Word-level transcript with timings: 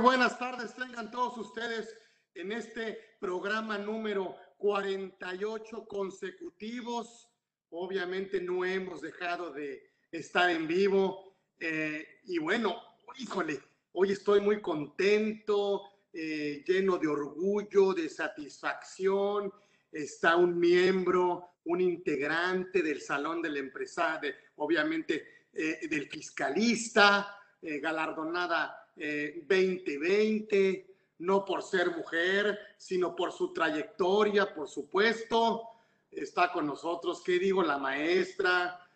buenas 0.00 0.38
tardes, 0.38 0.74
tengan 0.74 1.10
todos 1.10 1.36
ustedes 1.36 1.94
en 2.34 2.52
este 2.52 3.16
programa 3.20 3.76
número 3.76 4.34
48 4.56 5.86
consecutivos. 5.86 7.28
Obviamente 7.68 8.40
no 8.40 8.64
hemos 8.64 9.02
dejado 9.02 9.52
de 9.52 9.92
estar 10.10 10.48
en 10.50 10.66
vivo. 10.66 11.36
Eh, 11.58 12.20
y 12.24 12.38
bueno, 12.38 12.80
híjole, 13.18 13.60
hoy 13.92 14.12
estoy 14.12 14.40
muy 14.40 14.62
contento, 14.62 15.82
eh, 16.12 16.64
lleno 16.66 16.96
de 16.96 17.08
orgullo, 17.08 17.92
de 17.92 18.08
satisfacción. 18.08 19.52
Está 19.92 20.36
un 20.36 20.58
miembro, 20.58 21.56
un 21.64 21.80
integrante 21.82 22.82
del 22.82 23.02
Salón 23.02 23.42
del 23.42 23.58
Empresario, 23.58 24.32
obviamente 24.56 25.48
eh, 25.52 25.86
del 25.88 26.08
fiscalista, 26.08 27.36
galardonada 27.62 28.79
2020 29.00 30.90
no 31.20 31.44
por 31.44 31.62
ser 31.62 31.96
mujer, 31.96 32.58
sino 32.78 33.14
por 33.14 33.32
su 33.32 33.52
trayectoria, 33.52 34.54
por 34.54 34.68
supuesto. 34.68 35.62
Está 36.10 36.50
con 36.50 36.66
nosotros, 36.66 37.22
¿qué 37.24 37.38
digo? 37.38 37.62
La 37.62 37.78
maestra. 37.78 38.86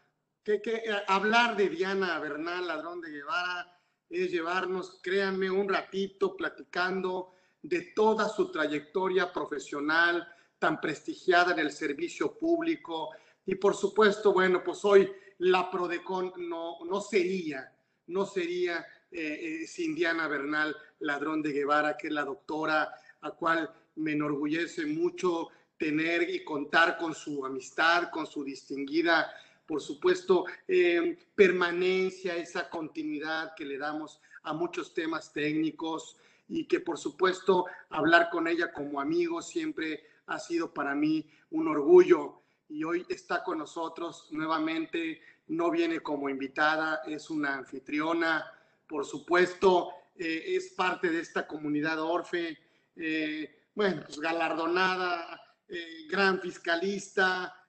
Que, 0.42 0.60
eh, 0.64 1.02
hablar 1.06 1.56
de 1.56 1.68
Diana 1.68 2.18
Bernal, 2.18 2.66
ladrón 2.66 3.00
de 3.00 3.10
Guevara, 3.10 3.78
es 4.08 4.30
llevarnos, 4.30 5.00
créanme, 5.02 5.50
un 5.50 5.68
ratito 5.68 6.36
platicando 6.36 7.32
de 7.62 7.92
toda 7.94 8.28
su 8.28 8.50
trayectoria 8.50 9.32
profesional 9.32 10.26
tan 10.58 10.80
prestigiada 10.80 11.52
en 11.52 11.60
el 11.60 11.72
servicio 11.72 12.38
público. 12.38 13.10
Y 13.46 13.54
por 13.56 13.74
supuesto, 13.74 14.32
bueno, 14.32 14.62
pues 14.64 14.84
hoy 14.84 15.10
la 15.38 15.70
Prodecon 15.70 16.32
no, 16.38 16.78
no 16.84 17.00
sería, 17.00 17.70
no 18.06 18.24
sería 18.24 18.84
eh, 19.16 19.62
eh, 19.62 19.66
sin 19.68 19.94
Diana 19.94 20.26
Bernal, 20.26 20.76
ladrón 20.98 21.40
de 21.40 21.52
Guevara, 21.52 21.96
que 21.96 22.08
es 22.08 22.12
la 22.12 22.24
doctora, 22.24 22.92
a 23.20 23.30
cual 23.30 23.72
me 23.94 24.10
enorgullece 24.10 24.86
mucho 24.86 25.50
tener 25.78 26.28
y 26.28 26.42
contar 26.42 26.98
con 26.98 27.14
su 27.14 27.46
amistad, 27.46 28.10
con 28.10 28.26
su 28.26 28.42
distinguida, 28.42 29.32
por 29.66 29.80
supuesto, 29.80 30.46
eh, 30.66 31.16
permanencia, 31.32 32.36
esa 32.36 32.68
continuidad 32.68 33.54
que 33.54 33.64
le 33.64 33.78
damos 33.78 34.20
a 34.42 34.52
muchos 34.52 34.92
temas 34.92 35.32
técnicos 35.32 36.16
y 36.48 36.64
que 36.66 36.80
por 36.80 36.98
supuesto 36.98 37.66
hablar 37.90 38.30
con 38.30 38.48
ella 38.48 38.72
como 38.72 39.00
amigo 39.00 39.40
siempre 39.42 40.04
ha 40.26 40.40
sido 40.40 40.74
para 40.74 40.96
mí 40.96 41.30
un 41.50 41.68
orgullo. 41.68 42.42
Y 42.68 42.82
hoy 42.82 43.06
está 43.08 43.44
con 43.44 43.58
nosotros 43.58 44.26
nuevamente, 44.32 45.20
no 45.46 45.70
viene 45.70 46.00
como 46.00 46.28
invitada, 46.28 47.02
es 47.06 47.30
una 47.30 47.54
anfitriona, 47.54 48.44
por 48.86 49.04
supuesto, 49.04 49.90
eh, 50.16 50.56
es 50.56 50.72
parte 50.74 51.10
de 51.10 51.20
esta 51.20 51.46
comunidad 51.46 52.00
Orfe, 52.00 52.56
eh, 52.96 53.68
bueno, 53.74 54.02
pues 54.06 54.20
galardonada, 54.20 55.40
eh, 55.68 56.06
gran 56.08 56.40
fiscalista, 56.40 57.60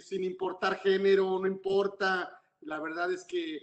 sin 0.00 0.22
importar 0.22 0.78
género, 0.78 1.40
no 1.40 1.46
importa, 1.48 2.40
la 2.60 2.78
verdad 2.78 3.12
es 3.12 3.24
que 3.24 3.60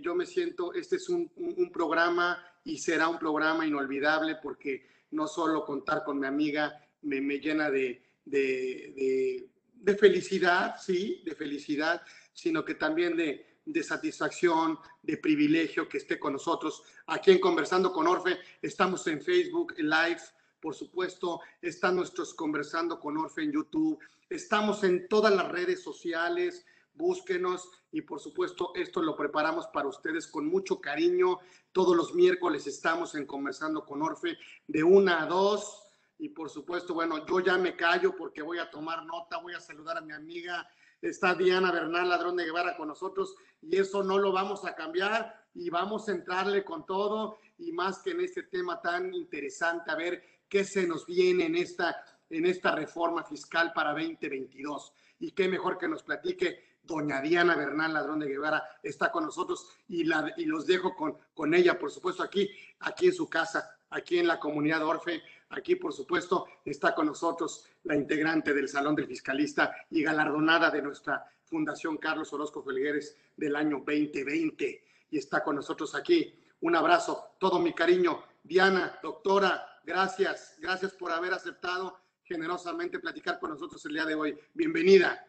yo 0.00 0.14
me 0.14 0.24
siento, 0.24 0.72
este 0.74 0.94
es 0.94 1.08
un, 1.08 1.28
programa 1.72 2.40
y 2.62 2.78
será 2.78 3.08
un 3.08 3.18
programa 3.18 3.66
inolvidable 3.66 4.36
porque 4.40 4.86
no 5.10 5.26
solo 5.26 5.64
contar 5.64 6.04
con 6.04 6.20
mi 6.20 6.28
amiga 6.28 6.86
me, 7.02 7.20
me 7.20 7.40
llena 7.40 7.68
de, 7.68 8.00
de, 8.24 9.48
de 9.72 9.96
felicidad, 9.96 10.76
sí, 10.80 11.20
de 11.24 11.34
felicidad, 11.34 12.00
sino 12.32 12.64
que 12.64 12.76
también 12.76 13.16
de, 13.16 13.49
de 13.64 13.82
satisfacción, 13.82 14.78
de 15.02 15.16
privilegio 15.16 15.88
que 15.88 15.98
esté 15.98 16.18
con 16.18 16.32
nosotros 16.32 16.82
aquí 17.06 17.30
en 17.30 17.40
Conversando 17.40 17.92
con 17.92 18.06
Orfe. 18.06 18.38
Estamos 18.62 19.06
en 19.06 19.20
Facebook 19.20 19.74
Live, 19.78 20.20
por 20.60 20.74
supuesto, 20.74 21.40
están 21.62 21.96
nuestros 21.96 22.34
Conversando 22.34 22.98
con 23.00 23.16
Orfe 23.16 23.42
en 23.42 23.52
YouTube. 23.52 23.98
Estamos 24.28 24.84
en 24.84 25.08
todas 25.08 25.34
las 25.34 25.48
redes 25.48 25.82
sociales, 25.82 26.66
búsquenos 26.94 27.68
y 27.92 28.02
por 28.02 28.20
supuesto 28.20 28.72
esto 28.74 29.02
lo 29.02 29.16
preparamos 29.16 29.66
para 29.68 29.88
ustedes 29.88 30.26
con 30.26 30.46
mucho 30.46 30.80
cariño. 30.80 31.38
Todos 31.72 31.96
los 31.96 32.14
miércoles 32.14 32.66
estamos 32.66 33.14
en 33.14 33.26
Conversando 33.26 33.84
con 33.84 34.02
Orfe 34.02 34.36
de 34.66 34.82
una 34.82 35.22
a 35.22 35.26
dos. 35.26 35.86
Y 36.18 36.28
por 36.28 36.50
supuesto, 36.50 36.92
bueno, 36.92 37.24
yo 37.26 37.40
ya 37.40 37.56
me 37.56 37.74
callo 37.74 38.14
porque 38.14 38.42
voy 38.42 38.58
a 38.58 38.70
tomar 38.70 39.06
nota, 39.06 39.38
voy 39.38 39.54
a 39.54 39.60
saludar 39.60 39.96
a 39.96 40.02
mi 40.02 40.12
amiga 40.12 40.68
está 41.02 41.34
Diana 41.34 41.72
Bernal 41.72 42.08
Ladrón 42.08 42.36
de 42.36 42.44
Guevara 42.44 42.76
con 42.76 42.88
nosotros 42.88 43.34
y 43.62 43.76
eso 43.76 44.02
no 44.02 44.18
lo 44.18 44.32
vamos 44.32 44.64
a 44.64 44.74
cambiar 44.74 45.46
y 45.54 45.70
vamos 45.70 46.08
a 46.08 46.12
entrarle 46.12 46.64
con 46.64 46.86
todo 46.86 47.38
y 47.58 47.72
más 47.72 47.98
que 48.00 48.10
en 48.10 48.20
este 48.20 48.44
tema 48.44 48.80
tan 48.80 49.12
interesante 49.14 49.90
a 49.90 49.96
ver 49.96 50.22
qué 50.48 50.64
se 50.64 50.86
nos 50.86 51.06
viene 51.06 51.46
en 51.46 51.56
esta, 51.56 52.04
en 52.28 52.46
esta 52.46 52.74
reforma 52.74 53.24
fiscal 53.24 53.72
para 53.72 53.92
2022. 53.92 54.92
Y 55.20 55.32
qué 55.32 55.48
mejor 55.48 55.78
que 55.78 55.88
nos 55.88 56.02
platique 56.02 56.78
doña 56.82 57.20
Diana 57.20 57.54
Bernal 57.54 57.92
Ladrón 57.92 58.20
de 58.20 58.28
Guevara 58.28 58.64
está 58.82 59.12
con 59.12 59.24
nosotros 59.24 59.68
y, 59.88 60.04
la, 60.04 60.32
y 60.36 60.46
los 60.46 60.66
dejo 60.66 60.94
con, 60.96 61.16
con 61.34 61.54
ella, 61.54 61.78
por 61.78 61.90
supuesto, 61.90 62.22
aquí, 62.22 62.50
aquí 62.80 63.06
en 63.06 63.14
su 63.14 63.28
casa, 63.28 63.78
aquí 63.90 64.18
en 64.18 64.26
la 64.26 64.40
comunidad 64.40 64.84
Orfe. 64.84 65.22
Aquí, 65.50 65.74
por 65.74 65.92
supuesto, 65.92 66.46
está 66.64 66.94
con 66.94 67.06
nosotros 67.06 67.66
la 67.82 67.96
integrante 67.96 68.54
del 68.54 68.68
Salón 68.68 68.94
del 68.94 69.08
Fiscalista 69.08 69.74
y 69.90 70.02
galardonada 70.02 70.70
de 70.70 70.80
nuestra 70.80 71.26
Fundación 71.44 71.96
Carlos 71.96 72.32
Orozco 72.32 72.62
Felgueres 72.62 73.16
del 73.36 73.56
año 73.56 73.82
2020. 73.84 74.84
Y 75.10 75.18
está 75.18 75.42
con 75.42 75.56
nosotros 75.56 75.96
aquí. 75.96 76.32
Un 76.60 76.76
abrazo, 76.76 77.34
todo 77.40 77.58
mi 77.58 77.74
cariño. 77.74 78.22
Diana, 78.44 78.98
doctora, 79.02 79.80
gracias. 79.84 80.56
Gracias 80.60 80.92
por 80.92 81.10
haber 81.10 81.32
aceptado 81.32 81.98
generosamente 82.22 83.00
platicar 83.00 83.40
con 83.40 83.50
nosotros 83.50 83.84
el 83.86 83.94
día 83.94 84.06
de 84.06 84.14
hoy. 84.14 84.38
Bienvenida. 84.54 85.26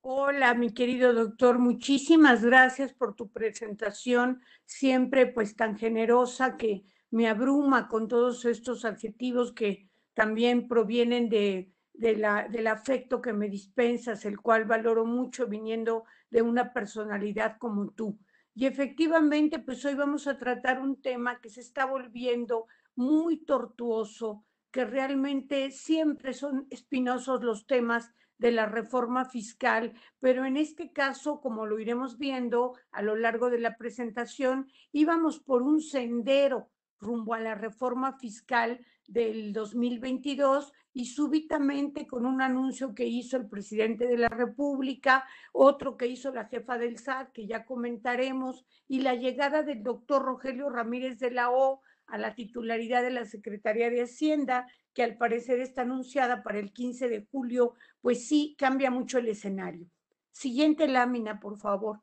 Hola, 0.00 0.54
mi 0.54 0.72
querido 0.72 1.12
doctor, 1.12 1.58
muchísimas 1.58 2.42
gracias 2.44 2.92
por 2.94 3.14
tu 3.14 3.30
presentación, 3.30 4.42
siempre 4.64 5.26
pues 5.26 5.56
tan 5.56 5.76
generosa 5.78 6.56
que 6.56 6.84
me 7.14 7.28
abruma 7.28 7.86
con 7.86 8.08
todos 8.08 8.44
estos 8.44 8.84
adjetivos 8.84 9.52
que 9.52 9.88
también 10.14 10.66
provienen 10.66 11.28
de, 11.28 11.72
del 11.92 12.66
afecto 12.66 13.22
que 13.22 13.32
me 13.32 13.48
dispensas, 13.48 14.24
el 14.24 14.40
cual 14.40 14.64
valoro 14.64 15.06
mucho 15.06 15.46
viniendo 15.46 16.06
de 16.28 16.42
una 16.42 16.72
personalidad 16.72 17.56
como 17.58 17.92
tú. 17.92 18.18
Y 18.52 18.66
efectivamente, 18.66 19.60
pues 19.60 19.84
hoy 19.84 19.94
vamos 19.94 20.26
a 20.26 20.38
tratar 20.38 20.80
un 20.80 21.00
tema 21.00 21.40
que 21.40 21.50
se 21.50 21.60
está 21.60 21.84
volviendo 21.84 22.66
muy 22.96 23.44
tortuoso, 23.44 24.44
que 24.72 24.84
realmente 24.84 25.70
siempre 25.70 26.32
son 26.32 26.66
espinosos 26.68 27.44
los 27.44 27.64
temas 27.64 28.10
de 28.38 28.50
la 28.50 28.66
reforma 28.66 29.24
fiscal, 29.24 29.92
pero 30.18 30.44
en 30.44 30.56
este 30.56 30.92
caso, 30.92 31.40
como 31.40 31.64
lo 31.64 31.78
iremos 31.78 32.18
viendo 32.18 32.76
a 32.90 33.02
lo 33.02 33.14
largo 33.14 33.50
de 33.50 33.60
la 33.60 33.76
presentación, 33.76 34.66
íbamos 34.90 35.38
por 35.38 35.62
un 35.62 35.80
sendero 35.80 36.72
rumbo 37.00 37.34
a 37.34 37.40
la 37.40 37.54
reforma 37.54 38.18
fiscal 38.18 38.84
del 39.06 39.52
2022 39.52 40.72
y 40.92 41.06
súbitamente 41.06 42.06
con 42.06 42.24
un 42.24 42.40
anuncio 42.40 42.94
que 42.94 43.06
hizo 43.06 43.36
el 43.36 43.48
presidente 43.48 44.06
de 44.06 44.16
la 44.16 44.28
República, 44.28 45.26
otro 45.52 45.96
que 45.96 46.06
hizo 46.06 46.32
la 46.32 46.46
jefa 46.46 46.78
del 46.78 46.98
SAT, 46.98 47.32
que 47.32 47.46
ya 47.46 47.64
comentaremos, 47.64 48.64
y 48.86 49.00
la 49.00 49.14
llegada 49.14 49.62
del 49.62 49.82
doctor 49.82 50.22
Rogelio 50.22 50.70
Ramírez 50.70 51.18
de 51.18 51.32
la 51.32 51.50
O 51.50 51.82
a 52.06 52.18
la 52.18 52.34
titularidad 52.34 53.02
de 53.02 53.10
la 53.10 53.24
Secretaría 53.24 53.90
de 53.90 54.02
Hacienda, 54.02 54.66
que 54.92 55.02
al 55.02 55.16
parecer 55.16 55.58
está 55.60 55.82
anunciada 55.82 56.42
para 56.42 56.60
el 56.60 56.72
15 56.72 57.08
de 57.08 57.26
julio, 57.30 57.74
pues 58.00 58.28
sí 58.28 58.54
cambia 58.56 58.90
mucho 58.90 59.18
el 59.18 59.28
escenario. 59.28 59.88
Siguiente 60.30 60.86
lámina, 60.86 61.40
por 61.40 61.58
favor. 61.58 62.00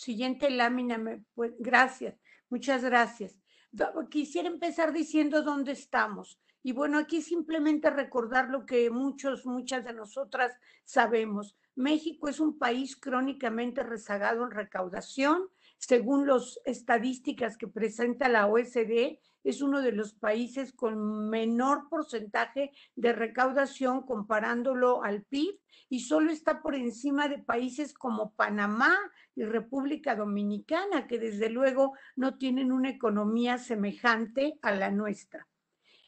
Siguiente 0.00 0.48
lámina, 0.48 0.96
me, 0.96 1.22
gracias, 1.58 2.18
muchas 2.48 2.82
gracias. 2.82 3.38
Quisiera 4.08 4.48
empezar 4.48 4.94
diciendo 4.94 5.42
dónde 5.42 5.72
estamos. 5.72 6.40
Y 6.62 6.72
bueno, 6.72 6.96
aquí 6.96 7.20
simplemente 7.20 7.90
recordar 7.90 8.48
lo 8.48 8.64
que 8.64 8.88
muchos, 8.88 9.44
muchas 9.44 9.84
de 9.84 9.92
nosotras 9.92 10.56
sabemos. 10.86 11.54
México 11.74 12.30
es 12.30 12.40
un 12.40 12.58
país 12.58 12.96
crónicamente 12.96 13.82
rezagado 13.82 14.44
en 14.44 14.52
recaudación. 14.52 15.50
Según 15.76 16.26
las 16.26 16.58
estadísticas 16.64 17.58
que 17.58 17.68
presenta 17.68 18.30
la 18.30 18.46
OSD, 18.46 19.18
es 19.44 19.62
uno 19.62 19.80
de 19.82 19.92
los 19.92 20.12
países 20.14 20.72
con 20.72 21.28
menor 21.28 21.88
porcentaje 21.88 22.72
de 22.94 23.12
recaudación 23.12 24.02
comparándolo 24.02 25.02
al 25.02 25.22
PIB 25.22 25.58
y 25.88 26.00
solo 26.00 26.30
está 26.30 26.62
por 26.62 26.74
encima 26.74 27.28
de 27.28 27.38
países 27.38 27.94
como 27.94 28.32
Panamá 28.34 28.96
y 29.34 29.44
República 29.44 30.14
Dominicana, 30.14 31.06
que 31.06 31.18
desde 31.18 31.50
luego 31.50 31.94
no 32.16 32.38
tienen 32.38 32.72
una 32.72 32.90
economía 32.90 33.58
semejante 33.58 34.58
a 34.62 34.72
la 34.72 34.90
nuestra. 34.90 35.48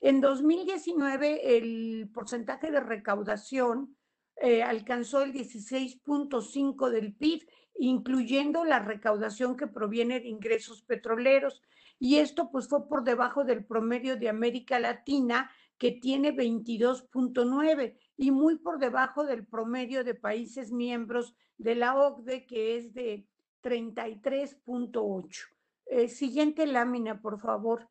En 0.00 0.20
2019 0.20 1.56
el 1.56 2.10
porcentaje 2.12 2.70
de 2.70 2.80
recaudación 2.80 3.96
eh, 4.36 4.62
alcanzó 4.62 5.22
el 5.22 5.32
16.5 5.32 6.90
del 6.90 7.14
PIB 7.14 7.46
incluyendo 7.78 8.64
la 8.64 8.78
recaudación 8.78 9.56
que 9.56 9.66
proviene 9.66 10.20
de 10.20 10.28
ingresos 10.28 10.82
petroleros. 10.82 11.62
Y 12.04 12.18
esto 12.18 12.50
pues 12.50 12.66
fue 12.66 12.88
por 12.88 13.04
debajo 13.04 13.44
del 13.44 13.64
promedio 13.64 14.16
de 14.16 14.28
América 14.28 14.80
Latina, 14.80 15.52
que 15.78 15.92
tiene 15.92 16.34
22.9 16.34 17.96
y 18.16 18.32
muy 18.32 18.58
por 18.58 18.80
debajo 18.80 19.24
del 19.24 19.46
promedio 19.46 20.02
de 20.02 20.16
países 20.16 20.72
miembros 20.72 21.36
de 21.58 21.76
la 21.76 21.94
OCDE, 21.94 22.44
que 22.44 22.76
es 22.76 22.92
de 22.92 23.28
33.8. 23.62 25.46
Eh, 25.86 26.08
siguiente 26.08 26.66
lámina, 26.66 27.20
por 27.20 27.38
favor. 27.38 27.88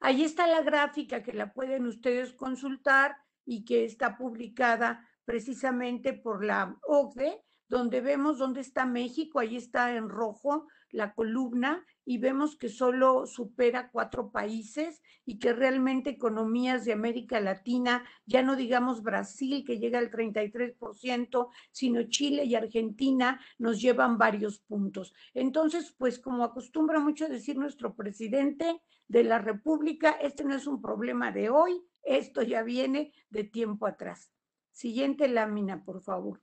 Ahí 0.00 0.24
está 0.24 0.48
la 0.48 0.62
gráfica 0.62 1.22
que 1.22 1.32
la 1.32 1.52
pueden 1.52 1.86
ustedes 1.86 2.32
consultar 2.32 3.14
y 3.44 3.64
que 3.64 3.84
está 3.84 4.18
publicada 4.18 5.08
precisamente 5.24 6.14
por 6.14 6.44
la 6.44 6.76
OCDE, 6.82 7.44
donde 7.70 8.00
vemos 8.00 8.36
dónde 8.36 8.60
está 8.60 8.84
México, 8.84 9.38
ahí 9.38 9.56
está 9.56 9.96
en 9.96 10.08
rojo 10.08 10.66
la 10.90 11.14
columna 11.14 11.86
y 12.04 12.18
vemos 12.18 12.56
que 12.56 12.68
solo 12.68 13.26
supera 13.26 13.90
cuatro 13.92 14.32
países 14.32 15.00
y 15.24 15.38
que 15.38 15.52
realmente 15.52 16.10
economías 16.10 16.84
de 16.84 16.92
América 16.92 17.38
Latina, 17.38 18.04
ya 18.26 18.42
no 18.42 18.56
digamos 18.56 19.04
Brasil, 19.04 19.64
que 19.64 19.78
llega 19.78 20.00
al 20.00 20.10
33%, 20.10 21.48
sino 21.70 22.02
Chile 22.08 22.44
y 22.44 22.56
Argentina 22.56 23.40
nos 23.56 23.80
llevan 23.80 24.18
varios 24.18 24.58
puntos. 24.58 25.14
Entonces, 25.32 25.94
pues 25.96 26.18
como 26.18 26.42
acostumbra 26.42 26.98
mucho 26.98 27.28
decir 27.28 27.56
nuestro 27.56 27.94
presidente 27.94 28.82
de 29.06 29.22
la 29.22 29.38
República, 29.38 30.10
este 30.10 30.42
no 30.42 30.56
es 30.56 30.66
un 30.66 30.82
problema 30.82 31.30
de 31.30 31.50
hoy, 31.50 31.80
esto 32.02 32.42
ya 32.42 32.64
viene 32.64 33.12
de 33.28 33.44
tiempo 33.44 33.86
atrás. 33.86 34.32
Siguiente 34.72 35.28
lámina, 35.28 35.84
por 35.84 36.00
favor. 36.02 36.40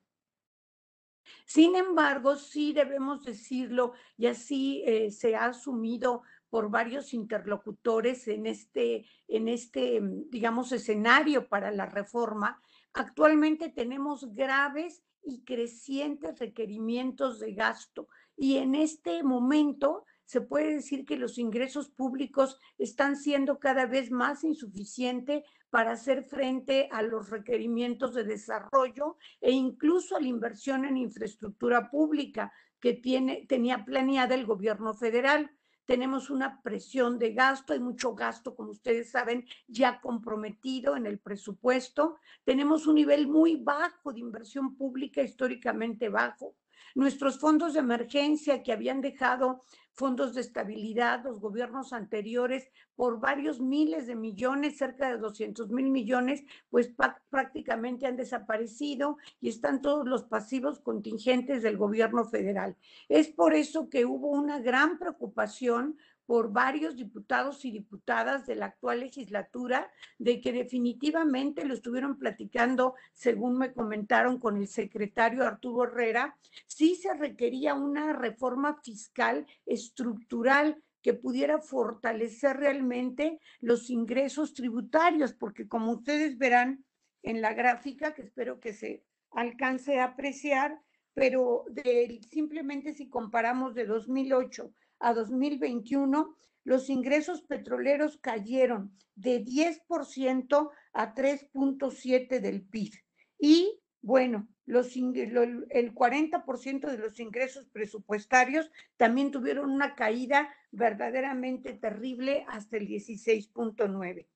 Sin 1.45 1.75
embargo, 1.75 2.35
sí 2.35 2.73
debemos 2.73 3.23
decirlo, 3.23 3.93
y 4.17 4.27
así 4.27 4.83
eh, 4.85 5.11
se 5.11 5.35
ha 5.35 5.45
asumido 5.45 6.23
por 6.49 6.69
varios 6.69 7.13
interlocutores 7.13 8.27
en 8.27 8.47
este, 8.47 9.05
en 9.27 9.47
este, 9.47 9.99
mm, 10.01 10.29
digamos, 10.29 10.71
escenario 10.71 11.47
para 11.47 11.71
la 11.71 11.85
reforma, 11.85 12.61
actualmente 12.93 13.69
tenemos 13.69 14.33
graves 14.33 15.03
y 15.23 15.43
crecientes 15.43 16.39
requerimientos 16.39 17.39
de 17.39 17.53
gasto. 17.53 18.07
Y 18.37 18.57
en 18.57 18.75
este 18.75 19.23
momento 19.23 20.05
se 20.25 20.41
puede 20.41 20.75
decir 20.75 21.05
que 21.05 21.17
los 21.17 21.37
ingresos 21.37 21.89
públicos 21.89 22.59
están 22.77 23.15
siendo 23.15 23.59
cada 23.59 23.85
vez 23.85 24.11
más 24.11 24.43
insuficientes 24.43 25.43
para 25.69 25.91
hacer 25.91 26.23
frente 26.23 26.87
a 26.91 27.01
los 27.01 27.29
requerimientos 27.29 28.13
de 28.13 28.23
desarrollo 28.23 29.17
e 29.41 29.51
incluso 29.51 30.15
a 30.15 30.21
la 30.21 30.27
inversión 30.27 30.85
en 30.85 30.97
infraestructura 30.97 31.89
pública 31.89 32.51
que 32.79 32.93
tiene, 32.93 33.45
tenía 33.47 33.83
planeada 33.83 34.35
el 34.35 34.45
gobierno 34.45 34.93
federal. 34.93 35.51
Tenemos 35.85 36.29
una 36.29 36.61
presión 36.61 37.17
de 37.17 37.33
gasto, 37.33 37.73
hay 37.73 37.79
mucho 37.79 38.13
gasto, 38.13 38.55
como 38.55 38.71
ustedes 38.71 39.09
saben, 39.09 39.45
ya 39.67 40.01
comprometido 40.01 40.97
en 40.97 41.05
el 41.05 41.17
presupuesto. 41.17 42.17
Tenemos 42.43 42.87
un 42.87 42.95
nivel 42.95 43.27
muy 43.27 43.55
bajo 43.55 44.11
de 44.11 44.19
inversión 44.19 44.75
pública, 44.75 45.21
históricamente 45.21 46.09
bajo. 46.09 46.55
Nuestros 46.93 47.39
fondos 47.39 47.73
de 47.73 47.79
emergencia 47.79 48.63
que 48.63 48.73
habían 48.73 49.01
dejado 49.01 49.63
fondos 49.97 50.35
de 50.35 50.41
estabilidad, 50.41 51.23
los 51.23 51.39
gobiernos 51.39 51.91
anteriores, 51.91 52.69
por 52.95 53.19
varios 53.19 53.59
miles 53.59 54.05
de 54.05 54.15
millones, 54.15 54.77
cerca 54.77 55.09
de 55.09 55.17
200 55.17 55.71
mil 55.71 55.89
millones, 55.89 56.43
pues 56.69 56.93
prácticamente 57.29 58.05
han 58.05 58.15
desaparecido 58.15 59.17
y 59.41 59.49
están 59.49 59.81
todos 59.81 60.07
los 60.07 60.23
pasivos 60.23 60.79
contingentes 60.79 61.63
del 61.63 61.77
gobierno 61.77 62.25
federal. 62.25 62.77
Es 63.09 63.27
por 63.27 63.55
eso 63.55 63.89
que 63.89 64.05
hubo 64.05 64.29
una 64.29 64.59
gran 64.59 64.99
preocupación 64.99 65.97
por 66.27 66.51
varios 66.51 66.97
diputados 66.97 67.63
y 67.63 67.71
diputadas 67.71 68.45
de 68.45 68.55
la 68.55 68.67
actual 68.67 68.99
legislatura 68.99 69.89
de 70.19 70.41
que 70.41 70.51
definitivamente 70.51 71.65
lo 71.65 71.73
estuvieron 71.73 72.19
platicando, 72.19 72.95
según 73.13 73.57
me 73.57 73.73
comentaron 73.73 74.37
con 74.37 74.57
el 74.57 74.67
secretario 74.67 75.45
Arturo 75.45 75.85
Herrera, 75.85 76.37
sí 76.67 76.95
se 76.95 77.13
requería 77.13 77.73
una 77.73 78.11
reforma 78.11 78.79
fiscal 78.83 79.47
estructural 79.65 80.83
que 81.01 81.13
pudiera 81.13 81.59
fortalecer 81.59 82.57
realmente 82.57 83.39
los 83.61 83.89
ingresos 83.89 84.53
tributarios, 84.53 85.33
porque 85.33 85.65
como 85.65 85.93
ustedes 85.93 86.37
verán 86.37 86.83
en 87.23 87.41
la 87.41 87.53
gráfica, 87.53 88.13
que 88.13 88.23
espero 88.23 88.59
que 88.59 88.73
se 88.73 89.05
alcance 89.31 90.01
a 90.01 90.05
apreciar, 90.05 90.81
pero 91.13 91.63
de, 91.69 92.19
simplemente 92.29 92.93
si 92.93 93.07
comparamos 93.07 93.73
de 93.75 93.85
2008 93.85 94.73
a 94.99 95.13
2021, 95.13 96.35
los 96.63 96.89
ingresos 96.89 97.41
petroleros 97.41 98.17
cayeron 98.17 98.97
de 99.15 99.43
10% 99.43 100.71
a 100.93 101.13
3.7% 101.15 102.39
del 102.39 102.61
PIB. 102.61 102.93
Y 103.39 103.79
bueno, 104.01 104.47
los, 104.65 104.95
el 104.95 105.95
40% 105.95 106.91
de 106.91 106.97
los 106.97 107.19
ingresos 107.19 107.67
presupuestarios 107.69 108.69
también 108.97 109.31
tuvieron 109.31 109.71
una 109.71 109.95
caída 109.95 110.53
verdaderamente 110.71 111.73
terrible 111.73 112.45
hasta 112.49 112.77
el 112.77 112.87
16.9. 112.87 114.27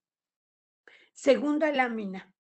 Segunda 1.13 1.71
lámina. 1.71 2.33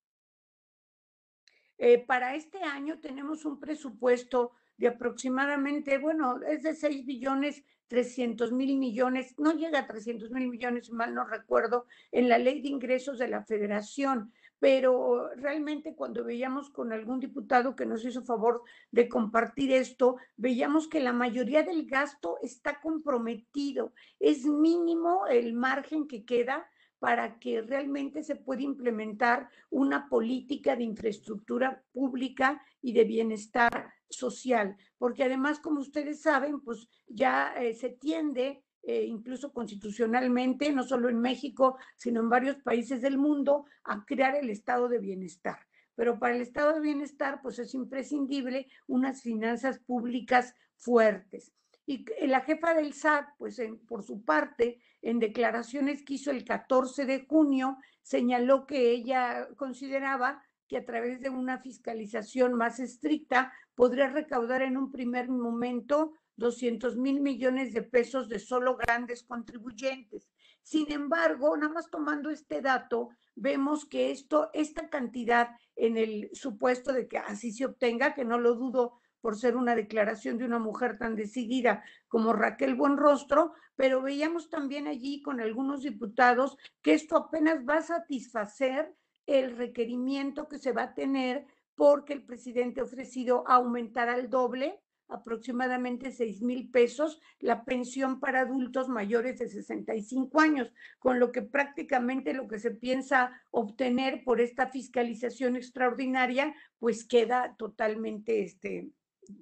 Eh, 1.77 1.97
para 2.05 2.35
este 2.35 2.63
año 2.63 2.99
tenemos 2.99 3.43
un 3.43 3.59
presupuesto 3.59 4.51
de 4.77 4.87
aproximadamente, 4.87 5.97
bueno, 5.97 6.41
es 6.43 6.63
de 6.63 6.75
6 6.75 7.05
billones 7.05 7.63
300 7.91 8.53
mil 8.53 8.77
millones, 8.77 9.37
no 9.37 9.51
llega 9.51 9.79
a 9.79 9.85
300 9.85 10.31
mil 10.31 10.47
millones, 10.47 10.85
si 10.85 10.93
mal 10.93 11.13
no 11.13 11.25
recuerdo, 11.25 11.87
en 12.13 12.29
la 12.29 12.37
ley 12.37 12.61
de 12.61 12.69
ingresos 12.69 13.19
de 13.19 13.27
la 13.27 13.43
federación, 13.43 14.31
pero 14.59 15.29
realmente 15.35 15.93
cuando 15.93 16.23
veíamos 16.23 16.69
con 16.69 16.93
algún 16.93 17.19
diputado 17.19 17.75
que 17.75 17.85
nos 17.85 18.05
hizo 18.05 18.23
favor 18.23 18.63
de 18.91 19.09
compartir 19.09 19.73
esto, 19.73 20.15
veíamos 20.37 20.87
que 20.87 21.01
la 21.01 21.11
mayoría 21.11 21.63
del 21.63 21.85
gasto 21.85 22.37
está 22.41 22.79
comprometido, 22.79 23.91
es 24.21 24.45
mínimo 24.45 25.27
el 25.27 25.51
margen 25.51 26.07
que 26.07 26.23
queda 26.23 26.69
para 26.99 27.39
que 27.39 27.61
realmente 27.61 28.23
se 28.23 28.37
pueda 28.37 28.61
implementar 28.61 29.49
una 29.69 30.07
política 30.07 30.77
de 30.77 30.83
infraestructura 30.83 31.83
pública 31.91 32.63
y 32.81 32.93
de 32.93 33.03
bienestar 33.03 33.91
social, 34.11 34.77
porque 34.97 35.23
además, 35.23 35.59
como 35.59 35.79
ustedes 35.79 36.21
saben, 36.21 36.61
pues 36.61 36.87
ya 37.07 37.53
eh, 37.55 37.73
se 37.73 37.89
tiende, 37.89 38.63
eh, 38.83 39.05
incluso 39.05 39.51
constitucionalmente, 39.51 40.71
no 40.71 40.83
solo 40.83 41.09
en 41.09 41.19
México, 41.19 41.77
sino 41.97 42.19
en 42.19 42.29
varios 42.29 42.57
países 42.57 43.01
del 43.01 43.17
mundo, 43.17 43.65
a 43.83 44.05
crear 44.05 44.35
el 44.35 44.49
estado 44.49 44.87
de 44.89 44.99
bienestar. 44.99 45.59
Pero 45.95 46.19
para 46.19 46.35
el 46.35 46.41
estado 46.41 46.73
de 46.73 46.81
bienestar, 46.81 47.41
pues 47.41 47.59
es 47.59 47.73
imprescindible 47.73 48.67
unas 48.87 49.21
finanzas 49.21 49.79
públicas 49.79 50.55
fuertes. 50.75 51.53
Y 51.85 52.05
la 52.27 52.41
jefa 52.41 52.73
del 52.73 52.93
SAT, 52.93 53.27
pues 53.37 53.61
por 53.87 54.03
su 54.03 54.23
parte, 54.23 54.79
en 55.01 55.19
declaraciones 55.19 56.03
que 56.03 56.13
hizo 56.13 56.31
el 56.31 56.45
14 56.45 57.05
de 57.05 57.25
junio, 57.25 57.77
señaló 58.01 58.65
que 58.65 58.91
ella 58.91 59.47
consideraba 59.57 60.43
que 60.71 60.77
a 60.77 60.85
través 60.85 61.19
de 61.19 61.29
una 61.29 61.57
fiscalización 61.57 62.53
más 62.53 62.79
estricta 62.79 63.51
podría 63.75 64.07
recaudar 64.07 64.61
en 64.61 64.77
un 64.77 64.89
primer 64.89 65.27
momento 65.27 66.13
200 66.37 66.95
mil 66.95 67.19
millones 67.19 67.73
de 67.73 67.81
pesos 67.81 68.29
de 68.29 68.39
solo 68.39 68.77
grandes 68.77 69.21
contribuyentes. 69.21 70.29
Sin 70.61 70.89
embargo, 70.89 71.57
nada 71.57 71.73
más 71.73 71.89
tomando 71.89 72.29
este 72.29 72.61
dato, 72.61 73.09
vemos 73.35 73.83
que 73.83 74.11
esto, 74.11 74.49
esta 74.53 74.89
cantidad 74.89 75.49
en 75.75 75.97
el 75.97 76.29
supuesto 76.31 76.93
de 76.93 77.09
que 77.09 77.17
así 77.17 77.51
se 77.51 77.65
obtenga, 77.65 78.13
que 78.13 78.23
no 78.23 78.39
lo 78.39 78.55
dudo 78.55 79.01
por 79.19 79.35
ser 79.35 79.57
una 79.57 79.75
declaración 79.75 80.37
de 80.37 80.45
una 80.45 80.59
mujer 80.59 80.97
tan 80.97 81.17
decidida 81.17 81.83
como 82.07 82.31
Raquel 82.31 82.75
Buenrostro, 82.75 83.55
pero 83.75 84.01
veíamos 84.01 84.49
también 84.49 84.87
allí 84.87 85.21
con 85.21 85.41
algunos 85.41 85.81
diputados 85.81 86.57
que 86.81 86.93
esto 86.93 87.17
apenas 87.17 87.67
va 87.67 87.79
a 87.79 87.81
satisfacer 87.81 88.95
el 89.25 89.55
requerimiento 89.57 90.47
que 90.47 90.59
se 90.59 90.71
va 90.71 90.83
a 90.83 90.93
tener 90.93 91.45
porque 91.75 92.13
el 92.13 92.23
presidente 92.23 92.81
ha 92.81 92.83
ofrecido 92.83 93.43
aumentar 93.47 94.09
al 94.09 94.29
doble, 94.29 94.79
aproximadamente 95.07 96.11
6 96.11 96.41
mil 96.41 96.69
pesos, 96.69 97.19
la 97.39 97.65
pensión 97.65 98.19
para 98.19 98.41
adultos 98.41 98.87
mayores 98.87 99.39
de 99.39 99.49
65 99.49 100.39
años, 100.39 100.71
con 100.99 101.19
lo 101.19 101.31
que 101.31 101.41
prácticamente 101.41 102.33
lo 102.33 102.47
que 102.47 102.59
se 102.59 102.71
piensa 102.71 103.31
obtener 103.51 104.23
por 104.23 104.41
esta 104.41 104.67
fiscalización 104.67 105.55
extraordinaria, 105.55 106.55
pues 106.79 107.05
queda 107.05 107.55
totalmente 107.57 108.43
este, 108.43 108.89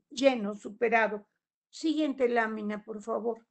lleno, 0.10 0.56
superado. 0.56 1.28
Siguiente 1.70 2.28
lámina, 2.30 2.84
por 2.84 3.02
favor. 3.02 3.46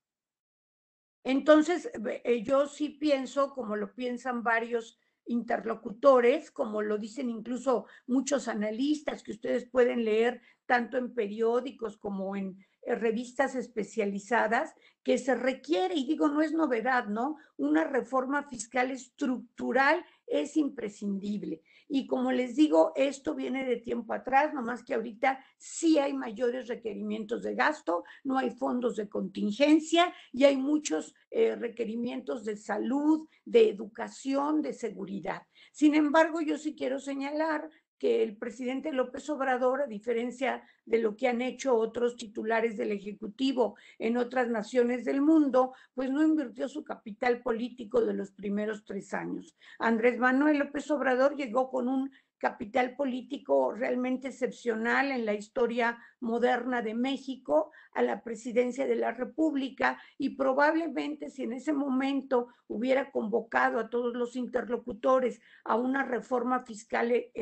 Entonces, 1.25 1.90
eh, 2.25 2.42
yo 2.42 2.66
sí 2.66 2.88
pienso, 2.88 3.52
como 3.54 3.76
lo 3.76 3.94
piensan 3.94 4.42
varios 4.42 4.99
interlocutores, 5.28 6.50
como 6.50 6.82
lo 6.82 6.99
dicen 6.99 7.30
incluso 7.30 7.87
muchos 8.06 8.49
analistas 8.49 9.23
que 9.23 9.32
ustedes 9.32 9.68
pueden 9.70 10.04
leer 10.04 10.42
tanto 10.66 10.97
en 10.97 11.14
periódicos 11.14 11.97
como 11.97 12.37
en 12.37 12.56
revistas 12.95 13.54
especializadas, 13.54 14.75
que 15.02 15.18
se 15.18 15.35
requiere, 15.35 15.95
y 15.95 16.07
digo, 16.07 16.28
no 16.28 16.42
es 16.42 16.52
novedad, 16.52 17.07
¿no? 17.07 17.37
Una 17.57 17.85
reforma 17.85 18.42
fiscal 18.42 18.90
estructural 18.90 20.04
es 20.26 20.57
imprescindible. 20.57 21.62
Y 21.88 22.07
como 22.07 22.30
les 22.30 22.54
digo, 22.57 22.92
esto 22.95 23.35
viene 23.35 23.64
de 23.64 23.76
tiempo 23.76 24.12
atrás, 24.12 24.52
nomás 24.52 24.83
que 24.83 24.95
ahorita 24.95 25.42
sí 25.57 25.99
hay 25.99 26.12
mayores 26.12 26.68
requerimientos 26.68 27.42
de 27.42 27.54
gasto, 27.54 28.04
no 28.25 28.37
hay 28.37 28.50
fondos 28.50 28.97
de 28.97 29.09
contingencia 29.09 30.12
y 30.33 30.45
hay 30.45 30.59
muchos 30.59 31.14
eh, 31.30 31.57
requerimientos 31.57 32.45
de 32.45 32.57
salud, 32.57 33.26
de 33.47 33.71
educación, 33.71 34.61
de 34.61 34.75
seguridad. 34.75 35.42
Sin 35.73 35.95
embargo, 35.95 36.42
yo 36.42 36.59
sí 36.59 36.75
quiero 36.75 37.00
señalar 37.00 37.71
que 37.99 38.23
el 38.23 38.37
presidente 38.37 38.93
López 38.93 39.28
Obrador, 39.31 39.83
a 39.83 39.87
diferencia 39.87 40.62
de 40.87 40.99
lo 40.99 41.17
que 41.17 41.28
han 41.28 41.43
hecho 41.43 41.76
otros 41.76 42.17
titulares 42.17 42.76
del 42.76 42.93
Ejecutivo 42.93 43.76
en 43.99 44.17
otras 44.17 44.49
naciones 44.49 45.05
del 45.05 45.21
mundo, 45.21 45.75
pues 45.95 46.11
no 46.11 46.23
invirtió 46.23 46.69
su 46.69 46.85
capital 46.85 47.43
político 47.43 48.00
de 48.00 48.14
los 48.14 48.31
primeros 48.31 48.85
tres 48.85 49.12
años. 49.14 49.57
Andrés 49.78 50.19
Manuel 50.19 50.59
López 50.59 50.90
Obrador 50.90 51.37
llegó 51.37 51.71
con 51.71 51.88
un 51.88 52.11
capital 52.38 52.95
político 52.95 53.73
realmente 53.73 54.28
excepcional 54.28 55.11
en 55.11 55.26
la 55.26 55.35
historia 55.35 55.99
moderna 56.21 56.83
de 56.83 56.95
México 56.95 57.73
a 57.93 58.02
la 58.02 58.23
presidencia 58.23 58.87
de 58.87 58.95
la 58.95 59.12
República 59.12 60.00
y 60.17 60.31
probablemente 60.31 61.31
si 61.31 61.43
en 61.43 61.52
ese 61.52 61.73
momento 61.73 62.49
hubiera 62.69 63.11
convocado 63.11 63.78
a 63.78 63.90
todos 63.90 64.14
los 64.14 64.37
interlocutores 64.37 65.40
a 65.64 65.76
una 65.76 66.05
reforma 66.05 66.64
fiscal 66.64 67.11
e, 67.11 67.33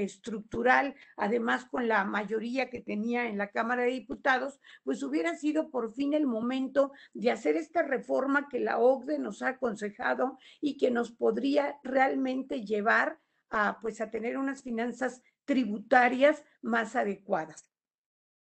además 1.16 1.64
con 1.66 1.88
la 1.88 2.04
mayoría 2.04 2.70
que 2.70 2.80
tenía 2.80 3.28
en 3.28 3.38
la 3.38 3.50
Cámara 3.50 3.82
de 3.82 3.90
Diputados, 3.90 4.60
pues 4.84 5.02
hubiera 5.02 5.36
sido 5.36 5.70
por 5.70 5.92
fin 5.92 6.14
el 6.14 6.26
momento 6.26 6.92
de 7.14 7.30
hacer 7.30 7.56
esta 7.56 7.82
reforma 7.82 8.48
que 8.48 8.60
la 8.60 8.78
OCDE 8.78 9.18
nos 9.18 9.42
ha 9.42 9.48
aconsejado 9.48 10.38
y 10.60 10.76
que 10.76 10.90
nos 10.90 11.12
podría 11.12 11.78
realmente 11.82 12.64
llevar 12.64 13.18
a, 13.50 13.78
pues, 13.80 14.00
a 14.00 14.10
tener 14.10 14.38
unas 14.38 14.62
finanzas 14.62 15.22
tributarias 15.44 16.44
más 16.62 16.96
adecuadas. 16.96 17.70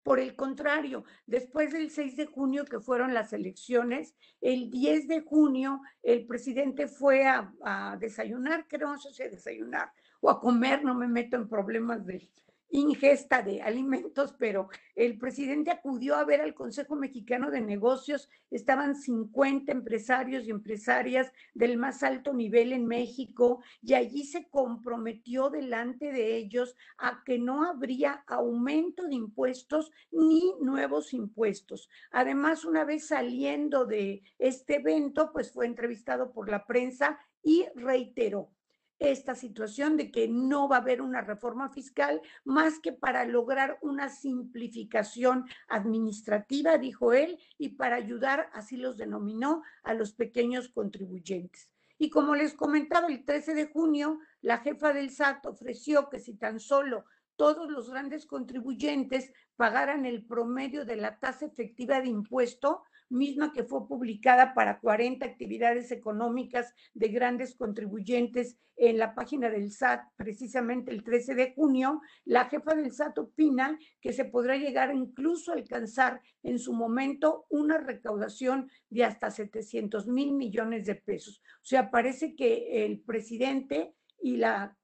Por 0.04 0.20
el 0.20 0.38
contrario, 0.38 1.04
después 1.26 1.74
del 1.74 1.90
6 1.90 2.16
de 2.16 2.28
junio, 2.28 2.64
que 2.64 2.80
fueron 2.80 3.14
las 3.14 3.34
elecciones, 3.34 4.16
el 4.40 4.70
10 4.70 5.10
de 5.10 5.20
junio 5.20 5.82
el 6.02 6.26
presidente 6.26 6.88
fue 6.88 7.26
a, 7.26 7.54
a 7.62 7.98
desayunar, 8.00 8.68
creo, 8.70 8.88
no 8.88 8.98
sé 8.98 9.12
si 9.12 9.24
a 9.24 9.30
desayunar 9.30 9.92
o 10.22 10.30
a 10.30 10.40
comer, 10.40 10.84
no 10.84 10.96
me 10.96 11.08
meto 11.08 11.36
en 11.36 11.48
problemas 11.48 12.06
de, 12.06 12.30
ingesta 12.70 13.42
de 13.42 13.62
alimentos, 13.62 14.36
pero 14.38 14.70
el 14.96 15.18
presidente 15.18 15.72
acudió 15.72 16.16
a 16.16 16.26
ver 16.26 16.42
al 16.42 16.54
Consejo 16.54 16.96
Mexicano 16.96 17.50
de 17.50 17.62
Negocios, 17.62 18.30
estaban 18.52 18.96
50 18.96 19.72
empresarios 19.72 20.46
y 20.46 20.50
empresarias 20.50 21.32
del 21.54 21.78
más 21.78 22.04
alto 22.04 22.34
nivel 22.34 22.74
en 22.74 22.86
México 22.86 23.62
y 23.82 23.94
allí 23.94 24.26
se 24.26 24.50
comprometió 24.50 25.50
delante 25.50 26.12
de 26.12 26.36
ellos 26.36 26.76
a 26.98 27.24
que 27.26 27.40
no 27.40 27.64
habría 27.64 28.24
aumento 28.28 29.08
de 29.08 29.16
impuestos 29.16 29.92
ni 30.12 30.54
nuevos 30.62 31.14
impuestos. 31.14 31.90
Además, 32.12 32.66
una 32.66 32.84
vez 32.84 33.08
saliendo 33.08 33.86
de 33.86 34.24
este 34.40 34.78
evento, 34.78 35.32
pues 35.32 35.52
fue 35.52 35.66
entrevistado 35.66 36.34
por 36.34 36.50
la 36.50 36.66
prensa 36.66 37.20
y 37.44 37.66
reiteró 37.76 38.52
esta 39.00 39.36
situación 39.36 39.98
de 39.98 40.12
que 40.12 40.28
no 40.28 40.68
va 40.68 40.78
a 40.78 40.80
haber 40.82 41.02
una 41.02 41.22
reforma 41.22 41.70
fiscal 41.70 42.22
más 42.44 42.80
que 42.80 42.92
para 42.92 43.26
lograr 43.26 43.78
una 43.82 44.10
simplificación 44.10 45.46
administrativa, 45.68 46.78
dijo 46.78 47.14
él, 47.14 47.38
y 47.58 47.70
para 47.70 47.96
ayudar, 47.96 48.50
así 48.54 48.78
los 48.78 48.98
denominó, 48.98 49.64
a 49.84 49.94
los 49.94 50.14
pequeños 50.14 50.70
contribuyentes. 50.70 51.70
Y 52.00 52.10
como 52.10 52.36
les 52.36 52.54
comentaba, 52.54 53.08
el 53.08 53.26
13 53.26 53.56
de 53.56 53.68
junio, 53.68 54.20
la 54.42 54.60
jefa 54.60 54.94
del 54.94 55.10
SAT 55.10 55.46
ofreció 55.48 56.10
que 56.10 56.20
si 56.20 56.36
tan 56.36 56.60
solo 56.60 57.06
todos 57.36 57.70
los 57.70 57.90
grandes 57.90 58.26
contribuyentes 58.26 59.32
pagaran 59.56 60.06
el 60.06 60.26
promedio 60.26 60.86
de 60.86 60.96
la 60.96 61.20
tasa 61.20 61.46
efectiva 61.46 62.02
de 62.02 62.10
impuesto, 62.10 62.84
misma 63.10 63.52
que 63.52 63.64
fue 63.64 63.88
publicada 63.88 64.54
para 64.54 64.80
40 64.80 65.26
actividades 65.26 65.92
económicas 65.92 66.74
de 66.94 67.10
grandes 67.10 67.56
contribuyentes 67.56 68.58
en 68.78 69.00
la 69.00 69.16
página 69.16 69.50
del 69.50 69.72
SAT, 69.72 70.02
precisamente 70.16 70.92
el 70.92 71.04
13 71.04 71.34
de 71.34 71.54
junio, 71.54 72.02
la 72.26 72.46
jefa 72.46 72.76
del 72.76 72.92
SAT 72.92 73.18
opina 73.18 73.78
que 74.00 74.14
se 74.14 74.26
podrá 74.26 74.56
llegar 74.56 74.94
incluso 74.94 75.52
a 75.52 75.56
alcanzar 75.56 76.22
en 76.44 76.60
su 76.60 76.74
momento 76.74 77.46
una 77.50 77.80
recaudación 77.80 78.70
de 78.90 79.04
hasta 79.04 79.32
700 79.32 80.08
mil 80.08 80.34
millones 80.34 80.86
de 80.86 80.96
pesos. 80.96 81.42
O 81.62 81.66
sea, 81.66 81.90
parece 81.90 82.36
que 82.36 82.86
el 82.86 83.02
presidente 83.02 83.96
y 84.22 84.38
la 84.38 84.78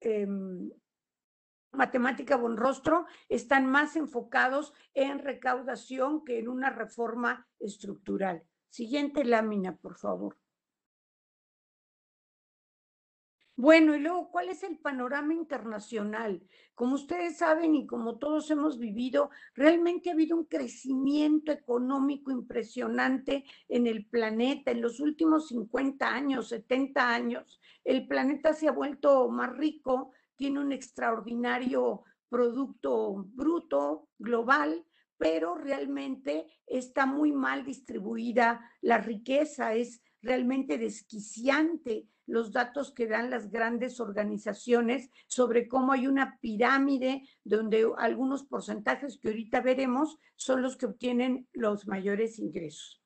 em, 0.00 0.70
Matemática 1.72 2.36
Bonrostro 2.36 3.06
están 3.28 3.66
más 3.66 3.96
enfocados 3.96 4.72
en 4.94 5.18
recaudación 5.18 6.24
que 6.24 6.38
en 6.38 6.48
una 6.48 6.70
reforma 6.70 7.46
estructural. 7.60 8.42
Siguiente 8.68 9.24
lámina, 9.24 9.76
por 9.76 9.96
favor. 9.96 10.36
Bueno, 13.60 13.96
y 13.96 13.98
luego, 13.98 14.30
¿cuál 14.30 14.50
es 14.50 14.62
el 14.62 14.78
panorama 14.78 15.34
internacional? 15.34 16.40
Como 16.76 16.94
ustedes 16.94 17.38
saben 17.38 17.74
y 17.74 17.88
como 17.88 18.16
todos 18.16 18.48
hemos 18.52 18.78
vivido, 18.78 19.30
realmente 19.52 20.10
ha 20.10 20.12
habido 20.12 20.36
un 20.36 20.44
crecimiento 20.44 21.50
económico 21.50 22.30
impresionante 22.30 23.44
en 23.68 23.88
el 23.88 24.06
planeta 24.06 24.70
en 24.70 24.80
los 24.80 25.00
últimos 25.00 25.48
50 25.48 26.08
años, 26.08 26.50
70 26.50 27.12
años. 27.12 27.60
El 27.82 28.06
planeta 28.06 28.54
se 28.54 28.68
ha 28.68 28.70
vuelto 28.72 29.28
más 29.28 29.56
rico, 29.56 30.12
tiene 30.38 30.60
un 30.60 30.72
extraordinario 30.72 32.04
producto 32.30 33.26
bruto 33.28 34.08
global, 34.18 34.86
pero 35.18 35.56
realmente 35.56 36.46
está 36.66 37.04
muy 37.06 37.32
mal 37.32 37.64
distribuida 37.64 38.60
la 38.80 38.98
riqueza, 38.98 39.74
es 39.74 40.00
realmente 40.22 40.78
desquiciante 40.78 42.06
los 42.26 42.52
datos 42.52 42.92
que 42.92 43.06
dan 43.06 43.30
las 43.30 43.50
grandes 43.50 44.00
organizaciones 44.00 45.10
sobre 45.26 45.66
cómo 45.66 45.92
hay 45.92 46.06
una 46.06 46.38
pirámide 46.40 47.22
donde 47.42 47.90
algunos 47.96 48.44
porcentajes 48.44 49.18
que 49.18 49.28
ahorita 49.28 49.60
veremos 49.60 50.18
son 50.36 50.62
los 50.62 50.76
que 50.76 50.86
obtienen 50.86 51.48
los 51.52 51.86
mayores 51.88 52.38
ingresos. 52.38 53.02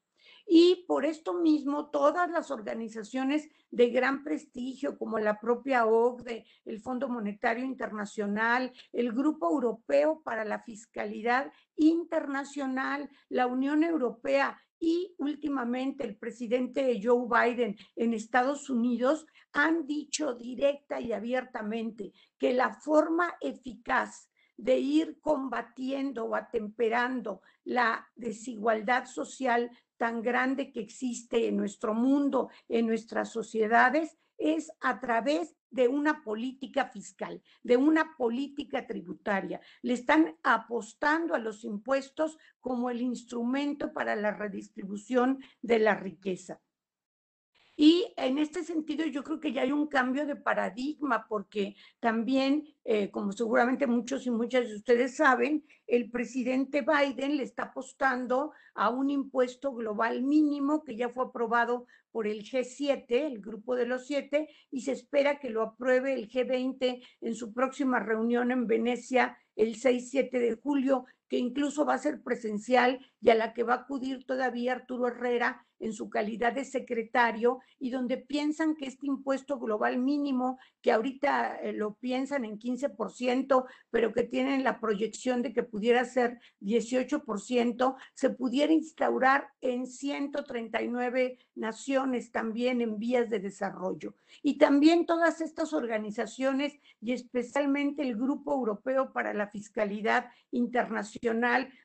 Y 0.46 0.84
por 0.86 1.04
esto 1.04 1.34
mismo, 1.34 1.90
todas 1.90 2.30
las 2.30 2.50
organizaciones 2.50 3.48
de 3.70 3.90
gran 3.90 4.22
prestigio, 4.22 4.98
como 4.98 5.18
la 5.18 5.40
propia 5.40 5.86
OCDE, 5.86 6.44
el 6.64 6.80
Fondo 6.80 7.08
Monetario 7.08 7.64
Internacional, 7.64 8.72
el 8.92 9.12
Grupo 9.12 9.50
Europeo 9.50 10.22
para 10.22 10.44
la 10.44 10.60
Fiscalidad 10.60 11.52
Internacional, 11.76 13.08
la 13.28 13.46
Unión 13.46 13.82
Europea 13.82 14.58
y 14.78 15.14
últimamente 15.18 16.04
el 16.04 16.16
presidente 16.16 17.00
Joe 17.02 17.28
Biden 17.28 17.76
en 17.94 18.14
Estados 18.14 18.68
Unidos 18.68 19.26
han 19.52 19.86
dicho 19.86 20.34
directa 20.34 21.00
y 21.00 21.12
abiertamente 21.12 22.12
que 22.36 22.52
la 22.52 22.74
forma 22.74 23.36
eficaz 23.40 24.28
de 24.56 24.78
ir 24.78 25.20
combatiendo 25.20 26.24
o 26.24 26.34
atemperando 26.34 27.42
la 27.64 28.08
desigualdad 28.16 29.06
social 29.06 29.70
tan 30.02 30.20
grande 30.20 30.72
que 30.72 30.80
existe 30.80 31.46
en 31.46 31.56
nuestro 31.56 31.94
mundo, 31.94 32.50
en 32.68 32.88
nuestras 32.88 33.28
sociedades, 33.28 34.18
es 34.36 34.72
a 34.80 34.98
través 34.98 35.54
de 35.70 35.86
una 35.86 36.24
política 36.24 36.86
fiscal, 36.86 37.40
de 37.62 37.76
una 37.76 38.16
política 38.16 38.84
tributaria. 38.84 39.60
Le 39.80 39.94
están 39.94 40.36
apostando 40.42 41.36
a 41.36 41.38
los 41.38 41.62
impuestos 41.62 42.36
como 42.60 42.90
el 42.90 43.00
instrumento 43.00 43.92
para 43.92 44.16
la 44.16 44.32
redistribución 44.32 45.38
de 45.60 45.78
la 45.78 45.94
riqueza. 45.94 46.60
Y 47.76 48.12
en 48.16 48.38
este 48.38 48.64
sentido 48.64 49.06
yo 49.06 49.24
creo 49.24 49.40
que 49.40 49.52
ya 49.52 49.62
hay 49.62 49.72
un 49.72 49.86
cambio 49.86 50.26
de 50.26 50.36
paradigma 50.36 51.26
porque 51.26 51.74
también 52.00 52.64
eh, 52.84 53.10
como 53.10 53.32
seguramente 53.32 53.86
muchos 53.86 54.26
y 54.26 54.30
muchas 54.30 54.68
de 54.68 54.76
ustedes 54.76 55.16
saben, 55.16 55.64
el 55.86 56.10
presidente 56.10 56.82
Biden 56.82 57.36
le 57.36 57.44
está 57.44 57.64
apostando 57.64 58.52
a 58.74 58.90
un 58.90 59.10
impuesto 59.10 59.72
global 59.72 60.22
mínimo 60.22 60.84
que 60.84 60.96
ya 60.96 61.08
fue 61.08 61.24
aprobado 61.24 61.86
por 62.10 62.26
el 62.26 62.42
G7, 62.44 63.04
el 63.08 63.40
grupo 63.40 63.74
de 63.74 63.86
los 63.86 64.06
siete, 64.06 64.48
y 64.70 64.82
se 64.82 64.92
espera 64.92 65.38
que 65.40 65.50
lo 65.50 65.62
apruebe 65.62 66.12
el 66.12 66.28
G20 66.28 67.02
en 67.22 67.34
su 67.34 67.54
próxima 67.54 68.00
reunión 68.00 68.50
en 68.50 68.66
Venecia 68.66 69.38
el 69.56 69.76
6-7 69.76 70.30
de 70.30 70.54
julio, 70.54 71.06
que 71.32 71.38
incluso 71.38 71.86
va 71.86 71.94
a 71.94 71.98
ser 71.98 72.22
presencial 72.22 73.00
y 73.22 73.30
a 73.30 73.34
la 73.34 73.54
que 73.54 73.62
va 73.62 73.72
a 73.72 73.76
acudir 73.78 74.26
todavía 74.26 74.72
Arturo 74.72 75.08
Herrera 75.08 75.64
en 75.78 75.92
su 75.94 76.10
calidad 76.10 76.52
de 76.52 76.64
secretario 76.64 77.60
y 77.78 77.90
donde 77.90 78.18
piensan 78.18 78.76
que 78.76 78.86
este 78.86 79.06
impuesto 79.06 79.58
global 79.58 79.98
mínimo, 79.98 80.58
que 80.80 80.92
ahorita 80.92 81.56
eh, 81.56 81.72
lo 81.72 81.94
piensan 81.94 82.44
en 82.44 82.58
15%, 82.58 83.64
pero 83.90 84.12
que 84.12 84.22
tienen 84.22 84.62
la 84.62 84.78
proyección 84.78 85.42
de 85.42 85.52
que 85.52 85.62
pudiera 85.64 86.04
ser 86.04 86.38
18%, 86.60 87.96
se 88.14 88.30
pudiera 88.30 88.72
instaurar 88.72 89.48
en 89.60 89.86
139 89.86 91.38
naciones 91.56 92.30
también 92.30 92.80
en 92.80 92.98
vías 92.98 93.28
de 93.28 93.40
desarrollo. 93.40 94.14
Y 94.42 94.58
también 94.58 95.04
todas 95.04 95.40
estas 95.40 95.72
organizaciones 95.72 96.78
y 97.00 97.12
especialmente 97.12 98.02
el 98.02 98.16
Grupo 98.16 98.52
Europeo 98.52 99.12
para 99.12 99.34
la 99.34 99.48
Fiscalidad 99.48 100.26
Internacional, 100.52 101.21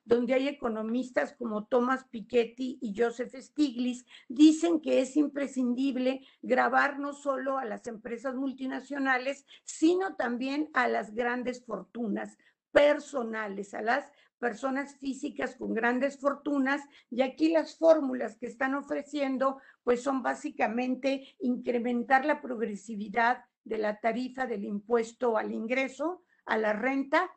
donde 0.06 0.34
hay 0.34 0.48
economistas 0.48 1.34
como 1.34 1.65
Thomas 1.65 2.06
Piketty 2.06 2.79
y 2.82 3.00
Joseph 3.00 3.36
Stiglitz, 3.36 4.03
dicen 4.27 4.82
que 4.82 5.00
es 5.01 5.15
imprescindible 5.15 6.22
grabar 6.41 6.98
no 6.98 7.13
solo 7.13 7.60
a 7.60 7.65
las 7.65 7.86
empresas 7.86 8.34
multinacionales, 8.34 9.46
sino 9.63 10.15
también 10.15 10.70
a 10.74 10.88
las 10.88 11.13
grandes 11.13 11.63
fortunas 11.63 12.38
personales, 12.72 13.75
a 13.75 13.84
las 13.84 14.12
personas 14.39 14.96
físicas 14.96 15.56
con 15.56 15.75
grandes 15.75 16.20
fortunas. 16.20 16.82
Y 17.12 17.22
aquí 17.22 17.50
las 17.51 17.77
fórmulas 17.77 18.38
que 18.38 18.48
están 18.48 18.74
ofreciendo 18.74 19.62
pues 19.84 20.01
son 20.01 20.24
básicamente 20.24 21.36
incrementar 21.39 22.25
la 22.25 22.41
progresividad 22.41 23.46
de 23.63 23.77
la 23.77 24.00
tarifa 24.00 24.48
del 24.48 24.63
impuesto 24.63 25.38
al 25.38 25.51
ingreso, 25.51 26.24
a 26.46 26.58
la 26.58 26.74
renta 26.74 27.29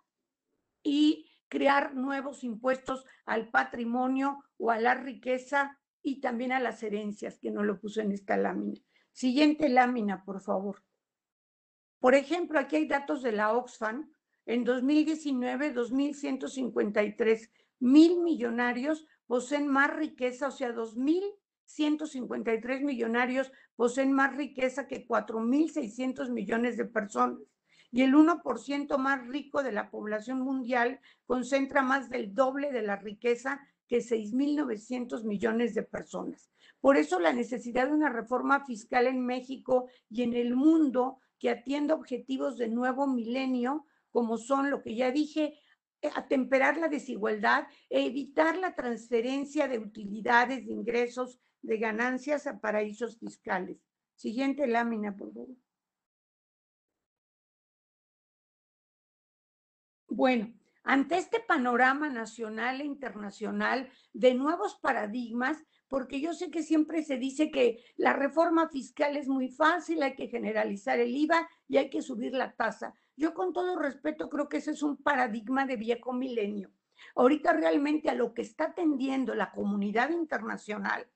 y 0.83 1.30
crear 1.51 1.95
nuevos 1.95 2.45
impuestos 2.45 3.05
al 3.27 3.51
patrimonio 3.51 4.43
o 4.57 4.71
a 4.71 4.81
la 4.81 4.95
riqueza 4.95 5.79
y 6.03 6.23
también 6.23 6.53
a 6.53 6.61
las 6.61 6.83
herencias, 6.83 7.39
que 7.39 7.51
no 7.51 7.63
lo 7.63 7.79
puse 7.79 8.01
en 8.01 8.13
esta 8.13 8.39
lámina. 8.39 8.81
Siguiente 9.13 9.69
lámina, 9.69 10.25
por 10.25 10.41
favor. 10.41 10.83
Por 11.99 12.15
ejemplo, 12.15 12.59
aquí 12.59 12.77
hay 12.77 12.87
datos 12.87 13.23
de 13.23 13.33
la 13.33 13.53
Oxfam. 13.53 14.11
En 14.47 14.65
2019, 14.65 15.75
2.153 15.75 17.51
mil 17.81 18.21
millonarios 18.21 19.07
poseen 19.27 19.69
más 19.69 19.95
riqueza, 19.95 20.49
o 20.49 20.51
sea, 20.51 20.73
2.153 20.73 22.83
millonarios 22.83 23.53
poseen 23.77 24.13
más 24.13 24.35
riqueza 24.35 24.87
que 24.87 25.07
4.600 25.07 26.31
millones 26.31 26.79
de 26.79 26.87
personas 26.87 27.39
y 27.93 28.03
el 28.03 28.15
1% 28.15 28.99
más 28.99 29.27
rico 29.27 29.63
de 29.63 29.73
la 29.73 29.91
población 29.91 30.41
mundial 30.41 31.01
concentra 31.27 31.83
más 31.83 32.09
del 32.11 32.35
doble 32.35 32.73
de 32.73 32.83
la 32.83 32.97
riqueza 32.97 33.61
que 33.89 33.99
6.900 33.99 35.25
millones 35.25 35.75
de 35.75 35.83
personas. 35.83 36.51
Por 36.81 36.97
eso 36.97 37.19
la 37.19 37.33
necesidad 37.33 37.89
de 37.89 37.95
una 37.95 38.09
reforma 38.09 38.65
fiscal 38.65 39.07
en 39.07 39.25
México 39.27 39.89
y 40.09 40.23
en 40.23 40.35
el 40.35 40.55
mundo 40.55 41.19
que 41.39 41.51
atienda 41.51 41.95
objetivos 41.95 42.57
de 42.57 42.69
nuevo 42.69 43.07
milenio, 43.07 43.87
como 44.11 44.39
son 44.39 44.71
lo 44.71 44.83
que 44.83 44.95
ya 44.95 45.11
dije, 45.11 45.59
atemperar 46.15 46.77
la 46.77 46.89
desigualdad 46.89 47.67
e 47.89 48.07
evitar 48.07 48.57
la 48.57 48.75
transferencia 48.75 49.69
de 49.69 49.79
utilidades, 49.79 50.67
de 50.67 50.73
ingresos, 50.73 51.39
de 51.63 51.77
ganancias 51.77 52.47
a 52.47 52.61
paraísos 52.61 53.19
fiscales. 53.19 53.79
Siguiente 54.15 54.67
lámina, 54.67 55.17
por 55.17 55.33
favor. 55.33 55.49
Bueno, 60.11 60.53
ante 60.83 61.19
este 61.19 61.39
panorama 61.39 62.09
nacional 62.09 62.81
e 62.81 62.85
internacional 62.85 63.89
de 64.13 64.35
nuevos 64.35 64.75
paradigmas, 64.75 65.63
porque 65.87 66.21
yo 66.21 66.35
sé 66.35 66.51
que 66.51 66.65
siempre 66.65 67.05
se 67.05 67.17
dice 67.17 67.53
que 67.53 67.85
la 67.97 68.13
reforma 68.13 68.69
fiscal 68.69 69.17
es 69.17 69.29
muy 69.29 69.49
fácil, 69.49 70.03
hay 70.03 70.17
que 70.17 70.27
generalizar 70.27 70.99
el 70.99 71.17
IVA 71.17 71.49
y 71.69 71.77
hay 71.77 71.91
que 71.91 72.03
subir 72.03 72.33
la 72.33 72.57
tasa. 72.57 72.93
Yo 73.17 73.35
con 73.35 73.53
todo 73.53 73.79
respeto 73.79 74.29
creo 74.29 74.49
que 74.49 74.57
ese 74.57 74.73
es 74.73 74.83
un 74.83 74.97
paradigma 74.97 75.65
de 75.65 75.77
viejo 75.77 76.13
milenio. 76.13 76.73
Ahorita 77.15 77.53
realmente 77.53 78.11
a 78.11 78.15
lo 78.15 78.35
que 78.35 78.43
está 78.43 78.65
atendiendo 78.65 79.37
la 79.37 79.53
comunidad 79.53 80.11
internacional 80.11 81.07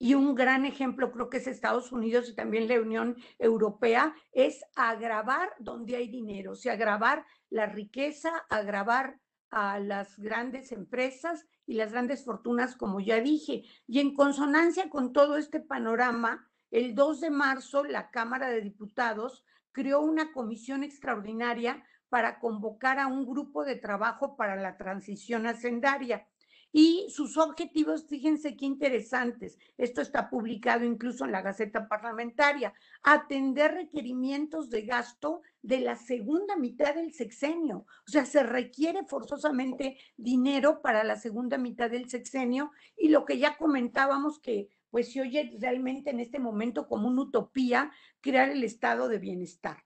y 0.00 0.14
un 0.14 0.34
gran 0.34 0.64
ejemplo 0.64 1.12
creo 1.12 1.28
que 1.28 1.36
es 1.36 1.46
Estados 1.46 1.92
Unidos 1.92 2.30
y 2.30 2.34
también 2.34 2.66
la 2.66 2.80
Unión 2.80 3.16
Europea, 3.38 4.14
es 4.32 4.64
agravar 4.74 5.50
donde 5.58 5.94
hay 5.94 6.08
dinero, 6.08 6.52
o 6.52 6.56
sea, 6.56 6.72
agravar 6.72 7.26
la 7.50 7.66
riqueza, 7.66 8.30
agravar 8.48 9.20
a 9.50 9.78
las 9.78 10.18
grandes 10.18 10.72
empresas 10.72 11.46
y 11.66 11.74
las 11.74 11.92
grandes 11.92 12.24
fortunas, 12.24 12.76
como 12.76 13.00
ya 13.00 13.20
dije. 13.20 13.64
Y 13.86 14.00
en 14.00 14.14
consonancia 14.14 14.88
con 14.88 15.12
todo 15.12 15.36
este 15.36 15.60
panorama, 15.60 16.48
el 16.70 16.94
2 16.94 17.20
de 17.20 17.30
marzo 17.30 17.84
la 17.84 18.10
Cámara 18.10 18.48
de 18.48 18.62
Diputados 18.62 19.44
creó 19.70 20.00
una 20.00 20.32
comisión 20.32 20.82
extraordinaria 20.82 21.84
para 22.08 22.40
convocar 22.40 22.98
a 22.98 23.06
un 23.06 23.26
grupo 23.26 23.64
de 23.64 23.76
trabajo 23.76 24.34
para 24.36 24.56
la 24.56 24.78
transición 24.78 25.46
hacendaria. 25.46 26.26
Y 26.72 27.06
sus 27.10 27.36
objetivos, 27.36 28.06
fíjense 28.06 28.56
qué 28.56 28.64
interesantes, 28.64 29.58
esto 29.76 30.00
está 30.00 30.30
publicado 30.30 30.84
incluso 30.84 31.24
en 31.24 31.32
la 31.32 31.42
Gaceta 31.42 31.88
Parlamentaria, 31.88 32.72
atender 33.02 33.72
requerimientos 33.72 34.70
de 34.70 34.82
gasto 34.82 35.42
de 35.62 35.80
la 35.80 35.96
segunda 35.96 36.56
mitad 36.56 36.94
del 36.94 37.12
sexenio. 37.12 37.86
O 38.06 38.10
sea, 38.10 38.24
se 38.24 38.44
requiere 38.44 39.04
forzosamente 39.04 39.98
dinero 40.16 40.80
para 40.80 41.02
la 41.02 41.16
segunda 41.16 41.58
mitad 41.58 41.90
del 41.90 42.08
sexenio 42.08 42.70
y 42.96 43.08
lo 43.08 43.24
que 43.24 43.38
ya 43.38 43.56
comentábamos 43.56 44.38
que 44.38 44.68
pues 44.90 45.12
se 45.12 45.20
oye 45.20 45.56
realmente 45.60 46.10
en 46.10 46.20
este 46.20 46.38
momento 46.38 46.88
como 46.88 47.08
una 47.08 47.22
utopía 47.22 47.92
crear 48.20 48.48
el 48.48 48.64
estado 48.64 49.08
de 49.08 49.18
bienestar. 49.18 49.84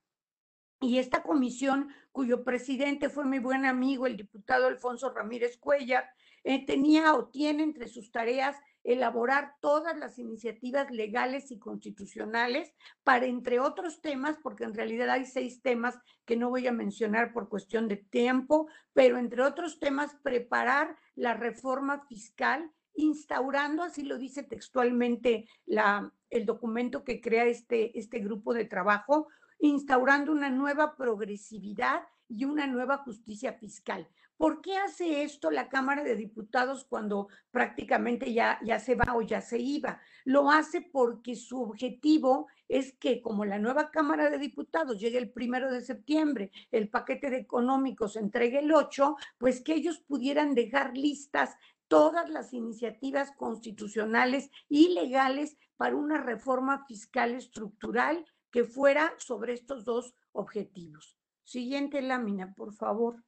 Y 0.81 0.99
esta 0.99 1.23
comisión, 1.23 1.89
cuyo 2.13 2.45
presidente 2.45 3.09
fue 3.09 3.25
mi 3.25 3.39
buen 3.39 3.65
amigo, 3.65 4.07
el 4.07 4.17
diputado 4.17 4.67
Alfonso 4.67 5.13
Ramírez 5.15 5.57
Cuellar, 5.57 6.11
eh, 6.45 6.65
tenía 6.65 7.15
o 7.15 7.29
tiene 7.29 7.63
entre 7.63 7.89
sus 7.89 8.13
tareas 8.13 8.57
elaborar 8.85 9.55
todas 9.61 9.97
las 9.97 10.19
iniciativas 10.19 10.91
legales 10.91 11.51
y 11.51 11.59
constitucionales 11.59 12.73
para, 13.03 13.25
entre 13.25 13.59
otros 13.59 14.03
temas, 14.03 14.37
porque 14.43 14.65
en 14.65 14.75
realidad 14.75 15.09
hay 15.09 15.25
seis 15.25 15.63
temas 15.63 15.99
que 16.27 16.37
no 16.37 16.51
voy 16.51 16.67
a 16.67 16.73
mencionar 16.73 17.33
por 17.33 17.49
cuestión 17.49 17.89
de 17.89 17.97
tiempo, 17.97 18.69
pero 18.93 19.17
entre 19.17 19.43
otros 19.43 19.81
temas, 19.81 20.15
preparar 20.23 20.97
la 21.17 21.33
reforma 21.33 22.05
fiscal 22.07 22.71
instaurando, 22.95 23.83
así 23.83 24.05
lo 24.05 24.19
dice 24.19 24.43
textualmente 24.43 25.49
la, 25.67 26.13
el 26.31 26.45
documento 26.45 27.05
que 27.05 27.21
crea 27.21 27.47
este, 27.47 27.99
este 27.99 28.21
grupo 28.21 28.53
de 28.53 28.67
trabajo, 28.67 29.29
instaurando 29.59 30.31
una 30.31 30.51
nueva 30.51 30.95
progresividad 30.95 32.03
y 32.29 32.45
una 32.45 32.67
nueva 32.67 32.99
justicia 32.99 33.55
fiscal. 33.55 34.09
¿Por 34.37 34.61
qué 34.61 34.77
hace 34.77 35.23
esto 35.23 35.51
la 35.51 35.69
Cámara 35.69 36.03
de 36.03 36.17
Diputados 36.17 36.85
cuando 36.85 37.29
prácticamente 37.53 38.33
ya, 38.33 38.59
ya 38.65 38.81
se 38.81 38.97
va 38.97 39.15
o 39.15 39.23
ya 39.23 39.41
se 39.41 39.59
iba? 39.59 40.01
Lo 40.25 40.51
hace 40.51 40.81
porque 40.81 41.37
su 41.37 41.63
objetivo 41.63 42.49
es 42.69 42.93
que 42.99 43.23
como 43.23 43.45
la 43.45 43.59
nueva 43.59 43.91
Cámara 43.91 44.31
de 44.31 44.39
Diputados 44.39 44.99
llegue 44.99 45.19
el 45.19 45.31
primero 45.31 45.71
de 45.71 45.83
septiembre, 45.83 46.51
el 46.73 46.89
paquete 46.89 47.31
de 47.31 47.39
económicos 47.39 48.17
entregue 48.17 48.59
el 48.59 48.73
8, 48.73 49.17
pues 49.39 49.63
que 49.63 49.75
ellos 49.75 50.01
pudieran 50.01 50.55
dejar 50.55 50.97
listas 50.97 51.57
todas 51.87 52.29
las 52.29 52.53
iniciativas 52.53 53.31
constitucionales 53.33 54.51
y 54.69 54.89
legales 54.89 55.57
para 55.77 55.97
una 55.97 56.21
reforma 56.21 56.85
fiscal 56.87 57.35
estructural 57.35 58.25
que 58.51 58.65
fuera 58.65 59.15
sobre 59.19 59.53
estos 59.53 59.85
dos 59.85 60.15
objetivos. 60.33 61.17
Siguiente 61.45 62.01
lámina, 62.03 62.55
por 62.55 62.73
favor. 62.73 63.23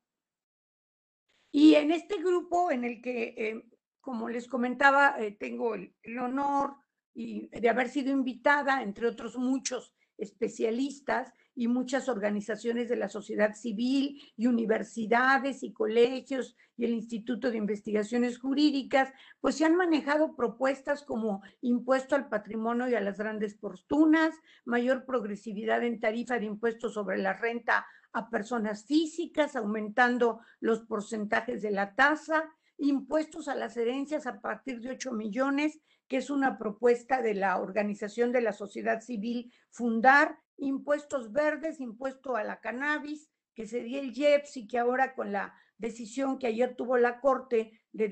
Y 1.57 1.75
en 1.75 1.90
este 1.90 2.19
grupo 2.19 2.71
en 2.71 2.85
el 2.85 3.01
que, 3.01 3.35
eh, 3.35 3.64
como 4.03 4.29
les 4.29 4.47
comentaba, 4.47 5.16
eh, 5.19 5.38
tengo 5.40 5.75
el, 5.75 5.95
honor 6.21 6.75
de 7.14 7.69
haber 7.71 7.88
sido 7.88 8.12
invitada, 8.12 8.83
entre 8.83 9.07
otros 9.07 9.38
muchos 9.38 9.95
especialistas 10.19 11.33
y 11.55 11.69
muchas 11.69 12.11
organizaciones 12.11 12.90
de 12.90 12.97
la 12.97 13.09
sociedad 13.09 13.55
civil 13.55 14.23
y 14.37 14.49
universidades 14.49 15.62
y 15.62 15.73
colegios 15.73 16.55
y 16.77 16.85
el 16.85 16.90
Instituto 16.90 17.51
de 17.51 17.57
Investigaciones 17.57 18.38
Jurídicas, 18.38 19.11
pues 19.40 19.55
se 19.55 19.64
han 19.64 19.77
manejado 19.77 20.37
propuestas 20.37 21.05
como 21.05 21.42
impuesto 21.62 22.16
al 22.16 22.29
patrimonio 22.29 22.87
y 22.87 22.97
a 22.97 23.01
las 23.01 23.16
grandes 23.16 23.59
fortunas, 23.59 24.35
mayor 24.66 25.07
progresividad 25.07 25.83
en 25.85 26.01
tarifa 26.01 26.38
de 26.38 26.45
impuestos 26.45 26.92
sobre 26.92 27.16
la 27.16 27.33
renta 27.33 27.87
a 28.16 28.31
personas 28.31 28.87
físicas, 28.87 29.57
aumentando 29.57 30.40
los 30.59 30.81
porcentajes 30.81 31.61
de 31.61 31.70
la 31.70 31.94
tasa, 31.94 32.48
impuestos 32.79 33.46
a 33.46 33.55
las 33.55 33.76
herencias 33.76 34.26
a 34.26 34.40
partir 34.40 34.81
de 34.81 34.92
8 34.92 35.12
millones, 35.12 35.81
que 36.09 36.16
es 36.16 36.31
una 36.31 36.57
propuesta 36.57 37.20
de 37.20 37.35
la 37.35 37.59
Organización 37.59 38.33
de 38.33 38.40
la 38.40 38.55
Sociedad 38.55 39.02
Civil 39.02 39.52
Fundar, 39.68 40.38
impuestos 40.57 41.31
verdes, 41.31 41.79
impuesto 41.79 42.37
a 42.37 42.42
la 42.42 42.59
cannabis, 42.61 43.29
que 43.55 43.66
sería 43.66 44.00
el 44.00 44.16
IEPS 44.16 44.57
y 44.57 44.66
que 44.66 44.79
ahora 44.79 45.14
con 45.14 45.31
la 45.31 45.55
decisión 45.76 46.38
que 46.38 46.46
ayer 46.46 46.74
tuvo 46.74 46.96
la 46.96 47.20
Corte 47.20 47.79
de, 47.92 48.09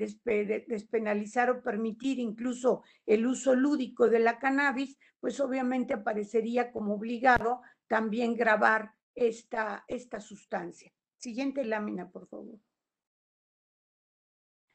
despenalizar 0.67 1.49
o 1.49 1.63
permitir 1.63 2.19
incluso 2.19 2.83
el 3.07 3.25
uso 3.25 3.55
lúdico 3.55 4.07
de 4.07 4.19
la 4.19 4.37
cannabis, 4.37 4.99
pues 5.19 5.39
obviamente 5.39 5.95
aparecería 5.95 6.71
como 6.71 6.93
obligado 6.93 7.61
también 7.87 8.35
grabar 8.35 8.94
esta, 9.15 9.85
esta 9.87 10.19
sustancia. 10.19 10.93
Siguiente 11.17 11.65
lámina, 11.65 12.09
por 12.11 12.27
favor. 12.27 12.59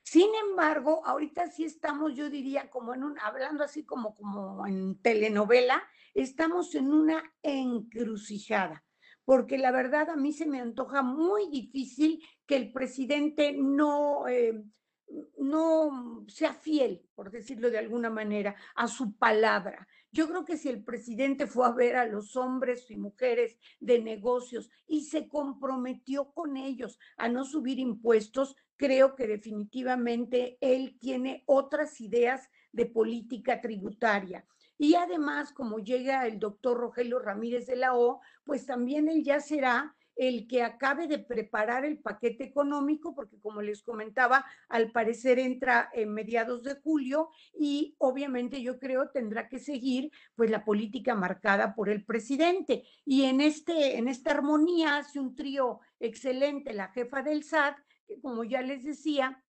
Sin 0.03 0.29
embargo, 0.35 1.07
ahorita 1.07 1.47
sí 1.53 1.63
estamos, 1.63 2.15
yo 2.17 2.29
diría, 2.29 2.69
como 2.69 2.95
en 2.95 3.05
un, 3.05 3.19
hablando 3.21 3.63
así 3.63 3.85
como, 3.85 4.13
como 4.17 4.67
en 4.67 5.01
telenovela, 5.01 5.85
estamos 6.15 6.75
en 6.75 6.93
una 6.93 7.23
encrucijada, 7.43 8.85
porque 9.25 9.57
la 9.57 9.71
verdad 9.71 10.11
a 10.11 10.17
mí 10.17 10.33
se 10.33 10.47
me 10.47 10.61
antoja 10.61 11.03
muy 11.03 11.49
difícil 11.49 12.27
que 12.45 12.57
el 12.57 12.73
presidente 12.73 13.53
no, 13.53 14.27
eh, 14.27 14.65
no 15.39 16.25
sea 16.27 16.55
fiel, 16.55 17.09
por 17.15 17.31
decirlo 17.31 17.71
de 17.71 17.79
alguna 17.79 18.11
manera, 18.11 18.57
a 18.75 18.89
su 18.89 19.17
palabra. 19.17 19.87
Yo 20.13 20.27
creo 20.27 20.45
que 20.45 20.57
si 20.57 20.69
el 20.69 20.83
presidente 20.83 21.47
fue 21.47 21.67
a 21.67 21.71
ver 21.71 21.95
a 21.97 22.07
los 22.07 22.37
hombres 22.37 22.91
y 22.91 22.97
mujeres 22.97 23.59
de 23.79 24.01
negocios 24.01 24.69
y 24.89 25.05
se 25.05 25.29
comprometió 25.29 26.33
con 26.33 26.57
ellos 26.57 26.99
a 27.17 27.29
no 27.29 27.45
subir 27.45 27.79
impuestos, 27.79 28.57
creo 28.77 29.15
que 29.15 29.29
definitivamente 29.29 30.59
él 30.61 30.99
tiene 30.99 31.45
otras 31.47 32.01
ideas 32.01 32.51
de 32.73 32.87
política 32.87 33.61
tributaria. 33.61 34.45
Y 34.79 34.95
además, 34.95 35.53
como 35.53 35.79
llega 35.79 36.27
el 36.27 36.39
doctor 36.39 36.79
Rogelio 36.79 37.19
Ramírez 37.19 37.67
de 37.67 37.77
la 37.77 37.95
O, 37.95 38.21
pues 38.45 38.67
también 38.67 39.09
él 39.09 39.23
ya 39.23 39.39
será 39.39 39.95
el 40.17 40.47
que 40.47 40.63
acabe 40.63 41.07
de 41.07 41.19
preparar 41.19 41.85
el 41.85 41.99
paquete 41.99 42.45
económico, 42.45 43.15
porque 43.15 43.41
como 43.41 43.63
les 43.63 43.83
comentaba, 43.83 44.45
al 44.69 44.93
parecer 44.93 45.39
entra 45.39 45.91
en 45.95 46.13
mediados 46.13 46.63
de 46.63 46.75
julio 46.75 47.31
y 47.59 47.95
obviamente 47.99 48.63
yo 48.63 48.79
creo 48.79 49.11
tendrá 49.11 49.49
que 49.49 49.59
seguir 49.59 50.11
pues 50.35 50.51
la 50.51 50.65
política 50.65 51.15
marcada 51.15 51.75
por 51.75 51.89
el 51.89 52.05
presidente. 52.05 52.85
Y 53.05 53.25
en, 53.25 53.41
este, 53.41 53.97
en 53.97 54.09
esta 54.09 54.33
armonía 54.33 54.99
hace 54.99 55.19
un 55.19 55.35
trío 55.35 55.81
excelente 55.99 56.73
la 56.73 56.89
jefa 56.89 57.23
del 57.23 57.45
SAT, 57.45 57.79
que 58.07 58.21
como 58.21 58.45
ya 58.45 58.63
les 58.63 58.85
decía, 58.85 59.43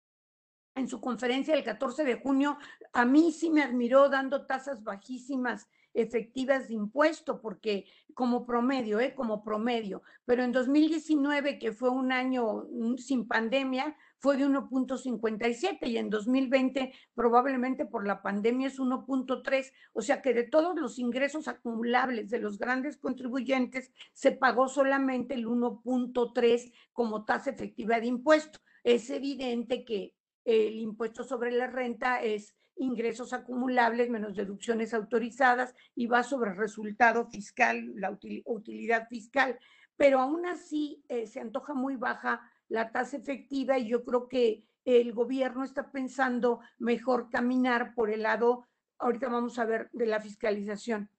en 0.75 0.89
su 0.89 1.01
conferencia 1.01 1.55
del 1.55 1.65
14 1.65 2.05
de 2.05 2.21
junio, 2.21 2.57
a 2.93 3.05
mí 3.05 3.33
sí 3.33 3.51
me 3.51 3.63
admiró 3.63 4.09
dando 4.09 4.47
tasas 4.47 4.83
bajísimas 4.85 5.69
efectivas 6.01 6.69
de 6.69 6.75
impuesto, 6.75 7.41
porque 7.41 7.87
como 8.15 8.47
promedio, 8.47 9.01
¿eh? 9.01 9.15
como 9.15 9.43
promedio, 9.45 10.03
pero 10.25 10.43
en 10.43 10.53
2019, 10.53 11.59
que 11.59 11.73
fue 11.73 11.91
un 11.91 12.13
año 12.13 12.67
mm, 12.71 12.97
sin 12.97 13.27
pandemia, 13.29 13.97
fue 14.19 14.37
de 14.37 14.47
1.57 14.47 15.87
y 15.87 15.97
en 15.97 16.11
2020 16.11 16.93
probablemente 17.15 17.87
por 17.87 18.07
la 18.07 18.21
pandemia 18.21 18.67
es 18.67 18.81
1.3, 18.81 19.73
o 19.93 20.03
sea 20.03 20.21
que 20.21 20.35
de 20.35 20.45
todos 20.45 20.77
los 20.77 20.99
ingresos 20.99 21.47
acumulables 21.47 22.29
de 22.31 22.41
los 22.41 22.59
grandes 22.59 22.97
contribuyentes 22.97 23.93
se 24.13 24.33
pagó 24.33 24.69
solamente 24.69 25.35
el 25.35 25.47
1.3 25.47 26.73
como 26.93 27.25
tasa 27.25 27.51
efectiva 27.51 28.01
de 28.01 28.07
impuesto. 28.07 28.59
Es 28.83 29.11
evidente 29.11 29.85
que 29.85 30.15
el 30.45 30.81
impuesto 30.81 31.23
sobre 31.23 31.53
la 31.53 31.67
renta 31.67 32.23
es 32.23 32.58
ingresos 32.79 33.33
acumulables 33.33 34.11
menos 34.11 34.35
deducciones 34.35 34.95
autorizadas 34.95 35.75
y 35.95 36.07
va 36.07 36.23
sobre 36.23 36.55
resultado 36.55 37.27
fiscal, 37.27 37.93
la 37.97 38.11
utilidad 38.47 39.09
fiscal. 39.09 39.59
Pero 39.97 40.21
aún 40.21 40.47
así 40.47 41.03
eh, 41.09 41.27
se 41.27 41.41
antoja 41.41 41.75
muy 41.75 41.97
baja 41.97 42.41
la 42.69 42.93
tasa 42.93 43.17
efectiva 43.17 43.79
y 43.79 43.89
yo 43.89 44.05
creo 44.05 44.29
que 44.29 44.65
el 44.85 45.13
gobierno 45.13 45.65
está 45.65 45.91
pensando 45.91 46.61
mejor 46.79 47.29
caminar 47.31 47.95
por 47.95 48.11
el 48.11 48.23
lado, 48.23 48.67
ahorita 48.99 49.29
vamos 49.29 49.59
a 49.59 49.65
ver, 49.65 49.91
de 49.93 50.07
la 50.07 50.21
fiscalización. 50.21 51.11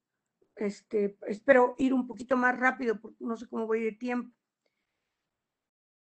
Este, 0.55 1.17
espero 1.27 1.75
ir 1.77 1.93
un 1.93 2.07
poquito 2.07 2.35
más 2.35 2.57
rápido 2.57 2.99
porque 2.99 3.23
no 3.23 3.37
sé 3.37 3.47
cómo 3.47 3.67
voy 3.67 3.83
de 3.83 3.91
tiempo 3.91 4.38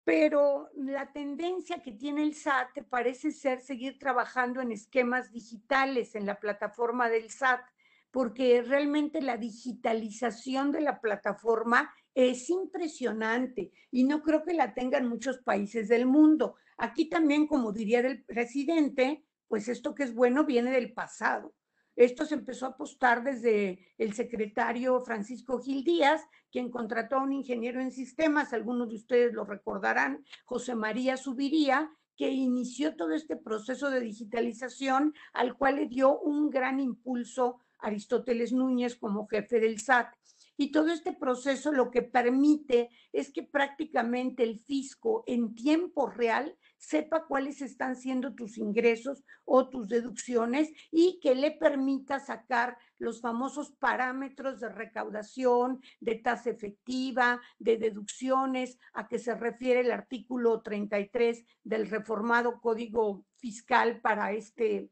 pero 0.04 0.70
la 0.76 1.12
tendencia 1.12 1.82
que 1.82 1.92
tiene 1.92 2.24
el 2.24 2.34
SAT 2.34 2.84
parece 2.90 3.32
ser 3.32 3.62
seguir 3.62 4.00
trabajando 4.00 4.62
en 4.62 4.72
esquemas 4.72 5.32
digitales 5.32 6.16
en 6.16 6.26
la 6.26 6.40
plataforma 6.40 7.10
del 7.10 7.30
SAT, 7.30 7.62
porque 8.10 8.62
realmente 8.62 9.22
la 9.22 9.38
digitalización 9.38 10.72
de 10.72 10.82
la 10.82 11.00
plataforma 11.00 11.94
es 12.14 12.50
impresionante 12.50 13.72
y 13.90 14.04
no 14.04 14.22
creo 14.22 14.44
que 14.44 14.54
la 14.54 14.74
tengan 14.74 15.08
muchos 15.08 15.40
países 15.40 15.88
del 15.88 16.06
mundo. 16.06 16.56
Aquí 16.78 17.08
también, 17.08 17.48
como 17.48 17.72
diría 17.72 18.00
el 18.00 18.24
presidente, 18.24 19.24
pues 19.48 19.68
esto 19.68 19.94
que 19.94 20.04
es 20.04 20.14
bueno 20.14 20.46
viene 20.46 20.72
del 20.72 20.94
pasado. 20.94 21.54
Esto 21.96 22.26
se 22.26 22.36
empezó 22.36 22.66
a 22.66 22.70
apostar 22.70 23.24
desde 23.24 23.94
el 23.98 24.14
secretario 24.14 25.02
Francisco 25.02 25.60
Gil 25.60 25.84
Díaz, 25.84 26.22
quien 26.52 26.72
contrató 26.72 27.18
a 27.18 27.24
un 27.24 27.34
ingeniero 27.34 27.82
en 27.82 27.92
sistemas, 27.92 28.54
algunos 28.54 28.90
de 28.90 28.96
ustedes 28.96 29.34
lo 29.34 29.46
recordarán, 29.46 30.26
José 30.46 30.76
María 30.76 31.18
Subiría, 31.18 31.92
que 32.16 32.30
inició 32.30 32.96
todo 32.96 33.14
este 33.14 33.36
proceso 33.36 33.90
de 33.90 34.00
digitalización, 34.00 35.14
al 35.34 35.58
cual 35.58 35.78
le 35.78 35.88
dio 35.88 36.20
un 36.20 36.50
gran 36.50 36.80
impulso 36.80 37.60
Aristóteles 37.80 38.54
Núñez 38.54 38.96
como 38.96 39.28
jefe 39.28 39.60
del 39.60 39.80
SAT. 39.80 40.14
Y 40.58 40.72
todo 40.72 40.90
este 40.90 41.14
proceso 41.14 41.72
lo 41.72 41.90
que 41.90 42.04
permite 42.04 42.90
es 43.12 43.32
que 43.32 43.42
prácticamente 43.42 44.44
el 44.44 44.60
fisco 44.60 45.24
en 45.26 45.56
tiempo 45.56 46.08
real 46.08 46.56
sepa 46.82 47.28
cuáles 47.28 47.62
están 47.62 47.96
siendo 47.96 48.34
tus 48.34 48.58
ingresos 48.58 49.24
o 49.46 49.70
tus 49.70 49.88
deducciones 49.88 50.72
y 50.90 51.20
que 51.20 51.36
le 51.36 51.52
permita 51.52 52.20
sacar 52.20 52.76
los 52.98 53.22
famosos 53.22 53.72
parámetros 53.74 54.60
de 54.60 54.70
recaudación, 54.70 55.80
de 56.00 56.16
tasa 56.16 56.50
efectiva, 56.50 57.40
de 57.60 57.78
deducciones, 57.78 58.80
a 58.94 59.08
que 59.08 59.20
se 59.20 59.36
refiere 59.36 59.82
el 59.82 59.92
artículo 59.92 60.62
33 60.62 61.46
del 61.64 61.88
reformado 61.88 62.60
Código 62.60 63.26
Fiscal 63.36 64.02
para 64.02 64.32
este 64.32 64.90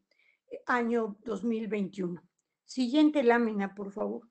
eh, 0.51 0.61
año 0.67 1.17
2021. 1.25 2.21
Siguiente 2.65 3.23
lámina, 3.23 3.73
por 3.73 3.91
favor. 3.91 4.29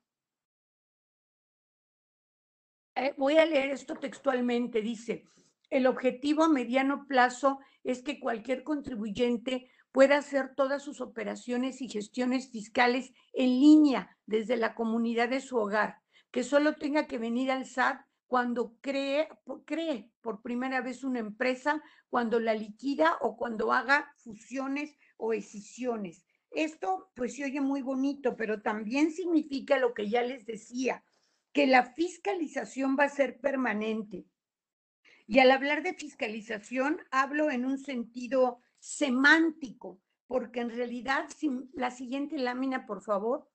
Eh, 2.95 3.13
voy 3.17 3.35
a 3.35 3.45
leer 3.45 3.71
esto 3.71 3.95
textualmente. 3.95 4.81
Dice, 4.81 5.25
el 5.69 5.85
objetivo 5.85 6.43
a 6.43 6.49
mediano 6.49 7.05
plazo 7.07 7.59
es 7.83 8.01
que 8.01 8.19
cualquier 8.19 8.63
contribuyente 8.63 9.69
pueda 9.91 10.17
hacer 10.17 10.53
todas 10.55 10.83
sus 10.83 11.01
operaciones 11.01 11.81
y 11.81 11.89
gestiones 11.89 12.49
fiscales 12.51 13.13
en 13.33 13.59
línea 13.59 14.17
desde 14.25 14.57
la 14.57 14.75
comunidad 14.75 15.29
de 15.29 15.41
su 15.41 15.57
hogar, 15.57 15.97
que 16.31 16.43
solo 16.43 16.75
tenga 16.75 17.07
que 17.07 17.17
venir 17.17 17.51
al 17.51 17.65
SAT 17.65 18.01
cuando 18.27 18.75
cree, 18.81 19.27
cree 19.65 20.11
por 20.21 20.41
primera 20.41 20.81
vez 20.81 21.03
una 21.03 21.19
empresa, 21.19 21.81
cuando 22.09 22.39
la 22.39 22.53
liquida 22.53 23.17
o 23.21 23.35
cuando 23.37 23.73
haga 23.73 24.13
fusiones 24.17 24.95
o 25.17 25.33
escisiones. 25.33 26.25
Esto 26.51 27.09
pues 27.15 27.35
se 27.35 27.45
oye 27.45 27.61
muy 27.61 27.81
bonito, 27.81 28.35
pero 28.35 28.61
también 28.61 29.11
significa 29.11 29.77
lo 29.77 29.93
que 29.93 30.09
ya 30.09 30.21
les 30.21 30.45
decía, 30.45 31.03
que 31.53 31.65
la 31.65 31.93
fiscalización 31.93 32.95
va 32.99 33.05
a 33.05 33.09
ser 33.09 33.39
permanente 33.39 34.25
y 35.29 35.37
al 35.37 35.51
hablar 35.51 35.83
de 35.83 35.93
fiscalización, 35.93 37.01
hablo 37.11 37.51
en 37.51 37.63
un 37.63 37.77
sentido 37.77 38.61
semántico, 38.79 40.01
porque 40.25 40.59
en 40.59 40.71
realidad, 40.71 41.27
la 41.73 41.91
siguiente 41.91 42.39
lámina, 42.39 42.87
por 42.87 43.03
favor. 43.03 43.47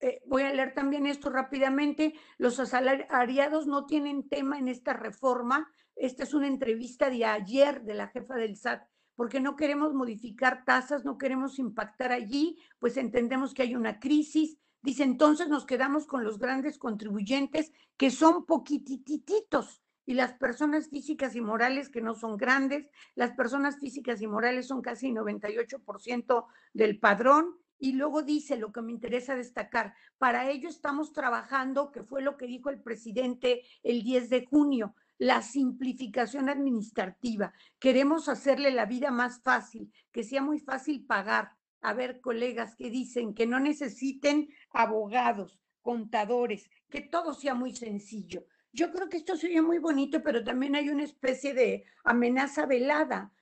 Eh, 0.00 0.22
voy 0.24 0.40
a 0.40 0.54
leer 0.54 0.72
también 0.72 1.06
esto 1.06 1.28
rápidamente. 1.28 2.14
Los 2.38 2.58
asalariados 2.60 3.66
no 3.66 3.84
tienen 3.84 4.26
tema 4.26 4.58
en 4.58 4.68
esta 4.68 4.94
reforma. 4.94 5.70
Esta 5.96 6.22
es 6.22 6.32
una 6.32 6.46
entrevista 6.46 7.10
de 7.10 7.26
ayer 7.26 7.82
de 7.82 7.92
la 7.92 8.08
jefa 8.08 8.36
del 8.36 8.56
SAT 8.56 8.88
porque 9.16 9.40
no 9.40 9.56
queremos 9.56 9.92
modificar 9.92 10.64
tasas, 10.64 11.04
no 11.04 11.18
queremos 11.18 11.58
impactar 11.58 12.10
allí, 12.10 12.58
pues 12.78 12.96
entendemos 12.96 13.52
que 13.52 13.62
hay 13.62 13.76
una 13.76 14.00
crisis. 14.00 14.56
Dice, 14.80 15.02
entonces 15.02 15.48
nos 15.48 15.66
quedamos 15.66 16.06
con 16.06 16.24
los 16.24 16.38
grandes 16.38 16.78
contribuyentes 16.78 17.70
que 17.98 18.10
son 18.10 18.46
poquitititos 18.46 19.83
y 20.06 20.14
las 20.14 20.34
personas 20.34 20.88
físicas 20.88 21.34
y 21.34 21.40
morales 21.40 21.88
que 21.88 22.00
no 22.00 22.14
son 22.14 22.36
grandes, 22.36 22.88
las 23.14 23.32
personas 23.32 23.78
físicas 23.78 24.20
y 24.20 24.26
morales 24.26 24.66
son 24.66 24.82
casi 24.82 25.10
98% 25.10 26.46
del 26.72 26.98
padrón 26.98 27.58
Y 27.78 27.92
luego 27.92 28.22
dice 28.22 28.56
lo 28.56 28.72
que 28.72 28.82
me 28.82 28.92
interesa 28.92 29.34
destacar, 29.34 29.94
para 30.16 30.48
ello 30.48 30.68
estamos 30.68 31.12
trabajando, 31.12 31.90
que 31.90 32.02
fue 32.02 32.22
lo 32.22 32.36
que 32.36 32.46
dijo 32.46 32.70
el 32.70 32.80
presidente 32.80 33.62
el 33.82 34.02
10 34.02 34.30
de 34.30 34.46
junio, 34.46 34.94
la 35.18 35.42
simplificación 35.42 36.48
administrativa. 36.48 37.52
Queremos 37.78 38.28
hacerle 38.28 38.70
la 38.70 38.86
vida 38.86 39.10
más 39.10 39.42
fácil, 39.42 39.92
que 40.12 40.22
sea 40.22 40.40
muy 40.40 40.60
fácil 40.60 41.04
pagar. 41.04 41.52
A 41.82 41.92
ver, 41.92 42.20
colegas 42.20 42.74
que 42.76 42.90
dicen 42.90 43.34
que 43.34 43.46
no 43.46 43.60
necesiten 43.60 44.48
abogados, 44.70 45.60
contadores, 45.82 46.70
que 46.88 47.02
todo 47.02 47.34
sea 47.34 47.54
muy 47.54 47.74
sencillo. 47.74 48.46
Yo 48.74 48.90
creo 48.90 49.08
que 49.08 49.18
esto 49.18 49.36
sería 49.36 49.62
muy 49.62 49.78
bonito, 49.78 50.20
pero 50.20 50.42
también 50.42 50.74
hay 50.74 50.88
una 50.88 51.04
especie 51.04 51.54
de 51.54 51.84
amenaza 52.02 52.66
velada, 52.66 53.32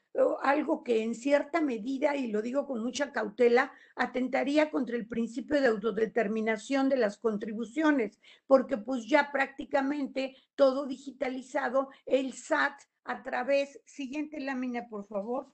algo 0.43 0.85
que 0.85 1.03
en 1.03 1.15
cierta 1.15 1.63
medida, 1.63 2.15
y 2.15 2.27
lo 2.27 2.43
digo 2.43 2.67
con 2.67 2.83
mucha 2.83 3.13
cautela, 3.13 3.73
atentaría 3.97 4.71
contra 4.71 4.95
el 4.95 5.09
principio 5.09 5.59
de 5.59 5.69
autodeterminación 5.69 6.91
de 6.91 6.99
las 6.99 7.17
contribuciones, 7.17 8.21
porque 8.47 8.77
pues 8.77 9.07
ya 9.09 9.33
prácticamente 9.33 10.37
todo 10.55 10.85
digitalizado, 10.85 11.89
el 12.05 12.35
SAT 12.35 12.83
a 13.05 13.23
través, 13.23 13.81
siguiente 13.87 14.39
lámina 14.39 14.87
por 14.87 15.07
favor, 15.07 15.51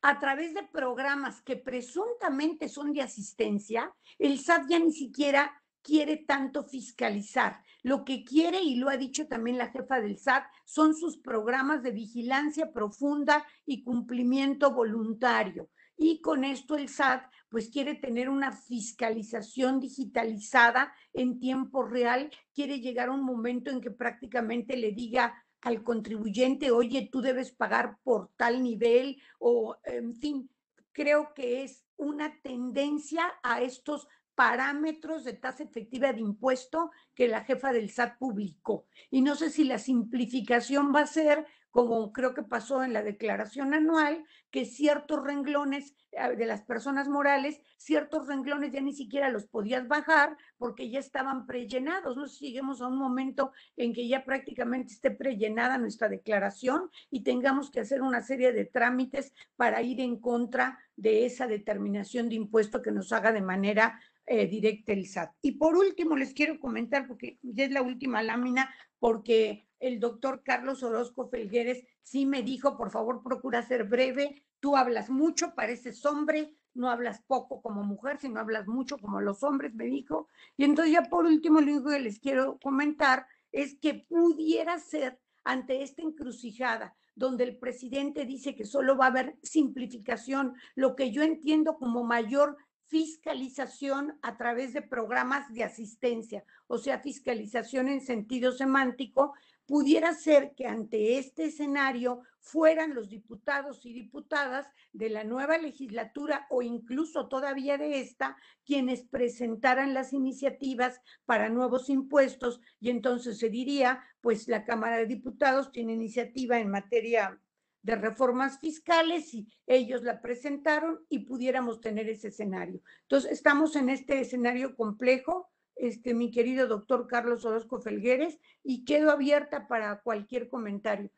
a 0.00 0.18
través 0.18 0.54
de 0.54 0.62
programas 0.62 1.42
que 1.42 1.56
presuntamente 1.56 2.70
son 2.70 2.94
de 2.94 3.02
asistencia, 3.02 3.94
el 4.18 4.38
SAT 4.38 4.66
ya 4.66 4.78
ni 4.78 4.92
siquiera 4.92 5.59
quiere 5.82 6.18
tanto 6.18 6.64
fiscalizar. 6.64 7.62
Lo 7.82 8.04
que 8.04 8.24
quiere, 8.24 8.62
y 8.62 8.76
lo 8.76 8.88
ha 8.88 8.96
dicho 8.96 9.26
también 9.26 9.58
la 9.58 9.70
jefa 9.70 10.00
del 10.00 10.18
SAT, 10.18 10.44
son 10.64 10.94
sus 10.94 11.18
programas 11.18 11.82
de 11.82 11.92
vigilancia 11.92 12.72
profunda 12.72 13.46
y 13.64 13.82
cumplimiento 13.82 14.72
voluntario. 14.72 15.70
Y 15.96 16.20
con 16.20 16.44
esto 16.44 16.76
el 16.76 16.88
SAT 16.88 17.30
pues 17.50 17.68
quiere 17.68 17.96
tener 17.96 18.28
una 18.28 18.52
fiscalización 18.52 19.80
digitalizada 19.80 20.94
en 21.12 21.40
tiempo 21.40 21.82
real, 21.82 22.30
quiere 22.54 22.80
llegar 22.80 23.08
a 23.08 23.12
un 23.12 23.24
momento 23.24 23.70
en 23.70 23.80
que 23.80 23.90
prácticamente 23.90 24.76
le 24.76 24.92
diga 24.92 25.34
al 25.60 25.82
contribuyente, 25.82 26.70
oye, 26.70 27.08
tú 27.10 27.20
debes 27.20 27.50
pagar 27.50 27.98
por 28.02 28.30
tal 28.36 28.62
nivel 28.62 29.20
o, 29.38 29.76
en 29.84 30.14
fin, 30.14 30.48
creo 30.92 31.34
que 31.34 31.64
es 31.64 31.84
una 31.96 32.40
tendencia 32.40 33.24
a 33.42 33.60
estos 33.60 34.08
parámetros 34.40 35.24
de 35.24 35.34
tasa 35.34 35.64
efectiva 35.64 36.14
de 36.14 36.22
impuesto 36.22 36.90
que 37.14 37.28
la 37.28 37.44
jefa 37.44 37.74
del 37.74 37.90
SAT 37.90 38.16
publicó. 38.16 38.86
Y 39.10 39.20
no 39.20 39.34
sé 39.34 39.50
si 39.50 39.64
la 39.64 39.76
simplificación 39.76 40.94
va 40.94 41.00
a 41.00 41.06
ser, 41.06 41.46
como 41.70 42.10
creo 42.10 42.32
que 42.32 42.42
pasó 42.42 42.82
en 42.82 42.94
la 42.94 43.02
declaración 43.02 43.74
anual, 43.74 44.24
que 44.50 44.64
ciertos 44.64 45.22
renglones 45.22 45.94
eh, 46.12 46.36
de 46.36 46.46
las 46.46 46.62
personas 46.62 47.06
morales, 47.06 47.60
ciertos 47.76 48.26
renglones 48.26 48.72
ya 48.72 48.80
ni 48.80 48.94
siquiera 48.94 49.28
los 49.28 49.46
podías 49.46 49.86
bajar 49.86 50.36
porque 50.56 50.90
ya 50.90 51.00
estaban 51.00 51.46
prellenados. 51.46 52.16
No 52.16 52.26
sé 52.26 52.38
si 52.38 52.46
lleguemos 52.46 52.80
a 52.80 52.88
un 52.88 52.96
momento 52.96 53.52
en 53.76 53.92
que 53.92 54.08
ya 54.08 54.24
prácticamente 54.24 54.94
esté 54.94 55.10
prellenada 55.10 55.76
nuestra 55.76 56.08
declaración 56.08 56.90
y 57.10 57.22
tengamos 57.24 57.70
que 57.70 57.80
hacer 57.80 58.00
una 58.00 58.22
serie 58.22 58.52
de 58.52 58.64
trámites 58.64 59.34
para 59.56 59.82
ir 59.82 60.00
en 60.00 60.18
contra 60.18 60.78
de 60.96 61.24
esa 61.24 61.46
determinación 61.46 62.28
de 62.28 62.34
impuesto 62.34 62.82
que 62.82 62.90
nos 62.90 63.12
haga 63.12 63.32
de 63.32 63.40
manera 63.40 64.00
eh, 64.32 64.46
directa 64.46 64.92
el 64.92 65.08
SAT. 65.08 65.32
Y 65.42 65.58
por 65.58 65.76
último, 65.76 66.16
les 66.16 66.32
quiero 66.32 66.60
comentar, 66.60 67.08
porque 67.08 67.40
ya 67.42 67.64
es 67.64 67.72
la 67.72 67.82
última 67.82 68.22
lámina, 68.22 68.72
porque 69.00 69.66
el 69.80 69.98
doctor 69.98 70.44
Carlos 70.44 70.84
Orozco 70.84 71.28
Felgueres 71.28 71.82
sí 72.04 72.26
me 72.26 72.44
dijo, 72.44 72.76
por 72.76 72.92
favor, 72.92 73.24
procura 73.24 73.60
ser 73.62 73.88
breve, 73.88 74.44
tú 74.60 74.76
hablas 74.76 75.10
mucho, 75.10 75.56
pareces 75.56 76.06
hombre, 76.06 76.54
no 76.74 76.88
hablas 76.88 77.24
poco 77.26 77.60
como 77.60 77.82
mujer, 77.82 78.18
sino 78.20 78.38
hablas 78.38 78.68
mucho 78.68 78.98
como 78.98 79.20
los 79.20 79.42
hombres, 79.42 79.74
me 79.74 79.86
dijo. 79.86 80.28
Y 80.56 80.62
entonces 80.62 80.92
ya 80.92 81.02
por 81.10 81.26
último, 81.26 81.60
lo 81.60 81.72
único 81.72 81.90
que 81.90 81.98
les 81.98 82.20
quiero 82.20 82.56
comentar 82.62 83.26
es 83.50 83.74
que 83.80 83.94
pudiera 83.94 84.78
ser 84.78 85.18
ante 85.42 85.82
esta 85.82 86.02
encrucijada 86.02 86.94
donde 87.16 87.42
el 87.42 87.58
presidente 87.58 88.24
dice 88.26 88.54
que 88.54 88.64
solo 88.64 88.96
va 88.96 89.06
a 89.06 89.08
haber 89.08 89.36
simplificación, 89.42 90.54
lo 90.76 90.94
que 90.94 91.10
yo 91.10 91.24
entiendo 91.24 91.76
como 91.78 92.04
mayor 92.04 92.56
fiscalización 92.90 94.18
a 94.20 94.36
través 94.36 94.72
de 94.72 94.82
programas 94.82 95.54
de 95.54 95.62
asistencia, 95.62 96.44
o 96.66 96.76
sea, 96.76 96.98
fiscalización 96.98 97.88
en 97.88 98.00
sentido 98.00 98.50
semántico, 98.50 99.32
pudiera 99.64 100.12
ser 100.12 100.56
que 100.56 100.66
ante 100.66 101.16
este 101.16 101.44
escenario 101.44 102.22
fueran 102.40 102.92
los 102.92 103.08
diputados 103.08 103.86
y 103.86 103.92
diputadas 103.92 104.66
de 104.92 105.08
la 105.08 105.22
nueva 105.22 105.56
legislatura 105.58 106.48
o 106.50 106.62
incluso 106.62 107.28
todavía 107.28 107.78
de 107.78 108.00
esta 108.00 108.36
quienes 108.64 109.04
presentaran 109.04 109.94
las 109.94 110.12
iniciativas 110.12 111.00
para 111.26 111.48
nuevos 111.48 111.88
impuestos. 111.88 112.60
Y 112.80 112.90
entonces 112.90 113.38
se 113.38 113.50
diría, 113.50 114.02
pues 114.20 114.48
la 114.48 114.64
Cámara 114.64 114.96
de 114.96 115.06
Diputados 115.06 115.70
tiene 115.70 115.92
iniciativa 115.92 116.58
en 116.58 116.70
materia 116.70 117.40
de 117.82 117.96
reformas 117.96 118.58
fiscales 118.60 119.32
y 119.32 119.48
ellos 119.66 120.02
la 120.02 120.20
presentaron 120.20 121.04
y 121.08 121.20
pudiéramos 121.20 121.80
tener 121.80 122.08
ese 122.08 122.28
escenario. 122.28 122.82
Entonces, 123.02 123.32
estamos 123.32 123.76
en 123.76 123.88
este 123.88 124.20
escenario 124.20 124.76
complejo, 124.76 125.50
este, 125.76 126.12
mi 126.12 126.30
querido 126.30 126.66
doctor 126.66 127.06
Carlos 127.06 127.44
Orozco 127.44 127.80
Felgueres, 127.80 128.38
y 128.62 128.84
quedo 128.84 129.10
abierta 129.10 129.66
para 129.66 130.02
cualquier 130.02 130.48
comentario. 130.48 131.10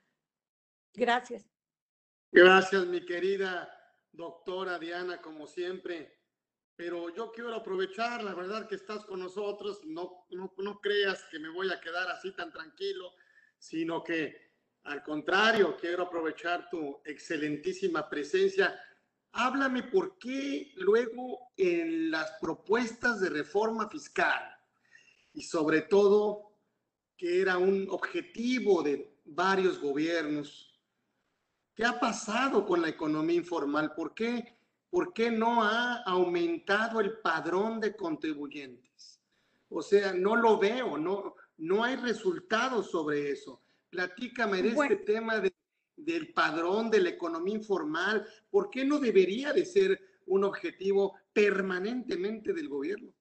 Gracias. 0.94 1.48
Gracias, 2.30 2.86
mi 2.86 3.04
querida 3.04 3.68
doctora 4.12 4.78
Diana, 4.78 5.20
como 5.20 5.46
siempre. 5.46 6.20
Pero 6.76 7.14
yo 7.14 7.32
quiero 7.32 7.54
aprovechar, 7.54 8.22
la 8.22 8.34
verdad 8.34 8.68
que 8.68 8.76
estás 8.76 9.04
con 9.04 9.20
nosotros, 9.20 9.80
no, 9.84 10.26
no, 10.30 10.54
no 10.56 10.80
creas 10.80 11.22
que 11.30 11.38
me 11.38 11.48
voy 11.48 11.70
a 11.70 11.80
quedar 11.80 12.08
así 12.10 12.34
tan 12.34 12.50
tranquilo, 12.52 13.12
sino 13.58 14.02
que 14.02 14.51
al 14.84 15.02
contrario, 15.02 15.76
quiero 15.80 16.04
aprovechar 16.04 16.68
tu 16.68 17.00
excelentísima 17.04 18.08
presencia. 18.08 18.74
Háblame 19.32 19.84
por 19.84 20.18
qué 20.18 20.72
luego 20.76 21.52
en 21.56 22.10
las 22.10 22.32
propuestas 22.40 23.20
de 23.20 23.30
reforma 23.30 23.88
fiscal 23.88 24.42
y 25.32 25.42
sobre 25.42 25.82
todo 25.82 26.52
que 27.16 27.40
era 27.40 27.56
un 27.58 27.86
objetivo 27.90 28.82
de 28.82 29.18
varios 29.24 29.80
gobiernos, 29.80 30.76
¿qué 31.74 31.84
ha 31.84 32.00
pasado 32.00 32.66
con 32.66 32.82
la 32.82 32.88
economía 32.88 33.36
informal? 33.36 33.94
¿Por 33.94 34.12
qué, 34.14 34.58
por 34.90 35.12
qué 35.12 35.30
no 35.30 35.62
ha 35.62 36.02
aumentado 36.02 37.00
el 37.00 37.18
padrón 37.18 37.78
de 37.78 37.94
contribuyentes? 37.94 39.20
O 39.68 39.80
sea, 39.80 40.12
no 40.12 40.34
lo 40.34 40.58
veo, 40.58 40.98
no, 40.98 41.36
no 41.58 41.84
hay 41.84 41.96
resultados 41.96 42.90
sobre 42.90 43.30
eso. 43.30 43.62
Platícame 43.92 44.62
de 44.62 44.70
este 44.70 44.96
tema 44.96 45.42
del 45.96 46.32
padrón 46.32 46.90
de 46.90 47.02
la 47.02 47.10
economía 47.10 47.56
informal. 47.56 48.26
¿Por 48.48 48.70
qué 48.70 48.86
no 48.86 48.98
debería 48.98 49.52
de 49.52 49.66
ser 49.66 50.00
un 50.24 50.44
objetivo 50.44 51.14
permanentemente 51.34 52.54
del 52.54 52.70
gobierno? 52.70 53.12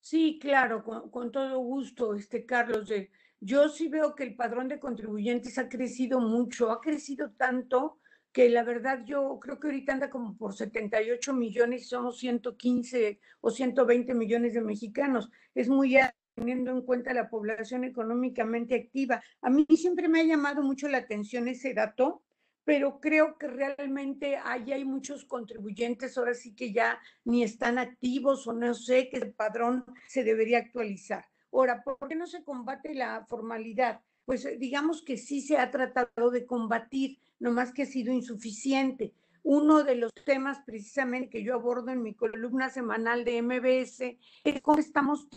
Sí, 0.00 0.38
claro, 0.40 0.82
con, 0.82 1.30
todo 1.30 1.58
gusto, 1.58 2.14
este 2.14 2.46
Carlos. 2.46 2.90
yo 3.38 3.68
sí 3.68 3.88
veo 3.88 4.14
que 4.14 4.22
el 4.22 4.36
padrón 4.36 4.68
de 4.68 4.80
contribuyentes 4.80 5.58
ha 5.58 5.68
crecido 5.68 6.18
mucho, 6.18 6.70
ha 6.70 6.80
crecido 6.80 7.32
tanto 7.32 7.98
que 8.32 8.48
la 8.48 8.64
verdad 8.64 9.04
yo 9.04 9.38
creo 9.38 9.60
que 9.60 9.66
ahorita 9.66 9.92
anda 9.92 10.08
como 10.08 10.34
por 10.38 10.54
78 10.54 11.34
millones 11.34 11.82
y 11.82 11.84
somos 11.84 12.18
115 12.18 13.20
o 13.42 13.50
120 13.50 14.14
millones 14.14 14.54
de 14.54 14.62
mexicanos. 14.62 15.30
Es 15.54 15.68
muy 15.68 15.98
teniendo 16.36 16.70
en 16.70 16.82
cuenta 16.82 17.14
la 17.14 17.30
población 17.30 17.82
económicamente 17.84 18.74
activa. 18.74 19.22
A 19.40 19.48
mí 19.48 19.66
siempre 19.74 20.06
me 20.08 20.20
ha 20.20 20.24
llamado 20.24 20.62
mucho 20.62 20.86
la 20.86 20.98
atención 20.98 21.48
ese 21.48 21.72
dato, 21.72 22.22
pero 22.62 23.00
creo 23.00 23.38
que 23.38 23.46
realmente 23.46 24.36
ahí 24.36 24.72
hay 24.72 24.84
muchos 24.84 25.24
contribuyentes, 25.24 26.18
ahora 26.18 26.34
sí 26.34 26.54
que 26.54 26.72
ya 26.72 27.00
ni 27.24 27.42
están 27.42 27.78
activos 27.78 28.46
o 28.46 28.52
no 28.52 28.74
sé 28.74 29.08
que 29.08 29.16
el 29.16 29.32
padrón 29.32 29.84
se 30.06 30.24
debería 30.24 30.58
actualizar. 30.58 31.24
Ahora, 31.52 31.82
¿por 31.82 31.96
qué 32.06 32.14
no 32.14 32.26
se 32.26 32.44
combate 32.44 32.94
la 32.94 33.24
formalidad? 33.28 34.02
Pues 34.26 34.44
eh, 34.44 34.58
digamos 34.58 35.02
que 35.02 35.16
sí 35.16 35.40
se 35.40 35.56
ha 35.56 35.70
tratado 35.70 36.30
de 36.30 36.44
combatir, 36.44 37.18
nomás 37.38 37.72
que 37.72 37.84
ha 37.84 37.86
sido 37.86 38.12
insuficiente. 38.12 39.14
Uno 39.42 39.84
de 39.84 39.94
los 39.94 40.12
temas 40.26 40.58
precisamente 40.66 41.30
que 41.30 41.44
yo 41.44 41.54
abordo 41.54 41.92
en 41.92 42.02
mi 42.02 42.14
columna 42.14 42.68
semanal 42.68 43.24
de 43.24 43.40
MBS 43.40 44.18
es 44.42 44.60
cómo 44.60 44.80
estamos 44.80 45.28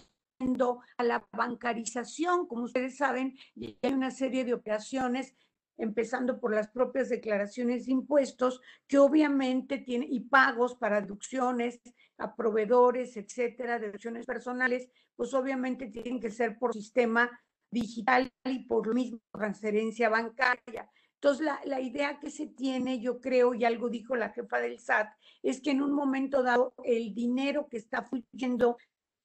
a 0.97 1.03
la 1.03 1.27
bancarización. 1.31 2.47
Como 2.47 2.63
ustedes 2.63 2.97
saben, 2.97 3.37
hay 3.81 3.93
una 3.93 4.11
serie 4.11 4.45
de 4.45 4.53
operaciones 4.53 5.35
empezando 5.77 6.39
por 6.39 6.53
las 6.53 6.69
propias 6.69 7.09
declaraciones 7.09 7.85
de 7.85 7.93
impuestos, 7.93 8.61
que 8.85 8.97
obviamente 8.97 9.77
tienen, 9.77 10.11
y 10.11 10.19
pagos 10.21 10.75
para 10.75 11.01
deducciones 11.01 11.79
a 12.17 12.35
proveedores, 12.35 13.15
etcétera, 13.15 13.79
deducciones 13.79 14.25
personales, 14.25 14.89
pues 15.15 15.33
obviamente 15.33 15.87
tienen 15.87 16.19
que 16.19 16.31
ser 16.31 16.57
por 16.57 16.73
sistema 16.73 17.29
digital 17.71 18.29
y 18.43 18.65
por 18.65 18.87
lo 18.87 18.93
mismo 18.93 19.21
transferencia 19.31 20.09
bancaria. 20.09 20.89
Entonces, 21.15 21.45
la, 21.45 21.59
la, 21.65 21.79
idea 21.79 22.19
que 22.19 22.29
se 22.29 22.47
tiene, 22.47 22.99
yo 22.99 23.19
creo, 23.19 23.53
y 23.53 23.63
algo 23.63 23.89
dijo 23.89 24.15
la 24.15 24.29
jefa 24.29 24.59
del 24.59 24.79
SAT, 24.79 25.09
es 25.43 25.61
que 25.61 25.71
en 25.71 25.81
un 25.81 25.93
momento 25.93 26.43
dado 26.43 26.73
el 26.83 27.13
dinero 27.13 27.67
que 27.69 27.77
está 27.77 28.03
fluyendo 28.03 28.77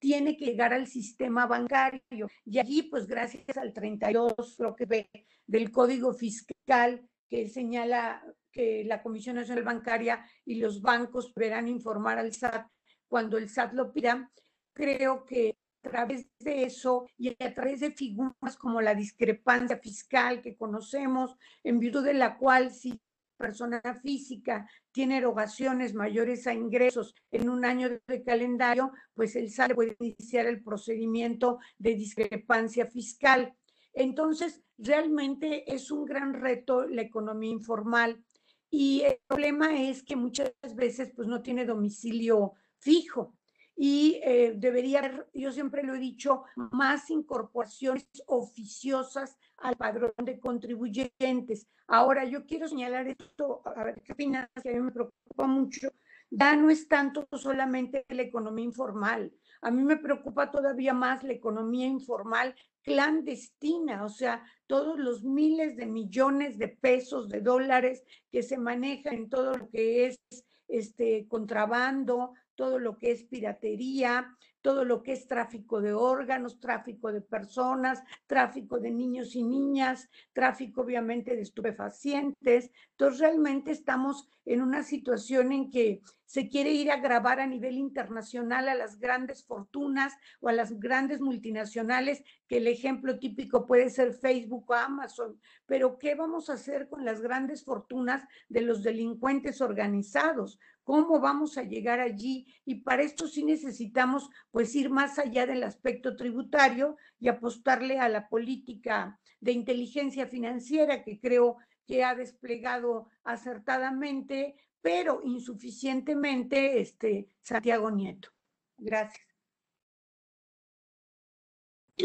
tiene 0.04 0.36
que 0.36 0.44
llegar 0.44 0.74
al 0.74 0.86
sistema 0.86 1.46
bancario. 1.46 2.28
Y 2.44 2.58
allí, 2.58 2.82
pues 2.82 3.06
gracias 3.06 3.56
al 3.56 3.72
32, 3.72 4.56
lo 4.58 4.76
que 4.76 4.84
ve, 4.84 5.10
del 5.46 5.70
Código 5.70 6.12
Fiscal 6.12 7.08
que 7.26 7.48
señala 7.48 8.22
que 8.52 8.84
la 8.84 9.02
Comisión 9.02 9.36
Nacional 9.36 9.64
Bancaria 9.64 10.22
y 10.44 10.56
los 10.56 10.82
bancos 10.82 11.32
deberán 11.34 11.68
informar 11.68 12.18
al 12.18 12.34
SAT 12.34 12.66
cuando 13.08 13.38
el 13.38 13.48
SAT 13.48 13.72
lo 13.72 13.94
pida, 13.94 14.30
creo 14.74 15.24
que 15.24 15.56
a 15.82 15.88
través 15.88 16.26
de 16.38 16.64
eso 16.64 17.06
y 17.16 17.34
a 17.42 17.54
través 17.54 17.80
de 17.80 17.92
figuras 17.92 18.58
como 18.58 18.82
la 18.82 18.94
discrepancia 18.94 19.78
fiscal 19.78 20.42
que 20.42 20.54
conocemos, 20.54 21.34
en 21.62 21.78
virtud 21.78 22.04
de 22.04 22.14
la 22.14 22.36
cual 22.36 22.72
si 22.72 23.00
persona 23.36 23.82
física 24.02 24.68
tiene 24.92 25.18
erogaciones 25.18 25.94
mayores 25.94 26.46
a 26.46 26.54
ingresos 26.54 27.14
en 27.30 27.48
un 27.48 27.64
año 27.64 27.88
de 28.06 28.22
calendario, 28.22 28.92
pues 29.14 29.36
el 29.36 29.50
SAT 29.50 29.74
puede 29.74 29.96
iniciar 30.00 30.46
el 30.46 30.62
procedimiento 30.62 31.58
de 31.78 31.94
discrepancia 31.94 32.86
fiscal. 32.86 33.54
Entonces, 33.92 34.62
realmente 34.78 35.72
es 35.72 35.90
un 35.90 36.04
gran 36.04 36.34
reto 36.34 36.86
la 36.86 37.02
economía 37.02 37.50
informal 37.50 38.24
y 38.70 39.02
el 39.02 39.20
problema 39.26 39.80
es 39.80 40.02
que 40.02 40.16
muchas 40.16 40.52
veces 40.74 41.12
pues 41.14 41.28
no 41.28 41.42
tiene 41.42 41.64
domicilio 41.64 42.54
fijo 42.78 43.36
y 43.76 44.20
eh, 44.22 44.54
debería 44.56 45.00
haber, 45.00 45.26
yo 45.34 45.50
siempre 45.50 45.82
lo 45.82 45.94
he 45.94 45.98
dicho, 45.98 46.44
más 46.56 47.10
incorporaciones 47.10 48.08
oficiosas 48.26 49.36
al 49.58 49.76
padrón 49.76 50.12
de 50.22 50.38
contribuyentes. 50.38 51.66
Ahora, 51.88 52.24
yo 52.24 52.46
quiero 52.46 52.68
señalar 52.68 53.08
esto, 53.08 53.62
a 53.64 53.84
ver 53.84 54.00
qué 54.02 54.12
opinas, 54.12 54.48
que 54.62 54.70
a 54.70 54.72
mí 54.74 54.80
me 54.80 54.92
preocupa 54.92 55.46
mucho. 55.46 55.90
Ya 56.30 56.56
no 56.56 56.70
es 56.70 56.88
tanto 56.88 57.26
solamente 57.36 58.04
la 58.08 58.22
economía 58.22 58.64
informal. 58.64 59.32
A 59.60 59.70
mí 59.70 59.82
me 59.82 59.96
preocupa 59.96 60.50
todavía 60.50 60.92
más 60.92 61.22
la 61.24 61.32
economía 61.32 61.86
informal 61.86 62.54
clandestina, 62.82 64.04
o 64.04 64.08
sea, 64.08 64.44
todos 64.66 64.98
los 64.98 65.24
miles 65.24 65.76
de 65.76 65.86
millones 65.86 66.58
de 66.58 66.68
pesos, 66.68 67.28
de 67.28 67.40
dólares 67.40 68.04
que 68.30 68.42
se 68.42 68.58
manejan 68.58 69.14
en 69.14 69.28
todo 69.28 69.56
lo 69.56 69.70
que 69.70 70.06
es 70.06 70.20
este 70.68 71.26
contrabando, 71.28 72.34
todo 72.54 72.78
lo 72.78 72.98
que 72.98 73.10
es 73.12 73.24
piratería, 73.24 74.36
todo 74.64 74.86
lo 74.86 75.02
que 75.02 75.12
es 75.12 75.28
tráfico 75.28 75.82
de 75.82 75.92
órganos, 75.92 76.58
tráfico 76.58 77.12
de 77.12 77.20
personas, 77.20 78.02
tráfico 78.26 78.80
de 78.80 78.90
niños 78.90 79.36
y 79.36 79.42
niñas, 79.42 80.08
tráfico 80.32 80.80
obviamente 80.80 81.36
de 81.36 81.42
estupefacientes. 81.42 82.70
Entonces 82.92 83.20
realmente 83.20 83.72
estamos 83.72 84.26
en 84.46 84.62
una 84.62 84.82
situación 84.82 85.52
en 85.52 85.70
que 85.70 86.00
se 86.24 86.48
quiere 86.48 86.72
ir 86.72 86.90
a 86.90 86.96
grabar 86.96 87.40
a 87.40 87.46
nivel 87.46 87.76
internacional 87.76 88.68
a 88.68 88.74
las 88.74 88.98
grandes 88.98 89.44
fortunas 89.44 90.14
o 90.40 90.48
a 90.48 90.52
las 90.52 90.80
grandes 90.80 91.20
multinacionales, 91.20 92.24
que 92.48 92.56
el 92.56 92.66
ejemplo 92.66 93.18
típico 93.18 93.66
puede 93.66 93.90
ser 93.90 94.14
Facebook 94.14 94.64
o 94.70 94.74
Amazon. 94.74 95.38
Pero 95.66 95.98
¿qué 95.98 96.14
vamos 96.14 96.48
a 96.48 96.54
hacer 96.54 96.88
con 96.88 97.04
las 97.04 97.20
grandes 97.20 97.64
fortunas 97.64 98.24
de 98.48 98.62
los 98.62 98.82
delincuentes 98.82 99.60
organizados? 99.60 100.58
¿Cómo 100.84 101.18
vamos 101.18 101.56
a 101.56 101.62
llegar 101.62 101.98
allí? 102.00 102.46
Y 102.66 102.76
para 102.76 103.02
esto 103.02 103.26
sí 103.26 103.42
necesitamos 103.42 104.28
pues 104.50 104.74
ir 104.76 104.90
más 104.90 105.18
allá 105.18 105.46
del 105.46 105.62
aspecto 105.62 106.14
tributario 106.14 106.96
y 107.18 107.28
apostarle 107.28 107.98
a 107.98 108.08
la 108.10 108.28
política 108.28 109.18
de 109.40 109.52
inteligencia 109.52 110.26
financiera 110.26 111.02
que 111.02 111.18
creo 111.18 111.56
que 111.86 112.04
ha 112.04 112.14
desplegado 112.14 113.08
acertadamente, 113.24 114.56
pero 114.82 115.22
insuficientemente 115.24 116.80
este 116.80 117.30
Santiago 117.40 117.90
Nieto. 117.90 118.28
Gracias. 118.76 119.26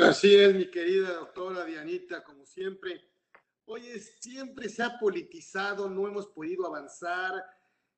Así 0.01 0.35
es, 0.35 0.55
mi 0.55 0.69
querida 0.69 1.13
doctora 1.13 1.65
Dianita, 1.65 2.23
como 2.23 2.45
siempre. 2.45 3.09
Oye, 3.65 3.99
siempre 3.99 4.69
se 4.69 4.83
ha 4.83 4.97
politizado, 4.99 5.89
no 5.89 6.07
hemos 6.07 6.27
podido 6.27 6.65
avanzar 6.65 7.43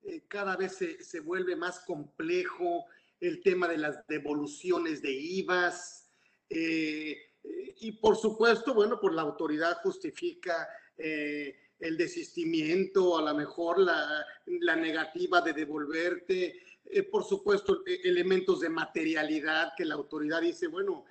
eh, 0.04 0.24
cada 0.28 0.56
vez 0.56 0.78
se, 1.00 1.20
vuelve 1.20 1.56
más 1.56 1.82
complejo 1.82 2.86
el 3.20 3.42
tema 3.44 3.68
de 3.68 3.78
las 3.78 4.06
devoluciones 4.08 5.02
de 5.02 5.12
IVAs. 5.12 6.10
Eh, 6.50 7.18
eh, 7.44 7.76
y 7.80 7.92
por 7.94 8.16
supuesto, 8.16 8.74
bueno, 8.74 9.00
por 9.00 9.14
la 9.14 9.22
autoridad 9.22 9.78
justifica 9.84 10.68
el 10.98 11.98
desistimiento, 11.98 13.18
a 13.18 13.24
lo 13.24 13.34
mejor 13.34 13.80
la, 13.80 14.24
la 14.46 14.76
negativa 14.76 15.42
de 15.42 15.54
devolverte, 15.54 16.62
por 17.12 17.24
supuesto, 17.24 17.82
e, 17.88 18.08
elementos 18.08 18.60
de 18.60 18.70
materialidad 18.70 19.74
que 19.76 19.86
la 19.86 19.96
autoridad 19.96 20.42
dice, 20.42 20.68
bueno, 20.68 21.06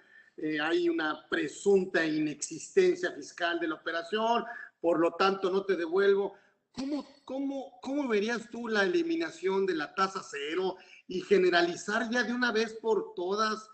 hay 0.62 0.88
una 0.88 1.26
presunta 1.28 2.06
inexistencia 2.06 3.10
fiscal 3.10 3.58
de 3.58 3.66
la 3.66 3.74
operación, 3.74 4.44
por 4.80 5.00
lo 5.00 5.14
tanto 5.14 5.50
no 5.50 5.64
te 5.64 5.74
devuelvo. 5.74 6.36
¿Cómo, 6.72 7.06
cómo, 7.24 7.80
¿Cómo 7.82 8.08
verías 8.08 8.48
tú 8.50 8.68
la 8.68 8.84
eliminación 8.84 9.66
de 9.66 9.74
la 9.74 9.94
tasa 9.94 10.22
cero 10.22 10.76
y 11.06 11.20
generalizar 11.22 12.10
ya 12.10 12.22
de 12.22 12.32
una 12.32 12.52
vez 12.52 12.74
por 12.74 13.14
todas 13.14 13.68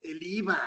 el 0.00 0.22
IVA? 0.22 0.60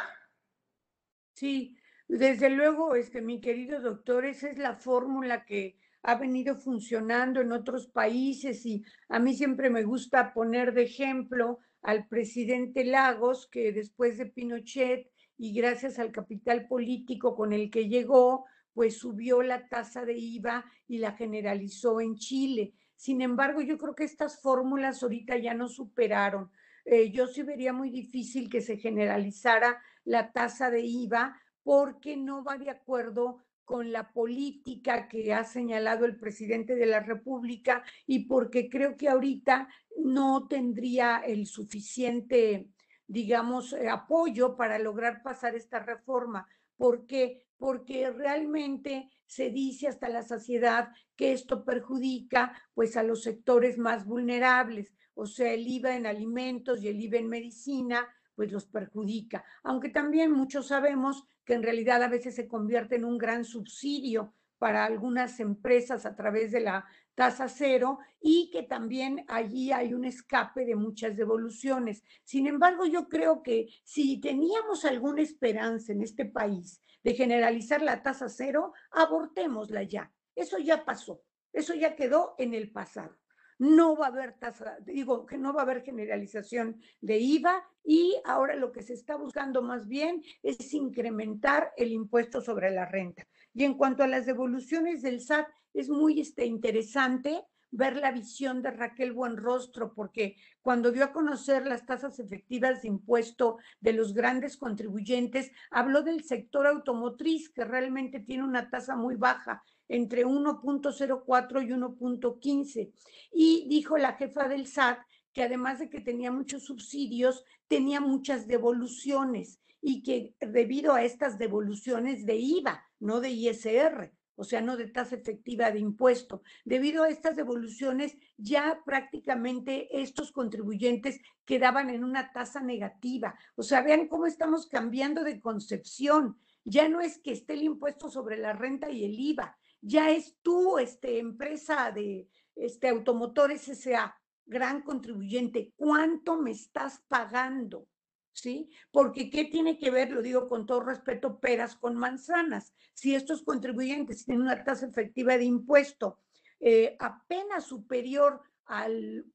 Sí, 1.34 1.78
desde 2.08 2.50
luego, 2.50 2.96
este, 2.96 3.22
mi 3.22 3.42
querido 3.42 3.82
doctor, 3.82 4.26
esa 4.26 4.50
es 4.50 4.58
la 4.58 4.76
fórmula 4.76 5.46
que 5.46 5.80
ha 6.04 6.16
venido 6.16 6.58
funcionando 6.58 7.42
en 7.42 7.52
otros 7.52 7.88
países 7.88 8.66
y 8.66 8.84
a 9.10 9.20
mí 9.20 9.36
siempre 9.36 9.70
me 9.70 9.84
gusta 9.84 10.34
poner 10.34 10.74
de 10.74 10.84
ejemplo 10.84 11.60
al 11.82 12.08
presidente 12.08 12.86
Lagos, 12.86 13.48
que 13.48 13.72
después 13.72 14.18
de 14.18 14.26
Pinochet 14.26 15.10
y 15.38 15.54
gracias 15.54 16.00
al 16.00 16.12
capital 16.12 16.68
político 16.68 17.36
con 17.36 17.52
el 17.54 17.70
que 17.70 17.88
llegó, 17.88 18.46
pues 18.74 18.98
subió 18.98 19.42
la 19.42 19.68
tasa 19.68 20.06
de 20.06 20.18
IVA 20.18 20.66
y 20.88 20.98
la 20.98 21.14
generalizó 21.14 22.02
en 22.02 22.16
Chile. 22.16 22.74
Sin 22.96 23.22
embargo, 23.22 23.62
yo 23.62 23.78
creo 23.78 23.96
que 23.96 24.04
estas 24.04 24.42
fórmulas 24.42 25.04
ahorita 25.04 25.38
ya 25.38 25.54
no 25.54 25.68
superaron. 25.68 26.52
Eh, 26.86 27.12
yo 27.12 27.28
sí 27.28 27.44
vería 27.44 27.74
muy 27.74 27.90
difícil 27.90 28.50
que 28.50 28.62
se 28.62 28.78
generalizara 28.78 29.82
la 30.04 30.32
tasa 30.32 30.70
de 30.70 30.82
IVA 30.82 31.40
porque 31.64 32.18
no 32.18 32.44
va 32.44 32.58
de 32.58 32.70
acuerdo 32.70 33.38
con 33.64 33.92
la 33.92 34.12
política 34.12 35.08
que 35.08 35.34
ha 35.34 35.46
señalado 35.46 36.06
el 36.06 36.18
presidente 36.18 36.76
de 36.76 36.86
la 36.86 37.00
República 37.00 37.84
y 38.06 38.26
porque 38.26 38.70
creo 38.70 38.98
que 38.98 39.08
ahorita 39.08 39.70
no 39.98 40.48
tendría 40.48 41.20
el 41.20 41.46
suficiente, 41.46 42.68
digamos, 43.08 43.74
eh, 43.74 43.88
apoyo 43.90 44.58
para 44.58 44.80
lograr 44.80 45.22
pasar 45.24 45.56
esta 45.56 45.80
reforma. 45.80 46.48
porque 46.76 47.46
porque 47.64 48.12
realmente 48.12 49.10
se 49.26 49.50
dice 49.50 49.88
hasta 49.88 50.10
la 50.10 50.22
saciedad 50.22 50.90
que 51.16 51.32
esto 51.32 51.64
perjudica 51.64 52.62
pues 52.74 52.98
a 52.98 53.04
los 53.04 53.24
sectores 53.24 53.78
más 53.78 54.06
vulnerables, 54.06 54.94
o 55.14 55.26
sea, 55.26 55.54
el 55.54 55.66
IVA 55.66 55.96
en 55.96 56.06
alimentos 56.06 56.84
y 56.84 56.90
el 56.90 57.00
IVA 57.00 57.20
en 57.20 57.30
medicina, 57.30 58.06
pues 58.36 58.52
los 58.52 58.66
perjudica. 58.66 59.46
Aunque 59.64 59.88
también 59.88 60.34
muchos 60.34 60.68
sabemos 60.68 61.26
que 61.46 61.54
en 61.54 61.64
realidad 61.64 62.04
a 62.04 62.10
veces 62.10 62.36
se 62.36 62.50
convierte 62.50 62.98
en 62.98 63.06
un 63.06 63.18
gran 63.18 63.46
subsidio 63.46 64.34
para 64.58 64.84
algunas 64.84 65.40
empresas 65.40 66.06
a 66.06 66.18
través 66.18 66.52
de 66.52 66.60
la 66.60 66.86
tasa 67.16 67.48
cero 67.48 68.00
y 68.20 68.50
que 68.52 68.64
también 68.64 69.24
allí 69.30 69.72
hay 69.72 69.94
un 69.94 70.04
escape 70.04 70.66
de 70.66 70.76
muchas 70.76 71.16
devoluciones. 71.16 72.04
Sin 72.26 72.46
embargo, 72.46 72.86
yo 72.86 73.08
creo 73.08 73.42
que 73.42 73.68
si 73.86 74.20
teníamos 74.20 74.84
alguna 74.84 75.22
esperanza 75.22 75.94
en 75.94 76.02
este 76.02 76.26
país 76.26 76.82
de 77.04 77.14
generalizar 77.14 77.82
la 77.82 78.02
tasa 78.02 78.30
cero, 78.30 78.74
abortémosla 78.92 79.84
ya. 79.84 80.12
Eso 80.36 80.58
ya 80.58 80.86
pasó, 80.86 81.22
eso 81.52 81.74
ya 81.74 81.96
quedó 81.96 82.36
en 82.38 82.54
el 82.54 82.72
pasado. 82.72 83.18
No 83.60 83.96
va 83.96 84.08
a 84.08 84.10
haber 84.10 84.34
tasa, 84.34 84.78
digo 84.82 85.26
que 85.26 85.38
no 85.38 85.54
va 85.54 85.62
a 85.62 85.64
haber 85.64 85.84
generalización 85.84 86.82
de 87.02 87.20
IVA 87.20 87.64
y 87.84 88.16
ahora 88.26 88.56
lo 88.56 88.72
que 88.72 88.82
se 88.82 88.94
está 88.94 89.16
buscando 89.16 89.62
más 89.62 89.88
bien 89.88 90.24
es 90.42 90.74
incrementar 90.74 91.72
el 91.78 91.92
impuesto 91.92 92.42
sobre 92.42 92.72
la 92.72 92.86
renta. 92.86 93.28
Y 93.54 93.64
en 93.64 93.76
cuanto 93.76 94.04
a 94.04 94.08
las 94.08 94.26
devoluciones 94.26 95.02
del 95.02 95.22
SAT, 95.22 95.48
es 95.74 95.90
muy 95.90 96.20
este, 96.20 96.46
interesante 96.46 97.44
ver 97.74 97.98
la 97.98 98.12
visión 98.12 98.62
de 98.62 98.72
Raquel 98.72 99.14
Buenrostro, 99.14 99.94
porque 99.94 100.38
cuando 100.62 100.92
dio 100.92 101.04
a 101.04 101.12
conocer 101.12 101.66
las 101.66 101.86
tasas 101.86 102.20
efectivas 102.20 102.82
de 102.82 102.88
impuesto 102.88 103.58
de 103.82 103.94
los 103.94 104.14
grandes 104.14 104.58
contribuyentes, 104.58 105.52
habló 105.72 106.04
del 106.04 106.24
sector 106.24 106.68
automotriz, 106.68 107.50
que 107.50 107.66
realmente 107.66 108.20
tiene 108.20 108.44
una 108.44 108.70
tasa 108.70 108.96
muy 108.96 109.16
baja, 109.16 109.64
entre 109.88 110.26
1.04 110.26 111.68
y 111.68 111.72
1.15. 111.72 112.92
Y 113.34 113.68
dijo 113.68 113.98
la 113.98 114.14
jefa 114.14 114.48
del 114.48 114.68
SAT 114.68 115.00
que 115.34 115.44
además 115.44 115.80
de 115.80 115.90
que 115.90 116.00
tenía 116.00 116.32
muchos 116.32 116.64
subsidios, 116.64 117.44
tenía 117.68 118.00
muchas 118.00 118.48
devoluciones 118.48 119.60
y 119.82 120.04
que 120.04 120.36
debido 120.40 120.94
a 120.94 121.04
estas 121.04 121.40
devoluciones 121.40 122.26
de 122.26 122.36
IVA, 122.36 122.86
no 123.00 123.20
de 123.20 123.32
ISR, 123.32 124.14
o 124.36 124.44
sea, 124.44 124.62
no 124.62 124.78
de 124.78 124.88
tasa 124.88 125.16
efectiva 125.16 125.72
de 125.72 125.80
impuesto. 125.80 126.42
Debido 126.66 127.04
a 127.04 127.10
estas 127.10 127.36
devoluciones, 127.36 128.18
ya 128.38 128.82
prácticamente 128.86 130.02
estos 130.02 130.32
contribuyentes 130.32 131.20
quedaban 131.46 131.90
en 131.90 132.04
una 132.04 132.32
tasa 132.32 132.62
negativa. 132.62 133.36
O 133.56 133.64
sea, 133.64 133.82
vean 133.82 134.08
cómo 134.08 134.26
estamos 134.26 134.68
cambiando 134.68 135.24
de 135.24 135.40
concepción. 135.40 136.38
Ya 136.64 136.90
no 136.90 137.02
es 137.02 137.18
que 137.18 137.32
esté 137.32 137.54
el 137.54 137.64
impuesto 137.64 138.10
sobre 138.10 138.38
la 138.38 138.54
renta 138.54 138.90
y 138.90 139.04
el 139.04 139.20
IVA, 139.20 139.58
ya 139.82 140.10
es 140.10 140.38
tú, 140.42 140.78
este, 140.78 141.20
empresa 141.20 141.92
de 141.92 142.30
este, 142.56 142.88
automotores 142.88 143.68
S.A., 143.68 144.16
gran 144.46 144.82
contribuyente, 144.82 145.74
¿cuánto 145.76 146.38
me 146.38 146.52
estás 146.52 147.04
pagando? 147.08 147.88
¿Sí? 148.34 148.70
Porque 148.92 149.30
¿qué 149.30 149.46
tiene 149.46 149.78
que 149.78 149.92
ver, 149.92 150.12
lo 150.12 150.22
digo 150.22 150.50
con 150.50 150.66
todo 150.66 150.82
respeto, 150.82 151.40
peras 151.40 151.76
con 151.76 151.96
manzanas? 151.96 152.74
Si 152.94 153.16
estos 153.16 153.44
contribuyentes 153.44 154.26
tienen 154.26 154.44
una 154.44 154.64
tasa 154.64 154.86
efectiva 154.86 155.38
de 155.38 155.46
impuesto 155.46 156.20
eh, 156.60 156.96
apenas 157.00 157.66
superior 157.66 158.42
al, 158.66 159.26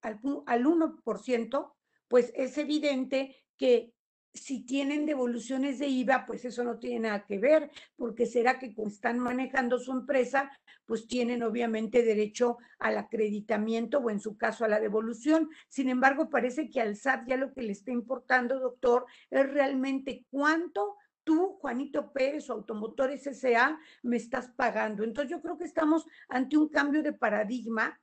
al, 0.00 0.20
al 0.46 0.64
1%, 0.64 1.72
pues 2.08 2.32
es 2.34 2.58
evidente 2.58 3.36
que 3.56 3.92
si 4.36 4.60
tienen 4.60 5.06
devoluciones 5.06 5.78
de 5.78 5.88
IVA, 5.88 6.26
pues 6.26 6.44
eso 6.44 6.64
no 6.64 6.78
tiene 6.78 7.00
nada 7.00 7.24
que 7.24 7.38
ver, 7.38 7.70
porque 7.96 8.26
será 8.26 8.58
que 8.58 8.74
están 8.86 9.18
manejando 9.18 9.78
su 9.78 9.92
empresa, 9.92 10.50
pues 10.84 11.06
tienen 11.06 11.42
obviamente 11.42 12.02
derecho 12.02 12.58
al 12.78 12.98
acreditamiento 12.98 13.98
o 13.98 14.10
en 14.10 14.20
su 14.20 14.36
caso 14.36 14.64
a 14.64 14.68
la 14.68 14.80
devolución. 14.80 15.50
Sin 15.68 15.88
embargo, 15.88 16.30
parece 16.30 16.70
que 16.70 16.80
al 16.80 16.96
SAT 16.96 17.28
ya 17.28 17.36
lo 17.36 17.52
que 17.52 17.62
le 17.62 17.72
está 17.72 17.90
importando, 17.90 18.60
doctor, 18.60 19.06
es 19.30 19.50
realmente 19.50 20.24
cuánto 20.30 20.96
tú, 21.24 21.58
Juanito 21.60 22.12
Pérez 22.12 22.48
o 22.48 22.52
Automotores 22.52 23.26
S.A., 23.26 23.78
me 24.02 24.16
estás 24.16 24.48
pagando. 24.48 25.02
Entonces 25.02 25.30
yo 25.30 25.42
creo 25.42 25.58
que 25.58 25.64
estamos 25.64 26.06
ante 26.28 26.56
un 26.56 26.68
cambio 26.68 27.02
de 27.02 27.12
paradigma 27.12 28.00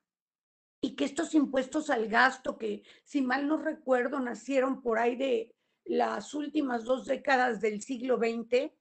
y 0.82 0.96
que 0.98 1.06
estos 1.06 1.34
impuestos 1.34 1.90
al 1.90 2.10
gasto, 2.10 2.58
que 2.58 2.84
si 3.06 3.22
mal 3.22 3.48
no 3.48 3.58
recuerdo, 3.58 4.20
nacieron 4.20 4.82
por 4.82 5.00
ahí 5.00 5.16
de 5.16 5.56
las 5.86 6.34
últimas 6.34 6.84
dos 6.84 7.06
décadas 7.06 7.62
del 7.62 7.82
siglo 7.82 8.18
XX 8.18 8.72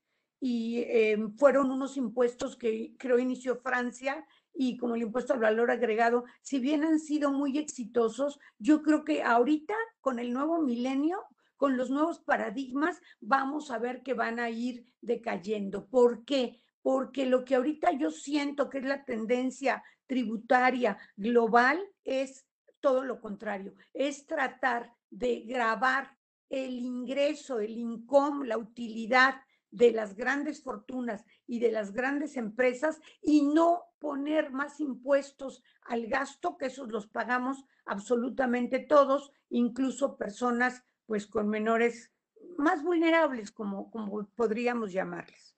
y 0.40 0.78
eh, 0.78 1.18
fueron 1.36 1.70
unos 1.70 1.96
impuestos 1.96 2.57
que 2.57 2.94
creo 2.98 3.18
inició 3.18 3.61
Francia 3.61 4.26
y 4.55 4.76
como 4.76 4.94
el 4.94 5.03
impuesto 5.03 5.32
al 5.32 5.40
valor 5.40 5.70
agregado, 5.70 6.24
si 6.42 6.59
bien 6.59 6.84
han 6.84 6.98
sido 6.98 7.30
muy 7.30 7.59
exitosos, 7.59 8.38
yo 8.59 8.82
creo 8.82 9.05
que 9.05 9.22
ahorita 9.22 9.74
con 10.00 10.18
el 10.18 10.32
nuevo 10.32 10.61
milenio, 10.61 11.18
con 11.57 11.76
los 11.76 11.90
nuevos 11.90 12.18
paradigmas, 12.20 13.00
vamos 13.20 13.70
a 13.70 13.78
ver 13.78 14.03
que 14.03 14.14
van 14.14 14.40
a 14.40 14.50
ir 14.50 14.84
decayendo. 15.00 15.88
¿Por 15.88 16.24
qué? 16.24 16.61
Porque 16.82 17.24
lo 17.24 17.44
que 17.44 17.55
ahorita 17.55 17.92
yo 17.92 18.11
siento 18.11 18.68
que 18.68 18.78
es 18.78 18.84
la 18.84 19.05
tendencia 19.05 19.82
tributaria 20.07 20.98
global 21.16 21.80
es 22.05 22.46
todo 22.80 23.05
lo 23.05 23.20
contrario, 23.20 23.74
es 23.94 24.26
tratar 24.26 24.92
de 25.09 25.40
grabar 25.42 26.18
el 26.53 26.78
ingreso, 26.80 27.61
el 27.61 27.78
income, 27.78 28.46
la 28.46 28.59
utilidad 28.59 29.40
de 29.70 29.90
las 29.90 30.14
grandes 30.14 30.62
fortunas 30.62 31.24
y 31.46 31.61
de 31.61 31.72
las 31.72 31.92
grandes 31.92 32.36
empresas 32.36 33.00
y 33.22 33.42
no 33.42 33.84
poner 33.98 34.50
más 34.53 34.78
impuestos 34.78 35.62
al 35.86 36.07
gasto, 36.09 36.59
que 36.59 36.66
esos 36.66 36.88
los 36.88 37.07
pagamos 37.07 37.64
absolutamente 37.86 38.80
todos, 38.80 39.32
incluso 39.48 40.18
personas 40.18 40.84
pues 41.07 41.26
con 41.26 41.48
menores 41.48 42.12
más 42.59 42.82
vulnerables, 42.82 43.50
como, 43.50 43.90
como 43.90 44.28
podríamos 44.36 44.92
llamarles. 44.92 45.57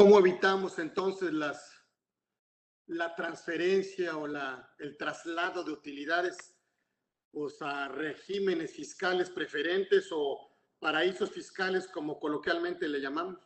¿Cómo 0.00 0.18
evitamos 0.18 0.80
entonces 0.80 1.32
las, 1.32 1.80
la 2.86 3.14
transferencia 3.14 4.16
o 4.16 4.26
la, 4.26 4.74
el 4.80 4.96
traslado 4.96 5.62
de 5.62 5.70
utilidades 5.70 6.55
pues, 7.36 7.60
a 7.60 7.88
regímenes 7.88 8.72
fiscales 8.72 9.28
preferentes 9.28 10.08
o 10.10 10.40
paraísos 10.78 11.30
fiscales, 11.30 11.86
como 11.86 12.18
coloquialmente 12.18 12.88
le 12.88 12.98
llamamos? 12.98 13.36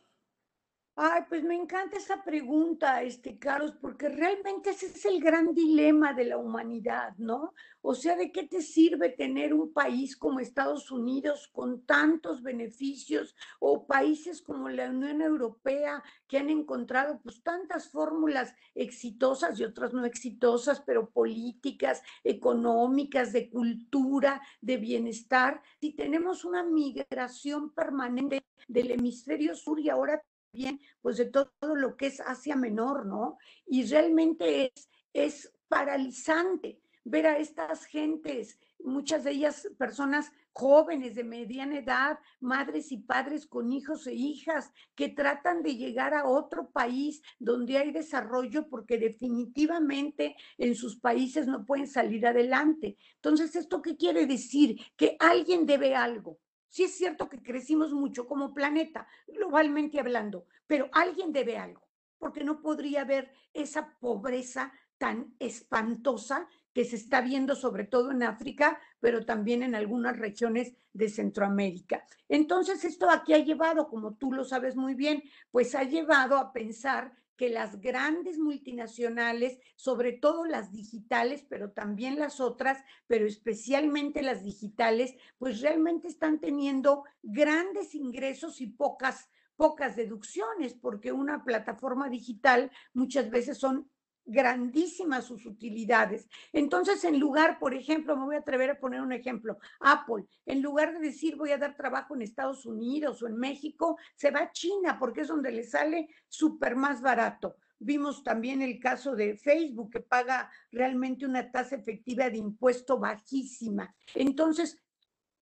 Ay, 1.03 1.23
pues 1.27 1.43
me 1.43 1.55
encanta 1.55 1.97
esa 1.97 2.23
pregunta, 2.23 3.01
este, 3.01 3.39
Carlos, 3.39 3.73
porque 3.81 4.07
realmente 4.07 4.69
ese 4.69 4.85
es 4.85 5.03
el 5.05 5.19
gran 5.19 5.51
dilema 5.55 6.13
de 6.13 6.25
la 6.25 6.37
humanidad, 6.37 7.15
¿no? 7.17 7.55
O 7.81 7.95
sea, 7.95 8.15
¿de 8.15 8.31
qué 8.31 8.43
te 8.43 8.61
sirve 8.61 9.09
tener 9.09 9.51
un 9.55 9.73
país 9.73 10.15
como 10.15 10.39
Estados 10.39 10.91
Unidos 10.91 11.49
con 11.51 11.87
tantos 11.87 12.43
beneficios 12.43 13.35
o 13.59 13.87
países 13.87 14.43
como 14.43 14.69
la 14.69 14.91
Unión 14.91 15.23
Europea 15.23 16.03
que 16.27 16.37
han 16.37 16.51
encontrado 16.51 17.19
pues 17.23 17.41
tantas 17.41 17.89
fórmulas 17.89 18.53
exitosas 18.75 19.59
y 19.59 19.63
otras 19.63 19.93
no 19.93 20.05
exitosas, 20.05 20.81
pero 20.81 21.09
políticas, 21.09 22.03
económicas, 22.23 23.33
de 23.33 23.49
cultura, 23.49 24.39
de 24.61 24.77
bienestar? 24.77 25.63
Si 25.79 25.93
tenemos 25.93 26.45
una 26.45 26.61
migración 26.61 27.71
permanente 27.73 28.43
del 28.67 28.91
hemisferio 28.91 29.55
sur 29.55 29.79
y 29.79 29.89
ahora 29.89 30.21
bien, 30.51 30.79
pues 31.01 31.17
de 31.17 31.25
todo, 31.25 31.51
lo 31.75 31.95
que 31.95 32.07
es 32.07 32.19
Asia 32.19 32.55
Menor, 32.55 33.05
¿no? 33.05 33.37
Y 33.65 33.85
realmente 33.85 34.71
es, 34.73 34.89
es 35.13 35.53
paralizante 35.67 36.79
ver 37.03 37.25
a 37.25 37.37
estas 37.37 37.85
gentes, 37.85 38.59
muchas 38.83 39.23
de 39.23 39.31
ellas 39.31 39.67
personas 39.77 40.31
jóvenes 40.53 41.15
de 41.15 41.23
mediana 41.23 41.79
edad, 41.79 42.19
madres 42.39 42.91
y 42.91 42.97
padres 42.97 43.47
con 43.47 43.71
hijos 43.71 44.05
e 44.05 44.13
hijas, 44.13 44.71
que 44.95 45.09
tratan 45.09 45.63
de 45.63 45.75
llegar 45.75 46.13
a 46.13 46.27
otro 46.27 46.69
país 46.69 47.21
donde 47.39 47.77
hay 47.77 47.91
desarrollo 47.91 48.67
porque 48.69 48.97
definitivamente 48.97 50.35
en 50.57 50.75
sus 50.75 50.99
países 50.99 51.47
no 51.47 51.65
pueden 51.65 51.87
salir 51.87 52.27
adelante. 52.27 52.97
Entonces, 53.15 53.55
¿esto 53.55 53.81
qué 53.81 53.95
quiere 53.95 54.27
decir? 54.27 54.79
Que 54.95 55.15
alguien 55.19 55.65
debe 55.65 55.95
algo. 55.95 56.37
Sí 56.71 56.83
es 56.83 56.95
cierto 56.95 57.27
que 57.27 57.43
crecimos 57.43 57.91
mucho 57.91 58.25
como 58.25 58.53
planeta, 58.53 59.05
globalmente 59.27 59.99
hablando, 59.99 60.45
pero 60.67 60.89
alguien 60.93 61.33
debe 61.33 61.57
algo, 61.57 61.85
porque 62.17 62.45
no 62.45 62.61
podría 62.61 63.01
haber 63.01 63.29
esa 63.53 63.97
pobreza 63.99 64.71
tan 64.97 65.35
espantosa 65.37 66.47
que 66.71 66.85
se 66.85 66.95
está 66.95 67.19
viendo 67.19 67.55
sobre 67.55 67.83
todo 67.83 68.11
en 68.11 68.23
África, 68.23 68.79
pero 69.01 69.25
también 69.25 69.63
en 69.63 69.75
algunas 69.75 70.17
regiones 70.17 70.73
de 70.93 71.09
Centroamérica. 71.09 72.05
Entonces, 72.29 72.85
esto 72.85 73.09
aquí 73.09 73.33
ha 73.33 73.39
llevado, 73.39 73.89
como 73.89 74.13
tú 74.15 74.31
lo 74.31 74.45
sabes 74.45 74.77
muy 74.77 74.93
bien, 74.93 75.23
pues 75.51 75.75
ha 75.75 75.83
llevado 75.83 76.37
a 76.37 76.53
pensar 76.53 77.11
que 77.41 77.49
las 77.49 77.81
grandes 77.81 78.37
multinacionales, 78.37 79.57
sobre 79.75 80.13
todo 80.13 80.45
las 80.45 80.71
digitales, 80.71 81.43
pero 81.49 81.71
también 81.71 82.19
las 82.19 82.39
otras, 82.39 82.77
pero 83.07 83.25
especialmente 83.25 84.21
las 84.21 84.43
digitales, 84.43 85.15
pues 85.39 85.59
realmente 85.59 86.07
están 86.07 86.39
teniendo 86.39 87.03
grandes 87.23 87.95
ingresos 87.95 88.61
y 88.61 88.67
pocas 88.67 89.27
pocas 89.55 89.95
deducciones, 89.95 90.73
porque 90.73 91.11
una 91.11 91.43
plataforma 91.43 92.09
digital 92.09 92.71
muchas 92.93 93.29
veces 93.29 93.59
son 93.59 93.90
grandísimas 94.25 95.25
sus 95.25 95.45
utilidades. 95.45 96.27
Entonces, 96.53 97.03
en 97.03 97.19
lugar, 97.19 97.59
por 97.59 97.73
ejemplo, 97.73 98.15
me 98.15 98.25
voy 98.25 98.35
a 98.35 98.39
atrever 98.39 98.71
a 98.71 98.79
poner 98.79 99.01
un 99.01 99.11
ejemplo, 99.11 99.57
Apple, 99.79 100.25
en 100.45 100.61
lugar 100.61 100.93
de 100.93 100.99
decir 100.99 101.35
voy 101.35 101.51
a 101.51 101.57
dar 101.57 101.75
trabajo 101.75 102.15
en 102.15 102.21
Estados 102.21 102.65
Unidos 102.65 103.21
o 103.21 103.27
en 103.27 103.35
México, 103.35 103.97
se 104.15 104.31
va 104.31 104.41
a 104.41 104.51
China 104.51 104.97
porque 104.99 105.21
es 105.21 105.27
donde 105.27 105.51
le 105.51 105.63
sale 105.63 106.09
súper 106.27 106.75
más 106.75 107.01
barato. 107.01 107.55
Vimos 107.79 108.23
también 108.23 108.61
el 108.61 108.79
caso 108.79 109.15
de 109.15 109.35
Facebook, 109.37 109.89
que 109.91 110.01
paga 110.01 110.51
realmente 110.71 111.25
una 111.25 111.51
tasa 111.51 111.75
efectiva 111.75 112.29
de 112.29 112.37
impuesto 112.37 112.99
bajísima. 112.99 113.95
Entonces, 114.13 114.77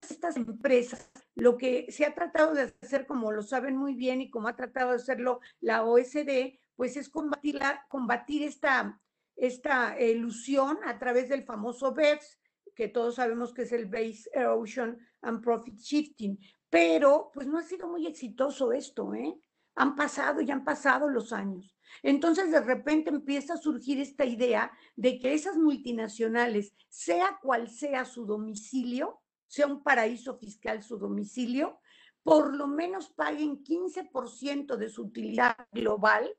estas 0.02 0.36
empresas, 0.38 1.12
lo 1.36 1.58
que 1.58 1.86
se 1.92 2.06
ha 2.06 2.14
tratado 2.14 2.54
de 2.54 2.74
hacer, 2.82 3.06
como 3.06 3.32
lo 3.32 3.44
saben 3.44 3.78
muy 3.78 3.94
bien 3.94 4.22
y 4.22 4.30
como 4.30 4.48
ha 4.48 4.56
tratado 4.56 4.92
de 4.92 4.98
hacerlo 4.98 5.40
la 5.62 5.84
OSD, 5.84 6.58
pues 6.76 6.98
es 6.98 7.10
combatir, 7.10 7.60
combatir 7.90 8.44
esta, 8.44 9.00
esta 9.36 10.00
ilusión 10.02 10.78
a 10.86 10.98
través 11.00 11.30
del 11.30 11.44
famoso 11.44 11.94
BEPS, 11.94 12.40
que 12.76 12.88
todos 12.90 13.16
sabemos 13.16 13.54
que 13.54 13.64
es 13.64 13.72
el 13.72 13.86
Base 13.86 14.30
Erosion 14.34 14.98
and 15.22 15.42
Profit 15.42 15.78
Shifting, 15.78 16.38
pero 16.70 17.32
pues 17.34 17.48
no 17.48 17.58
ha 17.58 17.64
sido 17.64 17.88
muy 17.88 18.06
exitoso 18.06 18.74
esto, 18.74 19.14
¿eh? 19.14 19.34
Han 19.76 19.96
pasado 19.96 20.42
y 20.42 20.52
han 20.52 20.64
pasado 20.64 21.10
los 21.10 21.34
años. 21.34 21.76
Entonces 22.04 22.52
de 22.52 22.62
repente 22.62 23.10
empieza 23.10 23.54
a 23.54 23.58
surgir 23.58 24.00
esta 24.00 24.26
idea 24.26 24.72
de 24.96 25.20
que 25.20 25.34
esas 25.34 25.58
multinacionales, 25.58 26.74
sea 26.90 27.40
cual 27.42 27.70
sea 27.70 28.06
su 28.06 28.26
domicilio, 28.26 29.22
sea 29.48 29.68
un 29.68 29.84
paraíso 29.84 30.38
fiscal 30.38 30.84
su 30.84 30.98
domicilio, 30.98 31.80
por 32.24 32.56
lo 32.56 32.68
menos 32.68 33.10
paguen 33.10 33.64
15% 33.64 34.78
de 34.78 34.90
su 34.90 35.04
utilidad 35.04 35.56
global 35.72 36.36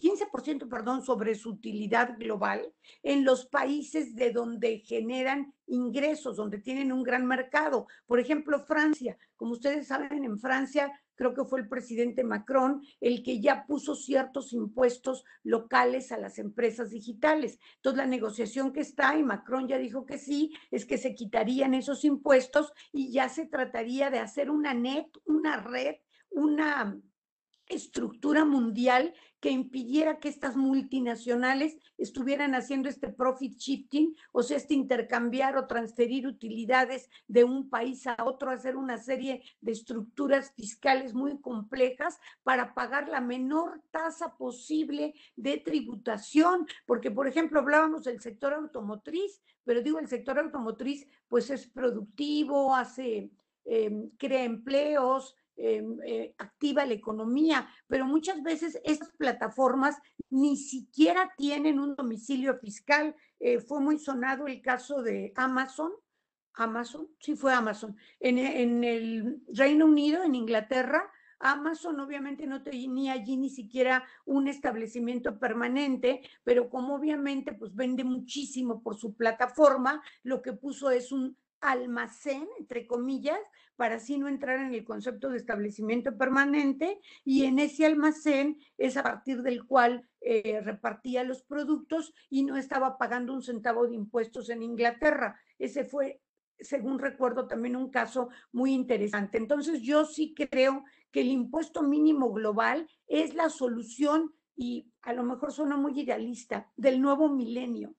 15%, 0.00 0.68
perdón, 0.68 1.04
sobre 1.04 1.34
su 1.34 1.50
utilidad 1.50 2.16
global 2.18 2.72
en 3.02 3.24
los 3.24 3.46
países 3.46 4.14
de 4.14 4.30
donde 4.30 4.78
generan 4.80 5.54
ingresos, 5.66 6.36
donde 6.36 6.58
tienen 6.58 6.92
un 6.92 7.02
gran 7.02 7.26
mercado. 7.26 7.86
Por 8.06 8.20
ejemplo, 8.20 8.60
Francia. 8.60 9.16
Como 9.36 9.52
ustedes 9.52 9.86
saben, 9.88 10.24
en 10.24 10.38
Francia 10.38 10.92
creo 11.14 11.34
que 11.34 11.44
fue 11.44 11.60
el 11.60 11.68
presidente 11.68 12.24
Macron 12.24 12.82
el 13.00 13.22
que 13.22 13.40
ya 13.40 13.66
puso 13.66 13.94
ciertos 13.94 14.52
impuestos 14.52 15.24
locales 15.42 16.12
a 16.12 16.18
las 16.18 16.38
empresas 16.38 16.90
digitales. 16.90 17.58
Entonces, 17.76 17.98
la 17.98 18.06
negociación 18.06 18.72
que 18.72 18.80
está, 18.80 19.16
y 19.16 19.22
Macron 19.22 19.68
ya 19.68 19.78
dijo 19.78 20.04
que 20.04 20.18
sí, 20.18 20.52
es 20.70 20.86
que 20.86 20.98
se 20.98 21.14
quitarían 21.14 21.74
esos 21.74 22.04
impuestos 22.04 22.72
y 22.92 23.12
ya 23.12 23.28
se 23.28 23.46
trataría 23.46 24.10
de 24.10 24.18
hacer 24.18 24.50
una 24.50 24.74
net, 24.74 25.06
una 25.24 25.56
red, 25.58 25.96
una 26.30 26.98
estructura 27.68 28.44
mundial 28.44 29.14
que 29.40 29.50
impidiera 29.50 30.20
que 30.20 30.30
estas 30.30 30.56
multinacionales 30.56 31.76
estuvieran 31.98 32.54
haciendo 32.54 32.88
este 32.88 33.08
profit 33.08 33.58
shifting, 33.58 34.16
o 34.32 34.42
sea, 34.42 34.56
este 34.56 34.72
intercambiar 34.72 35.58
o 35.58 35.66
transferir 35.66 36.26
utilidades 36.26 37.10
de 37.28 37.44
un 37.44 37.68
país 37.68 38.06
a 38.06 38.16
otro, 38.24 38.50
hacer 38.50 38.74
una 38.74 38.96
serie 38.96 39.42
de 39.60 39.72
estructuras 39.72 40.52
fiscales 40.54 41.12
muy 41.12 41.38
complejas 41.42 42.18
para 42.42 42.72
pagar 42.72 43.08
la 43.10 43.20
menor 43.20 43.82
tasa 43.90 44.34
posible 44.36 45.14
de 45.36 45.58
tributación, 45.58 46.66
porque, 46.86 47.10
por 47.10 47.28
ejemplo, 47.28 47.60
hablábamos 47.60 48.04
del 48.04 48.22
sector 48.22 48.54
automotriz, 48.54 49.42
pero 49.62 49.82
digo, 49.82 49.98
el 49.98 50.08
sector 50.08 50.38
automotriz 50.38 51.06
pues 51.28 51.50
es 51.50 51.66
productivo, 51.66 52.74
hace, 52.74 53.30
eh, 53.66 54.08
crea 54.16 54.44
empleos, 54.44 55.36
Em, 55.56 55.98
eh, 56.04 56.34
activa 56.38 56.84
la 56.84 56.94
economía, 56.94 57.68
pero 57.86 58.06
muchas 58.06 58.42
veces 58.42 58.80
estas 58.82 59.12
plataformas 59.12 59.96
ni 60.28 60.56
siquiera 60.56 61.32
tienen 61.36 61.78
un 61.78 61.94
domicilio 61.94 62.58
fiscal. 62.58 63.14
Eh, 63.38 63.60
fue 63.60 63.80
muy 63.80 63.98
sonado 64.00 64.48
el 64.48 64.60
caso 64.60 65.02
de 65.02 65.32
Amazon. 65.36 65.92
Amazon, 66.54 67.08
sí 67.20 67.36
fue 67.36 67.52
Amazon. 67.52 67.96
En, 68.18 68.38
en 68.38 68.82
el 68.82 69.42
Reino 69.46 69.86
Unido, 69.86 70.24
en 70.24 70.34
Inglaterra, 70.34 71.08
Amazon 71.38 72.00
obviamente 72.00 72.46
no 72.46 72.62
tenía 72.62 73.12
allí 73.12 73.36
ni 73.36 73.50
siquiera 73.50 74.04
un 74.24 74.48
establecimiento 74.48 75.38
permanente, 75.38 76.22
pero 76.42 76.68
como 76.68 76.94
obviamente 76.96 77.52
pues 77.52 77.74
vende 77.74 78.02
muchísimo 78.02 78.82
por 78.82 78.96
su 78.96 79.14
plataforma, 79.14 80.02
lo 80.22 80.42
que 80.42 80.52
puso 80.52 80.90
es 80.90 81.12
un 81.12 81.36
almacén, 81.64 82.46
entre 82.58 82.86
comillas, 82.86 83.38
para 83.76 83.96
así 83.96 84.18
no 84.18 84.28
entrar 84.28 84.60
en 84.60 84.74
el 84.74 84.84
concepto 84.84 85.30
de 85.30 85.38
establecimiento 85.38 86.16
permanente 86.16 87.00
y 87.24 87.44
en 87.44 87.58
ese 87.58 87.86
almacén 87.86 88.58
es 88.78 88.96
a 88.96 89.02
partir 89.02 89.42
del 89.42 89.64
cual 89.64 90.08
eh, 90.20 90.60
repartía 90.62 91.24
los 91.24 91.42
productos 91.42 92.14
y 92.30 92.44
no 92.44 92.56
estaba 92.56 92.98
pagando 92.98 93.32
un 93.32 93.42
centavo 93.42 93.86
de 93.86 93.94
impuestos 93.94 94.50
en 94.50 94.62
Inglaterra. 94.62 95.40
Ese 95.58 95.84
fue, 95.84 96.20
según 96.58 96.98
recuerdo, 96.98 97.46
también 97.46 97.76
un 97.76 97.90
caso 97.90 98.28
muy 98.52 98.72
interesante. 98.72 99.38
Entonces 99.38 99.80
yo 99.82 100.04
sí 100.04 100.34
creo 100.34 100.84
que 101.10 101.22
el 101.22 101.28
impuesto 101.28 101.82
mínimo 101.82 102.32
global 102.32 102.88
es 103.06 103.34
la 103.34 103.48
solución 103.48 104.34
y 104.56 104.92
a 105.02 105.12
lo 105.12 105.24
mejor 105.24 105.52
suena 105.52 105.76
muy 105.76 105.98
idealista 106.00 106.70
del 106.76 107.00
nuevo 107.00 107.28
milenio 107.28 107.94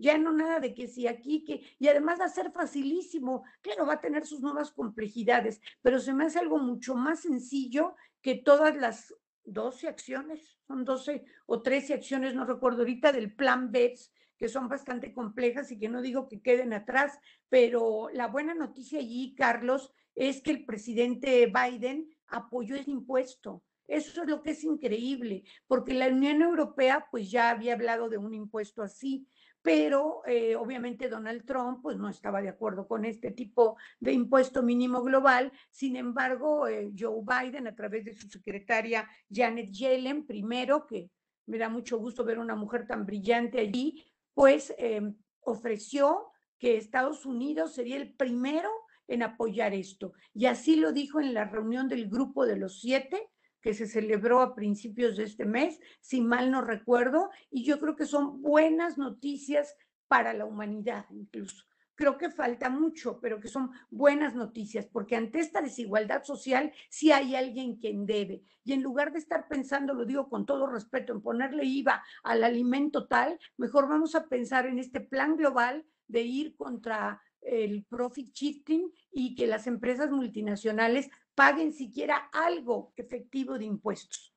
ya 0.00 0.18
no 0.18 0.32
nada 0.32 0.60
de 0.60 0.74
que 0.74 0.88
si 0.88 1.06
aquí, 1.06 1.44
que, 1.44 1.62
y 1.78 1.88
además 1.88 2.20
va 2.20 2.24
a 2.24 2.28
ser 2.28 2.50
facilísimo, 2.52 3.44
claro, 3.60 3.86
va 3.86 3.94
a 3.94 4.00
tener 4.00 4.26
sus 4.26 4.40
nuevas 4.40 4.72
complejidades, 4.72 5.60
pero 5.82 6.00
se 6.00 6.12
me 6.12 6.24
hace 6.24 6.38
algo 6.38 6.58
mucho 6.58 6.94
más 6.94 7.20
sencillo 7.20 7.94
que 8.22 8.34
todas 8.34 8.76
las 8.76 9.14
12 9.44 9.88
acciones, 9.88 10.56
son 10.66 10.84
12 10.84 11.24
o 11.46 11.62
13 11.62 11.94
acciones, 11.94 12.34
no 12.34 12.44
recuerdo 12.44 12.80
ahorita, 12.80 13.12
del 13.12 13.34
plan 13.34 13.70
BEPS, 13.70 14.12
que 14.38 14.48
son 14.48 14.68
bastante 14.68 15.12
complejas 15.12 15.70
y 15.70 15.78
que 15.78 15.88
no 15.88 16.00
digo 16.00 16.26
que 16.26 16.40
queden 16.40 16.72
atrás, 16.72 17.18
pero 17.48 18.08
la 18.12 18.26
buena 18.26 18.54
noticia 18.54 18.98
allí, 18.98 19.34
Carlos, 19.34 19.92
es 20.14 20.40
que 20.40 20.50
el 20.50 20.64
presidente 20.64 21.46
Biden 21.46 22.08
apoyó 22.28 22.76
el 22.76 22.88
impuesto. 22.88 23.62
Eso 23.86 24.22
es 24.22 24.28
lo 24.28 24.40
que 24.42 24.52
es 24.52 24.62
increíble, 24.62 25.42
porque 25.66 25.94
la 25.94 26.06
Unión 26.06 26.42
Europea 26.42 27.06
pues 27.10 27.30
ya 27.30 27.50
había 27.50 27.74
hablado 27.74 28.08
de 28.08 28.18
un 28.18 28.32
impuesto 28.32 28.82
así 28.82 29.26
pero 29.62 30.22
eh, 30.26 30.56
obviamente 30.56 31.08
Donald 31.08 31.44
Trump 31.44 31.80
pues 31.82 31.98
no 31.98 32.08
estaba 32.08 32.40
de 32.40 32.48
acuerdo 32.48 32.86
con 32.86 33.04
este 33.04 33.30
tipo 33.30 33.76
de 33.98 34.12
impuesto 34.12 34.62
mínimo 34.62 35.02
global. 35.02 35.52
Sin 35.70 35.96
embargo, 35.96 36.66
eh, 36.66 36.92
Joe 36.98 37.22
Biden, 37.22 37.66
a 37.66 37.74
través 37.74 38.04
de 38.04 38.14
su 38.14 38.28
secretaria 38.28 39.08
Janet 39.30 39.70
Yellen, 39.70 40.26
primero, 40.26 40.86
que 40.86 41.10
me 41.46 41.58
da 41.58 41.68
mucho 41.68 41.98
gusto 41.98 42.24
ver 42.24 42.38
una 42.38 42.54
mujer 42.54 42.86
tan 42.86 43.04
brillante 43.04 43.60
allí, 43.60 44.04
pues 44.34 44.74
em, 44.78 45.16
ofreció 45.40 46.28
que 46.58 46.76
Estados 46.76 47.26
Unidos 47.26 47.74
sería 47.74 47.96
el 47.96 48.14
primero 48.14 48.70
en 49.08 49.22
apoyar 49.22 49.74
esto. 49.74 50.12
Y 50.32 50.46
así 50.46 50.76
lo 50.76 50.92
dijo 50.92 51.20
en 51.20 51.34
la 51.34 51.44
reunión 51.44 51.88
del 51.88 52.08
grupo 52.08 52.46
de 52.46 52.56
los 52.56 52.80
siete, 52.80 53.28
que 53.60 53.74
se 53.74 53.86
celebró 53.86 54.40
a 54.40 54.54
principios 54.54 55.16
de 55.16 55.24
este 55.24 55.44
mes, 55.44 55.80
si 56.00 56.20
mal 56.20 56.50
no 56.50 56.62
recuerdo, 56.62 57.30
y 57.50 57.64
yo 57.64 57.78
creo 57.80 57.96
que 57.96 58.06
son 58.06 58.42
buenas 58.42 58.98
noticias 58.98 59.76
para 60.08 60.32
la 60.34 60.44
humanidad 60.44 61.06
incluso. 61.10 61.64
Creo 61.94 62.16
que 62.16 62.30
falta 62.30 62.70
mucho, 62.70 63.20
pero 63.20 63.40
que 63.40 63.48
son 63.48 63.72
buenas 63.90 64.34
noticias, 64.34 64.86
porque 64.86 65.16
ante 65.16 65.38
esta 65.38 65.60
desigualdad 65.60 66.24
social 66.24 66.72
sí 66.88 67.12
hay 67.12 67.34
alguien 67.34 67.76
quien 67.76 68.06
debe. 68.06 68.42
Y 68.64 68.72
en 68.72 68.82
lugar 68.82 69.12
de 69.12 69.18
estar 69.18 69.48
pensando, 69.48 69.92
lo 69.92 70.06
digo 70.06 70.30
con 70.30 70.46
todo 70.46 70.66
respeto, 70.66 71.12
en 71.12 71.20
ponerle 71.20 71.64
IVA 71.64 72.02
al 72.22 72.42
alimento 72.42 73.06
tal, 73.06 73.38
mejor 73.58 73.86
vamos 73.86 74.14
a 74.14 74.28
pensar 74.28 74.64
en 74.64 74.78
este 74.78 75.00
plan 75.00 75.36
global 75.36 75.84
de 76.08 76.22
ir 76.22 76.56
contra 76.56 77.20
el 77.42 77.84
profit 77.84 78.32
shifting 78.32 78.90
y 79.12 79.34
que 79.34 79.46
las 79.46 79.66
empresas 79.66 80.10
multinacionales 80.10 81.10
paguen 81.40 81.72
siquiera 81.72 82.28
algo 82.34 82.92
efectivo 82.98 83.58
de 83.58 83.64
impuestos. 83.64 84.30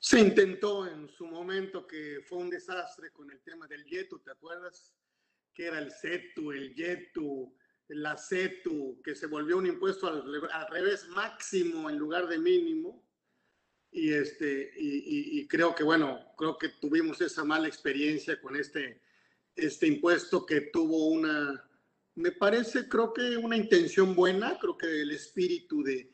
Se 0.00 0.18
intentó 0.18 0.88
en 0.88 1.08
su 1.08 1.28
momento 1.28 1.86
que 1.86 2.20
fue 2.26 2.38
un 2.38 2.50
desastre 2.50 3.12
con 3.12 3.30
el 3.30 3.40
tema 3.42 3.68
del 3.68 3.84
YETU, 3.84 4.18
¿te 4.18 4.32
acuerdas? 4.32 4.92
Que 5.54 5.66
era 5.66 5.78
el 5.78 5.92
CETU, 5.92 6.50
el 6.50 6.74
YETU, 6.74 7.56
la 7.90 8.16
CETU, 8.16 9.00
que 9.04 9.14
se 9.14 9.28
volvió 9.28 9.56
un 9.56 9.66
impuesto 9.66 10.08
al, 10.08 10.24
revés 10.68 11.06
máximo 11.06 11.88
en 11.88 11.96
lugar 11.96 12.26
de 12.26 12.38
mínimo. 12.38 13.00
Y, 13.92 14.12
este, 14.14 14.72
y, 14.76 15.38
y, 15.38 15.46
creo 15.46 15.76
que, 15.76 15.84
bueno, 15.84 16.34
creo 16.36 16.58
que 16.58 16.70
tuvimos 16.70 17.20
esa 17.20 17.44
mala 17.44 17.68
experiencia 17.68 18.40
con 18.40 18.56
este, 18.56 19.00
este 19.54 19.86
impuesto 19.86 20.44
que 20.44 20.62
tuvo 20.72 21.06
una, 21.06 21.70
me 22.16 22.32
parece, 22.32 22.88
creo 22.88 23.12
que 23.12 23.36
una 23.36 23.56
intención 23.56 24.14
buena, 24.14 24.58
creo 24.58 24.76
que 24.76 25.02
el 25.02 25.10
espíritu 25.10 25.82
de, 25.82 26.10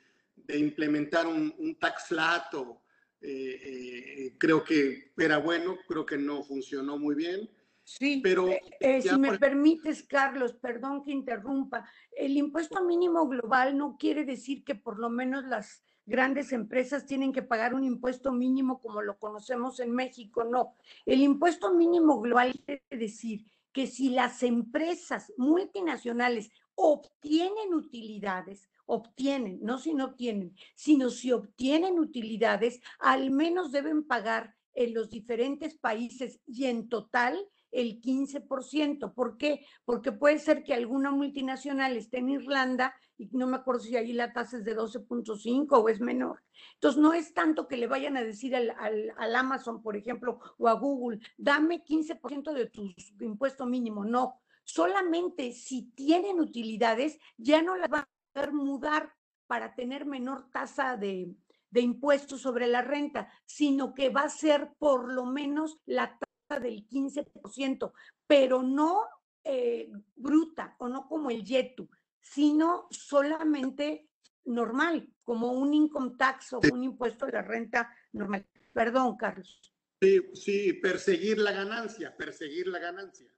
implementar 0.57 1.29
un, 1.29 1.77
tax 1.79 2.09
flat 2.09 2.53
eh, 2.55 3.21
eh, 3.21 4.35
creo 4.39 4.65
que 4.65 5.13
era 5.17 5.39
bueno, 5.39 5.79
creo 5.87 6.05
que 6.05 6.19
no 6.19 6.43
funcionó 6.43 6.99
muy 6.99 7.15
bien. 7.15 7.49
Sí, 7.85 8.21
pero 8.23 8.49
eh, 8.81 9.03
si 9.03 9.19
me 9.19 9.39
permites, 9.39 10.03
Carlos, 10.05 10.55
perdón 10.55 11.03
que 11.05 11.13
interrumpa, 11.13 11.89
el 12.17 12.37
impuesto 12.37 12.85
mínimo 12.85 13.29
global 13.29 13.77
no 13.77 13.97
quiere 13.99 14.25
decir 14.25 14.65
que 14.65 14.75
por 14.75 14.99
lo 14.99 15.11
menos 15.11 15.45
las 15.45 15.83
grandes 16.07 16.53
empresas 16.53 17.07
tienen 17.07 17.33
que 17.33 17.43
pagar 17.43 17.75
un 17.75 17.85
impuesto 17.85 18.33
mínimo 18.33 18.81
como 18.81 19.03
lo 19.03 19.19
conocemos 19.19 19.81
en 19.81 19.93
México, 19.93 20.45
no. 20.45 20.75
El 21.07 21.21
impuesto 21.21 21.73
mínimo 21.75 22.21
global 22.21 22.53
quiere 22.65 22.83
decir 22.91 23.45
que 23.73 23.87
si 23.87 24.11
las 24.11 24.43
empresas 24.43 25.33
multinacionales 25.37 26.51
obtienen 26.75 27.75
utilidades, 27.75 28.69
obtienen, 28.87 29.59
no 29.63 29.79
si 29.79 29.95
no 29.95 30.07
obtienen, 30.07 30.55
sino 30.75 31.11
si 31.11 31.33
obtienen 31.33 31.99
utilidades, 31.99 32.81
al 32.99 33.31
menos 33.31 33.71
deben 33.71 34.05
pagar 34.05 34.57
en 34.75 34.95
los 34.95 35.11
diferentes 35.11 35.77
países 35.77 36.41
y 36.47 36.67
en 36.67 36.89
total 36.89 37.39
el 37.73 38.01
15%. 38.01 39.15
¿Por 39.15 39.37
qué? 39.37 39.65
Porque 39.85 40.13
puede 40.13 40.39
ser 40.39 40.63
que 40.63 40.75
alguna 40.75 41.11
multinacional 41.11 41.97
esté 41.97 42.19
en 42.19 42.31
Irlanda 42.31 42.95
y 43.17 43.29
no 43.33 43.47
me 43.47 43.57
acuerdo 43.57 43.81
si 43.81 43.97
ahí 43.97 44.13
la 44.13 44.33
tasa 44.33 44.59
es 44.59 44.65
de 44.65 44.77
12.5 44.77 45.67
o 45.71 45.89
es 45.89 46.01
menor. 46.01 46.43
Entonces, 46.75 47.01
no 47.01 47.13
es 47.13 47.35
tanto 47.35 47.69
que 47.69 47.77
le 47.77 47.87
vayan 47.87 48.17
a 48.17 48.25
decir 48.25 48.57
al, 48.57 48.71
al, 48.71 49.37
Amazon, 49.37 49.83
por 49.83 49.97
ejemplo, 49.97 50.41
o 50.59 50.69
a 50.69 50.73
Google, 50.73 51.21
dame 51.37 51.85
15% 51.85 52.53
de 52.53 52.67
tu 52.67 52.95
impuesto 53.21 53.67
mínimo. 53.67 54.05
No, 54.05 54.41
solamente 54.65 55.53
si 55.53 55.91
tienen 55.93 56.41
utilidades, 56.41 57.19
ya 57.37 57.61
no 57.61 57.77
las 57.77 57.91
van 57.91 58.03
a 58.03 58.33
poder 58.33 58.53
mudar 58.53 59.13
para 59.47 59.75
tener 59.75 60.07
menor 60.07 60.49
tasa 60.51 60.97
de, 60.97 61.35
de 61.71 61.81
impuestos 61.81 62.41
sobre 62.41 62.67
la 62.67 62.83
renta, 62.83 63.31
sino 63.45 63.95
que 63.95 64.09
va 64.09 64.23
a 64.23 64.29
ser 64.29 64.73
por 64.79 65.13
lo 65.13 65.27
menos 65.27 65.79
la 65.87 66.09
tasa 66.19 66.30
del 66.59 66.89
15%, 66.89 67.93
pero 68.27 68.63
no 68.63 69.07
eh, 69.45 69.89
bruta 70.17 70.75
o 70.79 70.89
no 70.89 71.07
como 71.07 71.31
el 71.31 71.45
YETU, 71.45 71.89
sino 72.21 72.89
solamente 72.91 74.09
normal, 74.47 75.09
como 75.23 75.53
un 75.53 75.73
income 75.75 76.15
tax 76.19 76.55
o 76.55 76.61
un 76.73 76.83
impuesto 76.83 77.27
de 77.27 77.33
la 77.33 77.43
renta 77.43 77.95
normal. 78.13 78.47
Perdón, 78.73 79.17
Carlos. 79.17 79.61
Sí, 80.01 80.21
sí, 80.33 80.73
perseguir 80.75 81.39
la 81.39 81.53
ganancia, 81.53 82.17
perseguir 82.17 82.67
la 82.67 82.79
ganancia. 82.79 83.31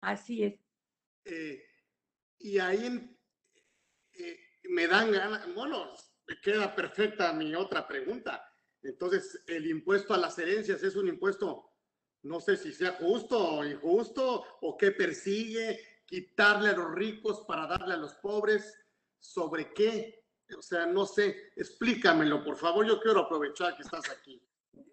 Así 0.00 0.44
es. 0.44 0.60
Eh, 1.24 1.62
y 2.38 2.58
ahí 2.58 3.18
eh, 4.14 4.40
me 4.64 4.86
dan 4.86 5.10
ganas, 5.10 5.52
bueno, 5.54 5.92
queda 6.42 6.74
perfecta 6.74 7.32
mi 7.32 7.54
otra 7.54 7.86
pregunta. 7.86 8.46
Entonces, 8.82 9.42
el 9.46 9.66
impuesto 9.66 10.14
a 10.14 10.18
las 10.18 10.38
herencias 10.38 10.82
es 10.82 10.96
un 10.96 11.08
impuesto, 11.08 11.69
no 12.22 12.40
sé 12.40 12.56
si 12.56 12.72
sea 12.72 12.92
justo 12.92 13.38
o 13.38 13.64
injusto, 13.64 14.44
o 14.60 14.76
que 14.76 14.92
persigue 14.92 15.80
quitarle 16.06 16.70
a 16.70 16.76
los 16.76 16.92
ricos 16.92 17.44
para 17.46 17.66
darle 17.66 17.94
a 17.94 17.98
los 17.98 18.14
pobres. 18.14 18.76
¿Sobre 19.18 19.72
qué? 19.72 20.24
O 20.56 20.62
sea, 20.62 20.86
no 20.86 21.06
sé, 21.06 21.52
explícamelo, 21.56 22.42
por 22.42 22.56
favor. 22.56 22.86
Yo 22.86 23.00
quiero 23.00 23.20
aprovechar 23.20 23.76
que 23.76 23.82
estás 23.82 24.08
aquí. 24.10 24.42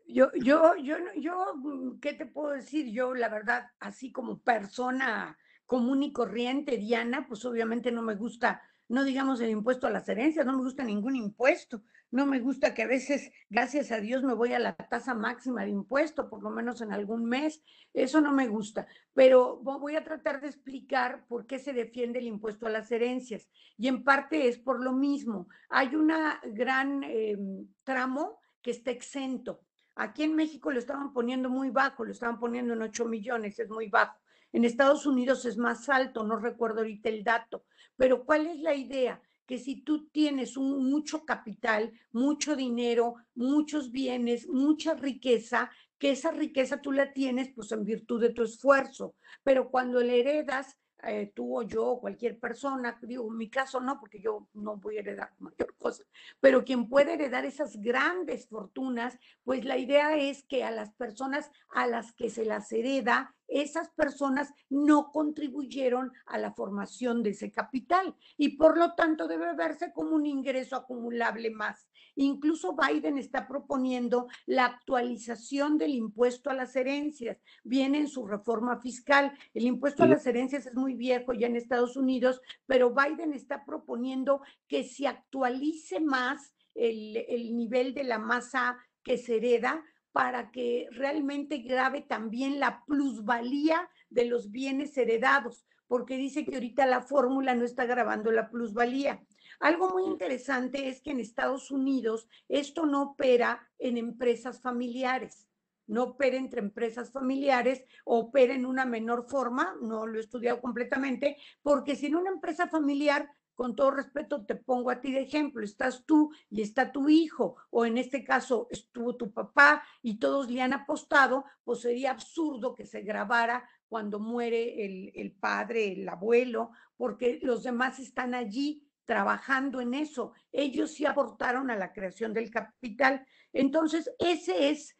Yo, 0.05 0.31
yo, 0.35 0.75
yo, 0.75 0.97
yo, 1.15 1.53
¿qué 2.01 2.13
te 2.13 2.25
puedo 2.25 2.51
decir? 2.51 2.91
Yo, 2.91 3.13
la 3.13 3.29
verdad, 3.29 3.71
así 3.79 4.11
como 4.11 4.41
persona 4.41 5.37
común 5.65 6.03
y 6.03 6.13
corriente, 6.13 6.77
Diana, 6.77 7.25
pues 7.27 7.43
obviamente 7.43 7.91
no 7.91 8.01
me 8.01 8.15
gusta, 8.15 8.61
no 8.89 9.03
digamos 9.03 9.41
el 9.41 9.49
impuesto 9.49 9.87
a 9.87 9.91
las 9.91 10.07
herencias, 10.07 10.45
no 10.45 10.57
me 10.57 10.63
gusta 10.63 10.83
ningún 10.83 11.15
impuesto, 11.15 11.83
no 12.09 12.25
me 12.25 12.39
gusta 12.39 12.73
que 12.73 12.83
a 12.83 12.87
veces, 12.87 13.31
gracias 13.49 13.91
a 13.91 13.99
Dios, 13.99 14.23
me 14.23 14.33
voy 14.33 14.53
a 14.53 14.59
la 14.59 14.75
tasa 14.75 15.13
máxima 15.13 15.63
de 15.63 15.71
impuesto, 15.71 16.29
por 16.29 16.41
lo 16.41 16.49
menos 16.49 16.81
en 16.81 16.93
algún 16.93 17.25
mes, 17.25 17.61
eso 17.93 18.21
no 18.21 18.31
me 18.31 18.47
gusta, 18.47 18.87
pero 19.13 19.57
voy 19.57 19.95
a 19.95 20.03
tratar 20.03 20.39
de 20.39 20.47
explicar 20.47 21.25
por 21.27 21.45
qué 21.45 21.59
se 21.59 21.73
defiende 21.73 22.19
el 22.19 22.27
impuesto 22.27 22.67
a 22.67 22.69
las 22.69 22.91
herencias 22.91 23.49
y 23.77 23.87
en 23.87 24.03
parte 24.03 24.47
es 24.47 24.57
por 24.57 24.81
lo 24.81 24.93
mismo. 24.93 25.49
Hay 25.69 25.95
una 25.95 26.39
gran 26.45 27.03
em, 27.03 27.67
tramo 27.83 28.39
que 28.61 28.71
está 28.71 28.91
exento. 28.91 29.61
Aquí 29.95 30.23
en 30.23 30.35
México 30.35 30.71
lo 30.71 30.79
estaban 30.79 31.11
poniendo 31.11 31.49
muy 31.49 31.71
bajo, 31.71 32.05
lo 32.05 32.11
estaban 32.11 32.39
poniendo 32.39 32.73
en 32.73 32.83
8 32.83 33.05
millones, 33.05 33.59
es 33.59 33.69
muy 33.69 33.89
bajo. 33.89 34.17
En 34.53 34.63
Estados 34.63 35.05
Unidos 35.05 35.45
es 35.45 35.57
más 35.57 35.89
alto, 35.89 36.23
no 36.23 36.37
recuerdo 36.37 36.79
ahorita 36.79 37.09
el 37.09 37.23
dato, 37.23 37.65
pero 37.97 38.23
¿cuál 38.23 38.47
es 38.47 38.59
la 38.59 38.75
idea? 38.75 39.21
Que 39.45 39.57
si 39.57 39.81
tú 39.81 40.07
tienes 40.09 40.55
un, 40.55 40.89
mucho 40.89 41.25
capital, 41.25 41.91
mucho 42.11 42.55
dinero, 42.55 43.15
muchos 43.35 43.91
bienes, 43.91 44.47
mucha 44.47 44.93
riqueza, 44.93 45.71
que 45.97 46.11
esa 46.11 46.31
riqueza 46.31 46.81
tú 46.81 46.91
la 46.91 47.11
tienes 47.11 47.51
pues 47.53 47.71
en 47.71 47.83
virtud 47.83 48.21
de 48.21 48.33
tu 48.33 48.43
esfuerzo, 48.43 49.15
pero 49.43 49.69
cuando 49.69 49.99
le 49.99 50.19
heredas, 50.19 50.77
eh, 51.03 51.31
tú 51.35 51.59
o 51.59 51.61
yo 51.61 51.85
o 51.85 52.01
cualquier 52.01 52.39
persona, 52.39 52.97
digo, 53.03 53.27
en 53.29 53.37
mi 53.37 53.49
caso 53.49 53.79
no, 53.79 53.99
porque 53.99 54.19
yo 54.19 54.49
no 54.53 54.77
voy 54.77 54.97
a 54.97 55.01
heredar 55.01 55.31
mayor 55.39 55.75
cosa, 55.77 56.03
pero 56.39 56.63
quien 56.63 56.89
puede 56.89 57.13
heredar 57.13 57.45
esas 57.45 57.77
grandes 57.77 58.47
fortunas, 58.47 59.17
pues 59.43 59.63
la 59.63 59.77
idea 59.77 60.17
es 60.17 60.43
que 60.43 60.63
a 60.63 60.71
las 60.71 60.93
personas 60.93 61.51
a 61.69 61.87
las 61.87 62.13
que 62.13 62.29
se 62.29 62.45
las 62.45 62.71
hereda, 62.71 63.35
esas 63.47 63.89
personas 63.89 64.53
no 64.69 65.11
contribuyeron 65.11 66.11
a 66.25 66.37
la 66.37 66.53
formación 66.53 67.23
de 67.23 67.31
ese 67.31 67.51
capital 67.51 68.15
y 68.37 68.57
por 68.57 68.77
lo 68.77 68.93
tanto 68.93 69.27
debe 69.27 69.53
verse 69.55 69.91
como 69.93 70.15
un 70.15 70.25
ingreso 70.25 70.75
acumulable 70.75 71.49
más. 71.51 71.87
Incluso 72.15 72.75
Biden 72.75 73.17
está 73.17 73.47
proponiendo 73.47 74.27
la 74.45 74.65
actualización 74.65 75.77
del 75.77 75.91
impuesto 75.91 76.49
a 76.49 76.53
las 76.53 76.75
herencias. 76.75 77.37
Viene 77.63 77.99
en 77.99 78.07
su 78.07 78.25
reforma 78.25 78.79
fiscal. 78.79 79.37
El 79.53 79.65
impuesto 79.65 80.03
a 80.03 80.07
las 80.07 80.25
herencias 80.25 80.65
es 80.65 80.75
muy 80.75 80.95
viejo 80.95 81.33
ya 81.33 81.47
en 81.47 81.55
Estados 81.55 81.95
Unidos, 81.95 82.41
pero 82.65 82.93
Biden 82.93 83.33
está 83.33 83.65
proponiendo 83.65 84.41
que 84.67 84.83
se 84.83 85.07
actualice 85.07 85.99
más 85.99 86.53
el, 86.73 87.17
el 87.17 87.55
nivel 87.55 87.93
de 87.93 88.03
la 88.03 88.19
masa 88.19 88.77
que 89.03 89.17
se 89.17 89.37
hereda 89.37 89.83
para 90.17 90.49
que 90.49 90.87
realmente 90.93 91.59
grave 91.59 92.01
también 92.01 92.59
la 92.59 92.83
plusvalía 92.87 93.87
de 94.09 94.25
los 94.25 94.49
bienes 94.49 94.97
heredados, 94.97 95.63
porque 95.85 96.17
dice 96.17 96.43
que 96.43 96.55
ahorita 96.55 96.87
la 96.87 97.01
fórmula 97.01 97.53
no 97.53 97.63
está 97.63 97.85
grabando 97.85 98.31
la 98.31 98.49
plusvalía. 98.49 99.23
Algo 99.59 99.91
muy 99.91 100.05
interesante 100.05 100.89
es 100.89 101.01
que 101.03 101.11
en 101.11 101.19
Estados 101.19 101.69
Unidos 101.69 102.27
esto 102.49 102.87
no 102.87 103.11
opera 103.11 103.69
en 103.77 103.95
empresas 103.95 104.59
familiares, 104.59 105.47
no 105.85 106.05
opera 106.05 106.37
entre 106.37 106.61
empresas 106.61 107.11
familiares, 107.11 107.83
opera 108.03 108.55
en 108.55 108.65
una 108.65 108.85
menor 108.85 109.29
forma, 109.29 109.75
no 109.83 110.07
lo 110.07 110.17
he 110.17 110.21
estudiado 110.21 110.59
completamente, 110.61 111.37
porque 111.61 111.95
si 111.95 112.07
en 112.07 112.15
una 112.15 112.31
empresa 112.31 112.67
familiar 112.67 113.29
con 113.57 113.75
todo 113.75 113.89
respeto 113.89 114.45
te 114.45 114.55
pongo 114.55 114.91
a 114.91 115.01
ti 115.01 115.11
de 115.11 115.21
ejemplo, 115.21 115.65
estás 115.65 116.05
tú 116.05 116.31
y 116.47 116.61
está 116.61 116.91
tu 116.91 117.09
hijo, 117.09 117.55
o 117.71 117.87
en 117.87 117.97
este 117.97 118.23
caso 118.23 118.67
estuvo 118.69 119.15
tu 119.15 119.33
papá 119.33 119.83
y 120.03 120.19
todos 120.19 120.51
le 120.51 120.61
han 120.61 120.73
apostado, 120.73 121.43
pues 121.63 121.79
sería 121.79 122.11
absurdo 122.11 122.75
que 122.75 122.85
se 122.85 123.01
grabara 123.01 123.67
cuando 123.89 124.19
muere 124.19 124.85
el, 124.85 125.11
el 125.15 125.31
padre, 125.31 125.93
el 125.93 126.07
abuelo, 126.07 126.69
porque 126.95 127.39
los 127.41 127.63
demás 127.63 127.97
están 127.97 128.35
allí 128.35 128.87
trabajando 129.05 129.81
en 129.81 129.95
eso. 129.95 130.33
Ellos 130.51 130.91
sí 130.91 131.07
aportaron 131.07 131.71
a 131.71 131.75
la 131.75 131.93
creación 131.93 132.35
del 132.35 132.51
capital. 132.51 133.25
Entonces, 133.53 134.11
ese 134.19 134.69
es, 134.69 134.95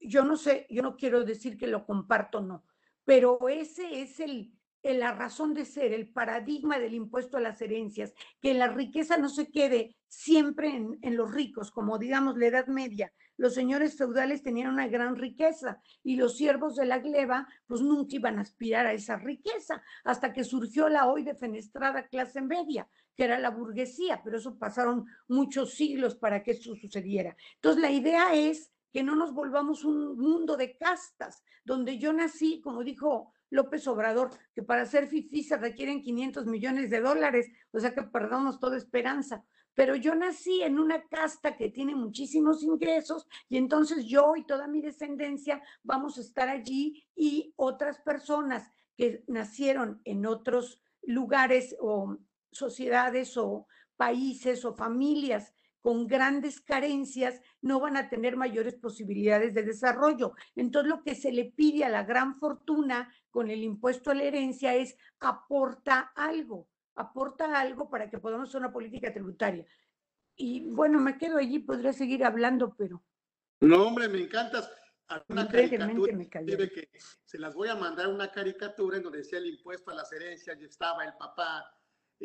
yo 0.00 0.24
no 0.24 0.36
sé, 0.36 0.66
yo 0.68 0.82
no 0.82 0.96
quiero 0.96 1.22
decir 1.22 1.56
que 1.56 1.68
lo 1.68 1.86
comparto, 1.86 2.40
no, 2.40 2.64
pero 3.04 3.48
ese 3.48 4.02
es 4.02 4.18
el, 4.18 4.52
la 4.82 5.12
razón 5.12 5.54
de 5.54 5.64
ser, 5.64 5.92
el 5.92 6.08
paradigma 6.08 6.78
del 6.78 6.94
impuesto 6.94 7.36
a 7.36 7.40
las 7.40 7.60
herencias, 7.60 8.12
que 8.40 8.54
la 8.54 8.68
riqueza 8.68 9.16
no 9.16 9.28
se 9.28 9.50
quede 9.50 9.96
siempre 10.08 10.74
en, 10.74 11.16
los 11.16 11.32
ricos, 11.32 11.70
como 11.70 11.98
digamos 11.98 12.36
la 12.36 12.46
Edad 12.46 12.66
Media. 12.66 13.12
Los 13.36 13.54
señores 13.54 13.96
feudales 13.96 14.42
tenían 14.42 14.72
una 14.72 14.88
gran 14.88 15.16
riqueza 15.16 15.80
y 16.02 16.16
los 16.16 16.36
siervos 16.36 16.76
de 16.76 16.86
la 16.86 16.98
gleba 16.98 17.48
pues 17.66 17.80
nunca 17.80 18.16
iban 18.16 18.38
a 18.38 18.42
aspirar 18.42 18.86
a 18.86 18.92
esa 18.92 19.16
riqueza 19.16 19.82
hasta 20.04 20.32
que 20.32 20.44
surgió 20.44 20.88
la 20.88 21.08
hoy 21.08 21.22
defenestrada 21.22 22.08
clase 22.08 22.42
media, 22.42 22.88
que 23.16 23.24
era 23.24 23.38
la 23.38 23.50
burguesía, 23.50 24.20
pero 24.22 24.38
eso 24.38 24.58
pasaron 24.58 25.06
muchos 25.28 25.74
siglos 25.74 26.16
para 26.16 26.42
que 26.42 26.52
esto 26.52 26.74
sucediera. 26.74 27.36
Entonces 27.54 27.80
la 27.80 27.90
idea 27.90 28.34
es 28.34 28.72
que 28.92 29.02
no 29.02 29.14
nos 29.14 29.32
volvamos 29.32 29.84
un 29.84 30.18
mundo 30.18 30.56
de 30.56 30.76
castas, 30.76 31.42
donde 31.64 31.98
yo 31.98 32.12
nací, 32.12 32.60
como 32.60 32.82
dijo 32.82 33.32
López 33.50 33.86
Obrador, 33.88 34.30
que 34.54 34.62
para 34.62 34.86
ser 34.86 35.08
FIFI 35.08 35.42
se 35.42 35.56
requieren 35.56 36.00
500 36.00 36.46
millones 36.46 36.88
de 36.88 37.00
dólares, 37.00 37.48
o 37.72 37.80
sea 37.80 37.94
que 37.94 38.02
perdamos 38.02 38.58
toda 38.58 38.76
esperanza. 38.76 39.44
Pero 39.74 39.94
yo 39.94 40.14
nací 40.14 40.62
en 40.62 40.78
una 40.78 41.02
casta 41.08 41.56
que 41.56 41.70
tiene 41.70 41.94
muchísimos 41.94 42.62
ingresos 42.62 43.26
y 43.48 43.56
entonces 43.56 44.06
yo 44.06 44.34
y 44.36 44.44
toda 44.44 44.66
mi 44.66 44.80
descendencia 44.80 45.62
vamos 45.82 46.18
a 46.18 46.22
estar 46.22 46.48
allí 46.48 47.06
y 47.14 47.52
otras 47.56 48.00
personas 48.00 48.70
que 48.96 49.24
nacieron 49.28 50.00
en 50.04 50.26
otros 50.26 50.82
lugares 51.02 51.76
o 51.80 52.18
sociedades 52.52 53.36
o 53.36 53.66
países 53.96 54.64
o 54.64 54.74
familias 54.74 55.52
con 55.80 56.06
grandes 56.06 56.60
carencias 56.60 57.40
no 57.60 57.80
van 57.80 57.96
a 57.96 58.08
tener 58.08 58.36
mayores 58.36 58.74
posibilidades 58.74 59.54
de 59.54 59.62
desarrollo. 59.62 60.34
Entonces, 60.54 60.90
lo 60.90 61.02
que 61.02 61.14
se 61.14 61.32
le 61.32 61.46
pide 61.46 61.84
a 61.84 61.88
la 61.88 62.04
gran 62.04 62.34
fortuna 62.38 63.12
con 63.30 63.50
el 63.50 63.62
impuesto 63.62 64.10
a 64.10 64.14
la 64.14 64.24
herencia 64.24 64.74
es 64.74 64.96
aporta 65.20 66.12
algo, 66.14 66.68
aporta 66.94 67.58
algo 67.58 67.88
para 67.88 68.10
que 68.10 68.18
podamos 68.18 68.48
hacer 68.48 68.60
una 68.60 68.72
política 68.72 69.12
tributaria. 69.12 69.64
Y 70.36 70.70
bueno, 70.70 71.00
me 71.00 71.18
quedo 71.18 71.38
allí, 71.38 71.58
podría 71.58 71.92
seguir 71.92 72.24
hablando, 72.24 72.74
pero... 72.76 73.02
No, 73.60 73.86
hombre, 73.86 74.08
me 74.08 74.20
encantas. 74.22 74.70
Una 75.28 75.48
caricatura, 75.48 76.14
que 76.68 76.88
se 77.24 77.36
las 77.36 77.56
voy 77.56 77.68
a 77.68 77.74
mandar 77.74 78.06
una 78.06 78.30
caricatura 78.30 78.96
en 78.96 79.02
donde 79.02 79.18
decía 79.18 79.40
el 79.40 79.46
impuesto 79.46 79.90
a 79.90 79.94
las 79.94 80.12
herencias 80.12 80.56
y 80.60 80.64
estaba 80.64 81.04
el 81.04 81.14
papá 81.14 81.68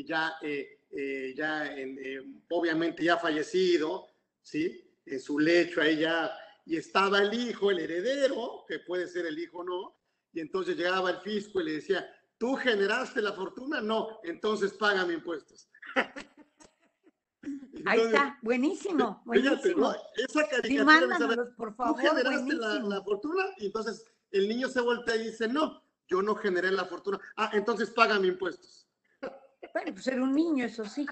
ya, 0.04 0.34
eh, 0.42 0.80
eh, 0.92 1.34
ya 1.36 1.68
eh, 1.68 2.22
obviamente 2.50 3.04
ya 3.04 3.18
fallecido, 3.18 4.08
¿sí? 4.42 4.82
En 5.06 5.20
su 5.20 5.40
lecho 5.40 5.82
ahí 5.82 6.00
ya, 6.00 6.32
y 6.66 6.78
estaba 6.78 7.20
el 7.20 7.34
hijo, 7.34 7.72
el 7.72 7.80
heredero, 7.80 8.66
que 8.68 8.80
puede 8.80 9.08
ser 9.08 9.26
el 9.26 9.38
hijo 9.40 9.60
o 9.60 9.64
no, 9.64 9.96
y 10.34 10.40
entonces 10.42 10.76
llegaba 10.76 11.12
el 11.12 11.18
fisco 11.22 11.62
y 11.62 11.66
le 11.66 11.72
decía, 11.74 12.06
¿tú 12.38 12.56
generaste 12.56 13.22
la 13.22 13.34
fortuna? 13.34 13.82
No, 13.82 14.20
entonces 14.24 14.74
págame 14.74 15.14
impuestos. 15.14 15.70
Ahí 17.86 18.00
está, 18.00 18.40
buenísimo, 18.42 19.22
buenísimo. 19.26 19.94
esa 20.16 20.48
caricatura, 20.48 21.54
por 21.56 21.76
favor, 21.76 21.96
¿tú 21.96 22.08
generaste 22.08 22.56
la, 22.56 22.80
la, 22.80 23.04
fortuna? 23.04 23.44
Y 23.58 23.68
entonces 23.68 24.04
el 24.32 24.50
niño 24.50 24.68
se 24.68 24.82
voltea 24.82 25.16
y 25.18 25.26
dice, 25.26 25.48
no, 25.48 25.84
yo 26.08 26.22
no 26.22 26.36
generé 26.36 26.72
la 26.72 26.86
fortuna. 26.86 27.20
Ah, 27.36 27.52
entonces 27.54 27.92
págame 27.92 28.28
impuestos. 28.28 28.85
Bueno, 29.76 29.92
pues 29.94 30.08
era 30.08 30.24
un 30.24 30.34
niño, 30.34 30.64
eso 30.64 30.86
sí. 30.86 31.06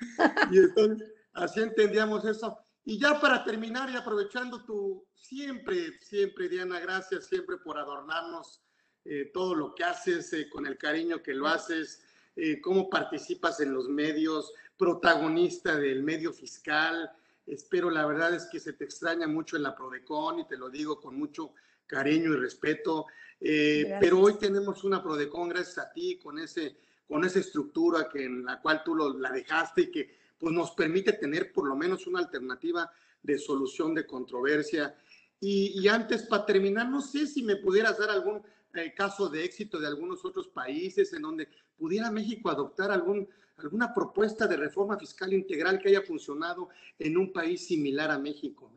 y 0.52 0.58
entonces, 0.58 1.08
así 1.32 1.60
entendíamos 1.60 2.26
eso. 2.26 2.58
Y 2.84 3.00
ya 3.00 3.18
para 3.18 3.42
terminar 3.42 3.88
y 3.88 3.96
aprovechando 3.96 4.62
tu 4.66 5.06
siempre, 5.14 5.98
siempre, 6.02 6.50
Diana, 6.50 6.78
gracias 6.78 7.24
siempre 7.24 7.56
por 7.56 7.78
adornarnos 7.78 8.60
eh, 9.06 9.30
todo 9.32 9.54
lo 9.54 9.74
que 9.74 9.84
haces, 9.84 10.30
eh, 10.34 10.50
con 10.50 10.66
el 10.66 10.76
cariño 10.76 11.22
que 11.22 11.32
lo 11.32 11.48
haces, 11.48 12.04
eh, 12.36 12.60
cómo 12.60 12.90
participas 12.90 13.60
en 13.60 13.72
los 13.72 13.88
medios, 13.88 14.52
protagonista 14.76 15.76
del 15.76 16.02
medio 16.02 16.34
fiscal, 16.34 17.10
Espero, 17.46 17.90
la 17.90 18.04
verdad 18.04 18.34
es 18.34 18.46
que 18.46 18.58
se 18.58 18.72
te 18.72 18.84
extraña 18.84 19.28
mucho 19.28 19.56
en 19.56 19.62
la 19.62 19.76
Prodecon 19.76 20.40
y 20.40 20.48
te 20.48 20.56
lo 20.56 20.68
digo 20.68 21.00
con 21.00 21.16
mucho 21.16 21.52
cariño 21.86 22.34
y 22.34 22.36
respeto. 22.36 23.06
Eh, 23.40 23.96
pero 24.00 24.20
hoy 24.20 24.36
tenemos 24.36 24.82
una 24.82 25.00
Prodecon 25.00 25.48
gracias 25.48 25.78
a 25.78 25.92
ti, 25.92 26.18
con, 26.18 26.40
ese, 26.40 26.76
con 27.06 27.24
esa 27.24 27.38
estructura 27.38 28.08
que, 28.08 28.24
en 28.24 28.44
la 28.44 28.60
cual 28.60 28.82
tú 28.84 28.94
la 28.96 29.30
dejaste 29.30 29.82
y 29.82 29.90
que 29.90 30.10
pues, 30.38 30.52
nos 30.52 30.72
permite 30.72 31.12
tener 31.12 31.52
por 31.52 31.68
lo 31.68 31.76
menos 31.76 32.06
una 32.06 32.18
alternativa 32.18 32.90
de 33.22 33.38
solución 33.38 33.94
de 33.94 34.06
controversia. 34.06 34.96
Y, 35.40 35.86
antes, 35.88 36.22
para 36.22 36.46
terminar, 36.46 36.88
no 36.88 37.00
sé 37.00 37.26
si 37.26 37.42
me 37.42 37.56
pudieras 37.56 37.98
dar 37.98 38.10
algún 38.10 38.42
eh, 38.74 38.92
caso 38.94 39.28
de 39.28 39.44
éxito 39.44 39.78
de 39.78 39.86
algunos 39.86 40.24
otros 40.24 40.48
países 40.48 41.12
en 41.12 41.22
donde 41.22 41.48
pudiera 41.76 42.10
México 42.10 42.48
adoptar 42.48 42.90
algún, 42.90 43.28
alguna 43.58 43.94
propuesta 43.94 44.46
de 44.46 44.56
reforma 44.56 44.98
fiscal 44.98 45.32
integral 45.32 45.78
que 45.78 45.90
haya 45.90 46.02
funcionado 46.02 46.70
en 46.98 47.16
un 47.16 47.32
país 47.32 47.66
similar 47.66 48.10
a 48.10 48.18
México. 48.18 48.72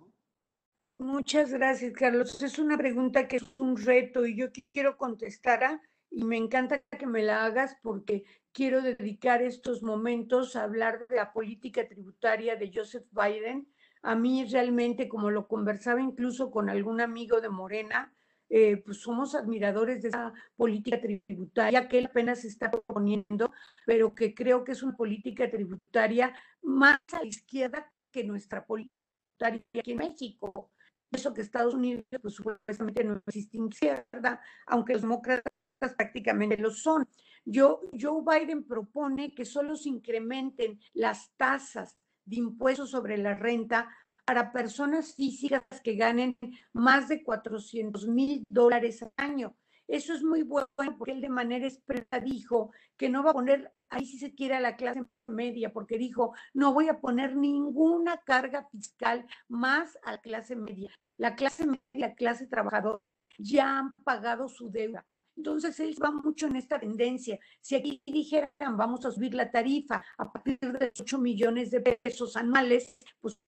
Muchas 0.99 1.51
gracias, 1.51 1.93
Carlos. 1.93 2.43
Es 2.43 2.59
una 2.59 2.77
pregunta 2.77 3.25
que 3.25 3.37
es 3.37 3.45
un 3.57 3.77
reto 3.77 4.25
y 4.25 4.35
yo 4.35 4.47
quiero 4.73 4.97
contestar 4.97 5.81
y 6.11 6.23
me 6.23 6.37
encanta 6.37 6.79
que 6.79 7.05
me 7.05 7.23
la 7.23 7.45
hagas 7.45 7.77
porque 7.81 8.23
quiero 8.51 8.81
dedicar 8.81 9.41
estos 9.41 9.83
momentos 9.83 10.55
a 10.55 10.63
hablar 10.63 11.07
de 11.07 11.17
la 11.17 11.31
política 11.31 11.87
tributaria 11.87 12.55
de 12.55 12.71
Joseph 12.73 13.05
Biden. 13.11 13.67
A 14.01 14.15
mí 14.15 14.45
realmente, 14.49 15.07
como 15.07 15.29
lo 15.29 15.47
conversaba 15.47 16.01
incluso 16.01 16.51
con 16.51 16.69
algún 16.69 17.01
amigo 17.01 17.41
de 17.41 17.49
Morena, 17.49 18.13
eh, 18.49 18.77
pues 18.77 19.01
somos 19.01 19.35
admiradores 19.35 20.01
de 20.01 20.09
esa 20.09 20.33
política 20.55 20.99
tributaria 20.99 21.87
que 21.87 21.99
él 21.99 22.07
apenas 22.07 22.43
está 22.45 22.71
proponiendo, 22.71 23.51
pero 23.85 24.15
que 24.15 24.33
creo 24.33 24.63
que 24.63 24.71
es 24.71 24.81
una 24.81 24.97
política 24.97 25.49
tributaria 25.49 26.33
más 26.63 26.99
a 27.13 27.19
la 27.19 27.27
izquierda 27.27 27.91
que 28.11 28.23
nuestra 28.23 28.65
política 28.65 28.95
aquí 29.47 29.91
en 29.91 29.97
México 29.97 30.71
eso 31.11 31.33
que 31.33 31.41
Estados 31.41 31.73
Unidos, 31.73 32.05
pues 32.21 32.35
supuestamente 32.35 33.03
no 33.03 33.21
existe 33.25 33.57
izquierda, 33.57 34.41
aunque 34.67 34.93
los 34.93 35.01
demócratas 35.01 35.53
prácticamente 35.79 36.57
lo 36.57 36.71
son. 36.71 37.07
Yo, 37.45 37.81
Joe 37.99 38.21
Biden 38.23 38.65
propone 38.65 39.33
que 39.33 39.45
solo 39.45 39.75
se 39.75 39.89
incrementen 39.89 40.79
las 40.93 41.31
tasas 41.37 41.97
de 42.25 42.37
impuestos 42.37 42.91
sobre 42.91 43.17
la 43.17 43.33
renta 43.33 43.89
para 44.25 44.51
personas 44.51 45.15
físicas 45.15 45.63
que 45.83 45.95
ganen 45.95 46.37
más 46.73 47.07
de 47.07 47.23
400 47.23 48.07
mil 48.07 48.43
dólares 48.47 49.01
al 49.01 49.11
año. 49.17 49.55
Eso 49.87 50.13
es 50.13 50.21
muy 50.21 50.43
bueno 50.43 50.67
porque 50.99 51.13
él 51.13 51.21
de 51.21 51.29
manera 51.29 51.65
expresa 51.65 52.19
dijo 52.19 52.71
que 52.95 53.09
no 53.09 53.23
va 53.23 53.31
a 53.31 53.33
poner, 53.33 53.73
ahí 53.89 54.05
si 54.05 54.19
se 54.19 54.35
quiere, 54.35 54.53
a 54.53 54.59
la 54.59 54.75
clase 54.75 55.01
media, 55.25 55.73
porque 55.73 55.97
dijo, 55.97 56.35
no 56.53 56.75
voy 56.75 56.89
a 56.89 56.99
poner 56.99 57.35
ninguna 57.35 58.21
carga 58.23 58.67
fiscal 58.71 59.25
más 59.47 59.97
a 60.03 60.11
la 60.11 60.21
clase 60.21 60.55
media. 60.55 60.91
La 61.17 61.35
clase 61.35 61.65
media, 61.65 61.81
la 61.93 62.13
clase 62.13 62.45
trabajadora 62.45 62.99
ya 63.39 63.79
han 63.79 63.91
pagado 64.03 64.47
su 64.47 64.69
deuda. 64.69 65.03
Entonces, 65.39 65.79
él 65.79 65.95
va 66.03 66.11
mucho 66.11 66.47
en 66.47 66.57
esta 66.57 66.77
tendencia. 66.77 67.39
Si 67.61 67.73
aquí 67.73 68.01
dijeran, 68.05 68.75
vamos 68.75 69.05
a 69.05 69.11
subir 69.11 69.33
la 69.33 69.49
tarifa 69.49 70.03
a 70.17 70.29
partir 70.29 70.59
de 70.59 70.91
8 70.99 71.17
millones 71.17 71.71
de 71.71 71.79
pesos 71.79 72.35
anuales, 72.35 72.97
pues 73.21 73.39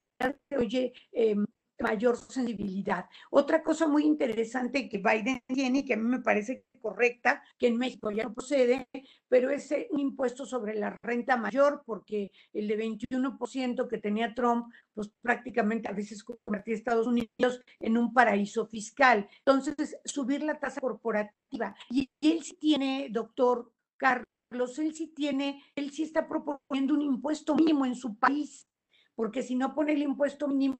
oye, 0.57 0.93
eh, 1.11 1.35
mayor 1.81 2.15
sensibilidad. 2.15 3.07
Otra 3.29 3.61
cosa 3.61 3.89
muy 3.89 4.05
interesante 4.05 4.87
que 4.87 4.99
Biden 4.99 5.43
tiene 5.47 5.79
y 5.79 5.85
que 5.85 5.95
a 5.95 5.97
mí 5.97 6.07
me 6.07 6.21
parece 6.21 6.63
correcta, 6.81 7.43
que 7.57 7.67
en 7.67 7.77
México 7.77 8.11
ya 8.11 8.23
no 8.23 8.33
procede, 8.33 8.87
pero 9.27 9.49
es 9.49 9.73
un 9.91 9.99
impuesto 9.99 10.45
sobre 10.45 10.75
la 10.75 10.97
renta 11.01 11.37
mayor, 11.37 11.83
porque 11.85 12.31
el 12.53 12.67
de 12.67 12.77
21% 12.77 13.87
que 13.87 13.97
tenía 13.97 14.33
Trump, 14.33 14.67
pues 14.93 15.09
prácticamente 15.21 15.87
a 15.87 15.93
veces 15.93 16.23
convertía 16.23 16.73
a 16.73 16.77
Estados 16.77 17.07
Unidos 17.07 17.61
en 17.79 17.97
un 17.97 18.13
paraíso 18.13 18.65
fiscal. 18.65 19.29
Entonces, 19.45 19.97
subir 20.05 20.43
la 20.43 20.59
tasa 20.59 20.81
corporativa. 20.81 21.75
Y 21.89 22.09
él 22.21 22.43
sí 22.43 22.55
tiene, 22.59 23.07
doctor 23.11 23.71
Carlos, 23.97 24.79
él 24.79 24.93
sí 24.93 25.07
tiene, 25.15 25.63
él 25.75 25.91
sí 25.91 26.03
está 26.03 26.27
proponiendo 26.27 26.93
un 26.93 27.01
impuesto 27.01 27.55
mínimo 27.55 27.85
en 27.85 27.95
su 27.95 28.17
país 28.17 28.67
porque 29.15 29.43
si 29.43 29.55
no 29.55 29.75
pone 29.75 29.93
el 29.93 30.01
impuesto 30.01 30.47
mínimo, 30.47 30.77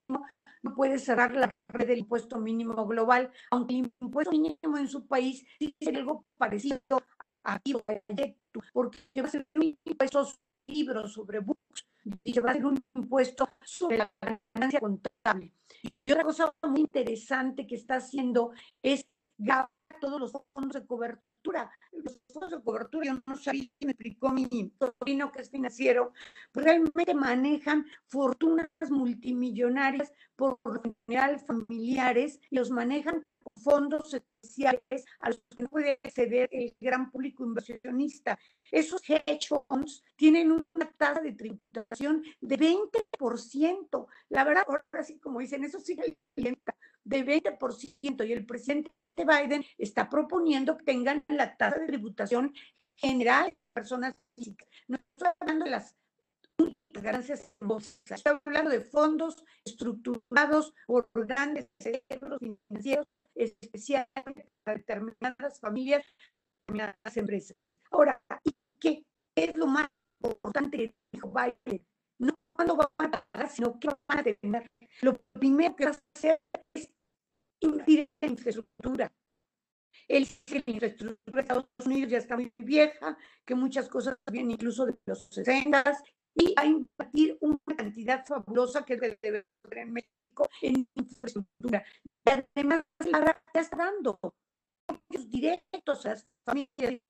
no 0.63 0.75
puede 0.75 0.99
cerrar 0.99 1.33
la 1.33 1.49
red 1.69 1.87
del 1.87 1.99
impuesto 1.99 2.39
mínimo 2.39 2.85
global, 2.85 3.31
aunque 3.51 3.79
el 3.79 3.91
impuesto 3.99 4.31
mínimo 4.31 4.77
en 4.77 4.87
su 4.87 5.07
país 5.07 5.45
sí 5.59 5.75
es 5.79 5.87
algo 5.95 6.25
parecido 6.37 6.79
a 7.43 7.59
proyecto, 7.59 8.61
porque 8.73 9.21
va 9.21 9.27
a 9.27 9.31
ser 9.31 9.47
un 9.55 9.77
impuesto 9.85 10.25
sobre 10.25 10.39
libros, 10.67 11.13
sobre 11.13 11.39
books, 11.39 11.87
y 12.23 12.39
va 12.39 12.51
a 12.51 12.53
ser 12.53 12.65
un 12.65 12.79
impuesto 12.95 13.49
sobre 13.63 13.97
la 13.97 14.11
ganancia 14.53 14.79
contable. 14.79 15.53
Y 15.83 16.11
otra 16.11 16.23
cosa 16.23 16.53
muy 16.63 16.81
interesante 16.81 17.65
que 17.65 17.75
está 17.75 17.95
haciendo 17.95 18.51
es 18.81 19.05
ganar 19.37 19.69
todos 19.99 20.19
los 20.19 20.31
fondos 20.53 20.73
de 20.73 20.85
cobertura 20.85 21.30
los 21.91 22.19
fondos 22.27 22.51
de 22.51 22.63
cobertura, 22.63 23.05
yo 23.05 23.19
no 23.25 23.35
sabía, 23.35 23.67
me 23.81 23.91
explicó 23.91 24.29
mi 24.29 24.73
sobrino 24.79 25.31
que 25.31 25.41
es 25.41 25.49
financiero, 25.49 26.13
pues 26.51 26.65
realmente 26.65 27.13
manejan 27.13 27.85
fortunas 28.05 28.69
multimillonarias 28.89 30.11
por 30.35 30.59
general 31.07 31.39
familiares 31.39 32.39
y 32.49 32.55
los 32.55 32.71
manejan 32.71 33.25
fondos 33.63 34.13
especiales 34.13 35.05
a 35.19 35.29
los 35.29 35.41
que 35.57 35.67
puede 35.67 35.99
acceder 36.03 36.49
el 36.51 36.75
gran 36.79 37.11
público 37.11 37.43
inversionista. 37.43 38.37
Esos 38.71 39.01
hedge 39.07 39.47
funds 39.47 40.03
tienen 40.15 40.51
una 40.51 40.91
tasa 40.97 41.21
de 41.21 41.33
tributación 41.33 42.23
de 42.39 42.57
20%. 42.57 44.07
La 44.29 44.43
verdad, 44.43 44.63
ahora 44.67 45.03
sí, 45.03 45.19
como 45.19 45.39
dicen, 45.39 45.63
eso 45.63 45.79
sí 45.79 45.95
de 45.95 47.25
20%. 47.25 48.27
Y 48.27 48.33
el 48.33 48.45
presidente 48.45 48.91
Biden 49.15 49.65
está 49.77 50.09
proponiendo 50.09 50.77
que 50.77 50.83
tengan 50.83 51.23
la 51.27 51.55
tasa 51.55 51.79
de 51.79 51.87
tributación 51.87 52.53
general 52.95 53.49
de 53.49 53.57
personas 53.73 54.15
físicas. 54.35 54.67
No 54.87 54.97
estoy 54.97 55.29
hablando 55.39 55.65
de 55.65 55.71
las 55.71 55.95
ganancias 56.89 57.53
en 57.59 57.67
bolsa, 57.67 57.99
estoy 58.09 58.39
hablando 58.45 58.69
de 58.69 58.81
fondos 58.81 59.43
estructurados 59.65 60.73
por 60.85 61.09
grandes 61.13 61.67
cerebros 61.79 62.39
financieros 62.39 63.07
especiales 63.33 64.09
para 64.63 64.77
determinadas 64.77 65.59
familias, 65.59 66.05
determinadas 66.67 67.17
empresas. 67.17 67.57
Ahora, 67.91 68.21
¿y 68.43 68.51
qué 68.79 69.05
es 69.35 69.55
lo 69.55 69.67
más 69.67 69.89
importante 70.21 70.77
que 70.77 70.95
dijo 71.11 71.31
Biden? 71.31 71.85
No 72.19 72.35
cuándo 72.53 72.75
van 72.75 72.89
a 73.15 73.25
pagar, 73.31 73.49
sino 73.49 73.79
qué 73.79 73.87
van 74.07 74.19
a 74.19 74.23
tener. 74.23 74.71
Lo 75.01 75.17
primero 75.33 75.75
que 75.75 75.85
va 75.85 75.91
a 75.91 75.99
hacer 76.15 76.39
es 76.73 76.89
invertir 77.61 78.09
en 78.21 78.31
infraestructura. 78.31 79.11
Él 80.07 80.23
dice 80.23 80.41
que 80.45 80.63
la 80.65 80.73
infraestructura 80.73 81.33
de 81.33 81.41
Estados 81.41 81.65
Unidos 81.85 82.11
ya 82.11 82.17
está 82.17 82.35
muy 82.35 82.51
vieja, 82.57 83.17
que 83.45 83.55
muchas 83.55 83.87
cosas 83.87 84.17
vienen 84.29 84.51
incluso 84.51 84.85
de 84.85 84.97
los 85.05 85.27
60 85.31 85.83
y 86.35 86.53
a 86.57 86.65
invertir 86.65 87.37
una 87.41 87.59
cantidad 87.77 88.25
fabulosa 88.25 88.83
que 88.83 88.97
debe 88.97 89.17
tener 89.17 89.45
en 89.71 89.93
México 89.93 90.49
en 90.61 90.87
infraestructura. 90.95 91.83
Y 92.25 92.29
además, 92.29 92.83
ya 93.53 93.61
está 93.61 93.77
dando 93.77 94.19
directos 95.27 96.05
a 96.05 96.09
las 96.09 96.27
familias. 96.45 97.01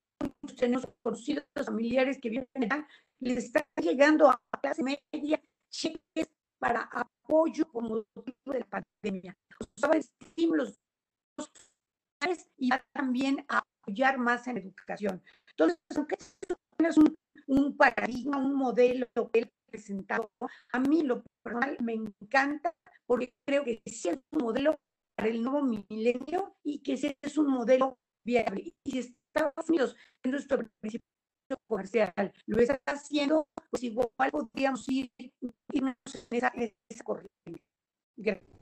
Tenemos 0.58 0.88
conocidos 1.02 1.45
familiares 1.66 2.20
que 2.22 2.30
viven 2.30 2.47
allá, 2.56 2.88
les 3.20 3.45
está 3.45 3.66
llegando 3.78 4.30
a 4.30 4.39
la 4.52 4.60
clase 4.60 4.84
media 4.84 5.41
cheques 5.72 6.30
para 6.62 6.84
apoyo 6.84 7.68
como 7.72 8.05
motivo 8.14 8.53
de 8.53 8.59
la 8.59 8.84
pandemia. 9.01 9.36
O 9.84 9.93
estímulos 9.93 10.80
y 12.57 12.70
va 12.70 12.86
también 12.93 13.43
a 13.49 13.64
apoyar 13.82 14.20
más 14.20 14.47
en 14.47 14.57
educación. 14.57 15.24
Entonces, 15.49 15.80
aunque 15.95 16.16
es 16.78 16.97
un, 16.97 17.16
un 17.47 17.76
paradigma, 17.76 18.38
un 18.38 18.53
modelo 18.53 19.07
que 19.34 19.39
él 19.39 19.45
ha 19.45 19.72
presentado, 19.72 20.32
a 20.72 20.80
mí 20.80 21.01
lo 21.01 21.24
personal 21.43 21.78
me 21.82 21.93
encanta 21.93 22.76
porque 23.07 23.34
creo 23.43 23.64
que 23.64 23.82
sí 23.88 24.09
es 24.09 24.20
un 24.32 24.43
modelo 24.43 24.80
para 25.16 25.30
el 25.30 25.41
nuevo 25.41 25.64
milenio 25.64 26.55
y 26.64 26.80
que 26.84 26.93
ese 26.93 27.18
es 27.24 27.38
un 27.39 27.47
modelo 27.47 27.97
viable. 28.24 28.74
Y 28.86 28.91
si 28.91 28.99
Estados 28.99 29.68
Unidos 29.68 29.95
es 30.24 30.32
nuestro 30.32 30.59
principal 30.80 31.11
comercial 31.68 32.14
lo 32.45 32.60
está 32.60 32.80
haciendo, 32.86 33.47
pues 33.70 33.84
igual 33.84 34.10
podríamos 34.32 34.88
ir, 34.89 35.12
irnos 35.72 35.95
en 36.30 36.38
esa, 36.38 36.52
en 36.56 36.74
esa 36.89 37.04
corriente. 37.04 37.64
Gracias. 38.16 38.62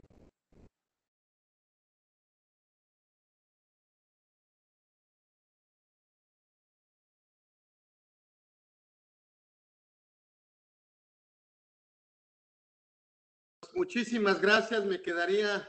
muchísimas 13.79 14.41
gracias. 14.41 14.85
Me 14.85 15.01
quedaría, 15.01 15.67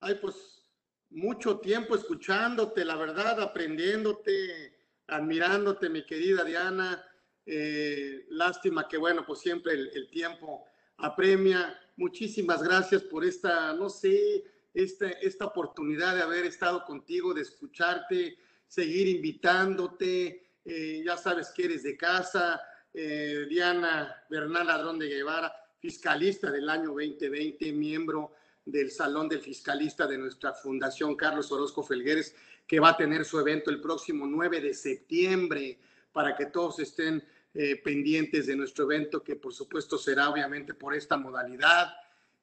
ay, 0.00 0.16
pues, 0.16 0.34
mucho 1.08 1.60
tiempo 1.60 1.94
escuchándote, 1.94 2.84
la 2.84 2.96
verdad, 2.96 3.40
aprendiéndote, 3.40 4.75
admirándote, 5.06 5.88
mi 5.88 6.04
querida 6.04 6.44
Diana. 6.44 7.04
Eh, 7.44 8.26
lástima 8.30 8.88
que, 8.88 8.96
bueno, 8.96 9.24
pues 9.26 9.40
siempre 9.40 9.72
el, 9.74 10.10
tiempo 10.10 10.66
apremia. 10.98 11.78
muchísimas 11.96 12.62
gracias 12.62 13.02
por 13.02 13.24
esta, 13.24 13.72
no 13.74 13.88
sé, 13.88 14.44
esta, 14.74 15.08
esta 15.08 15.46
oportunidad 15.46 16.16
de 16.16 16.22
haber 16.22 16.44
estado 16.44 16.84
contigo, 16.84 17.32
de 17.32 17.42
escucharte, 17.42 18.38
seguir 18.66 19.08
invitándote. 19.08 20.50
Eh, 20.64 21.02
ya 21.04 21.16
sabes 21.16 21.52
que 21.54 21.64
eres 21.64 21.84
de 21.84 21.96
casa. 21.96 22.60
Eh, 22.92 23.46
Diana 23.48 24.24
Bernal 24.28 24.66
Ladrón 24.66 24.98
de 24.98 25.08
Guevara, 25.08 25.54
fiscalista 25.78 26.50
del 26.50 26.68
año 26.68 26.88
2020, 26.88 27.72
miembro 27.72 28.32
del 28.66 28.90
Salón 28.90 29.28
del 29.28 29.40
Fiscalista 29.40 30.06
de 30.06 30.18
nuestra 30.18 30.52
Fundación 30.52 31.14
Carlos 31.14 31.50
Orozco 31.52 31.82
Felgueres, 31.82 32.34
que 32.66 32.80
va 32.80 32.90
a 32.90 32.96
tener 32.96 33.24
su 33.24 33.38
evento 33.38 33.70
el 33.70 33.80
próximo 33.80 34.26
9 34.26 34.60
de 34.60 34.74
septiembre, 34.74 35.78
para 36.12 36.34
que 36.34 36.46
todos 36.46 36.80
estén 36.80 37.22
eh, 37.54 37.80
pendientes 37.82 38.46
de 38.46 38.56
nuestro 38.56 38.84
evento, 38.84 39.22
que 39.22 39.36
por 39.36 39.54
supuesto 39.54 39.96
será 39.96 40.28
obviamente 40.28 40.74
por 40.74 40.94
esta 40.94 41.16
modalidad, 41.16 41.94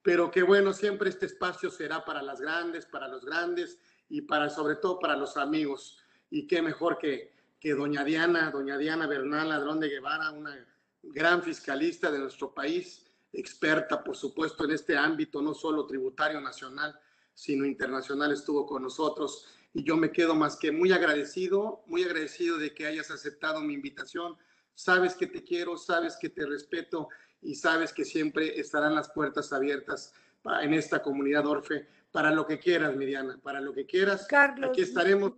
pero 0.02 0.32
que 0.32 0.44
bueno, 0.44 0.74
siempre 0.74 1.10
este 1.10 1.26
espacio 1.26 1.70
será 1.70 2.06
para 2.06 2.22
las 2.22 2.40
grandes, 2.40 2.86
para 2.86 3.08
los 3.08 3.26
grandes 3.26 3.80
y 4.10 4.22
para 4.22 4.50
sobre 4.50 4.76
todo 4.76 5.00
para 5.00 5.18
los 5.18 5.38
amigos. 5.38 6.00
Y 6.30 6.48
qué 6.48 6.62
mejor 6.62 6.98
que, 6.98 7.34
que 7.60 7.74
doña 7.74 8.04
Diana, 8.04 8.50
doña 8.52 8.78
Diana 8.78 9.08
Bernal 9.08 9.50
Ladrón 9.50 9.80
de 9.80 9.90
Guevara, 9.90 10.32
una 10.32 10.68
gran 11.02 11.44
fiscalista 11.44 12.12
de 12.12 12.20
nuestro 12.20 12.54
país, 12.54 13.03
experta, 13.34 14.04
por 14.04 14.16
supuesto, 14.16 14.64
en 14.64 14.72
este 14.72 14.96
ámbito, 14.96 15.42
no 15.42 15.54
solo 15.54 15.86
tributario 15.86 16.40
nacional, 16.40 16.98
sino 17.34 17.66
internacional, 17.66 18.32
estuvo 18.32 18.66
con 18.66 18.84
nosotros. 18.84 19.48
Y 19.74 19.84
yo 19.84 19.98
me 19.98 20.12
quedo 20.12 20.36
más 20.36 20.56
que 20.56 20.72
muy 20.72 20.92
agradecido, 20.92 21.84
muy 21.88 22.04
agradecido 22.04 22.58
de 22.58 22.74
que 22.74 22.86
hayas 22.86 23.10
aceptado 23.10 23.62
mi 23.62 23.74
invitación. 23.74 24.38
Sabes 24.76 25.16
que 25.16 25.28
te 25.28 25.44
quiero, 25.44 25.78
sabes 25.78 26.16
que 26.20 26.30
te 26.30 26.46
respeto 26.46 27.10
y 27.42 27.56
sabes 27.56 27.92
que 27.92 28.06
siempre 28.06 28.60
estarán 28.60 28.96
las 28.96 29.10
puertas 29.10 29.52
abiertas 29.52 30.14
en 30.62 30.74
esta 30.74 31.02
comunidad 31.02 31.46
Orfe 31.48 31.88
para 32.12 32.30
lo 32.32 32.46
que 32.46 32.60
quieras, 32.60 32.96
Miriana, 32.96 33.40
para 33.42 33.60
lo 33.60 33.74
que 33.74 33.88
quieras. 33.88 34.28
Carlos, 34.28 34.70
aquí 34.70 34.82
estaremos. 34.82 35.34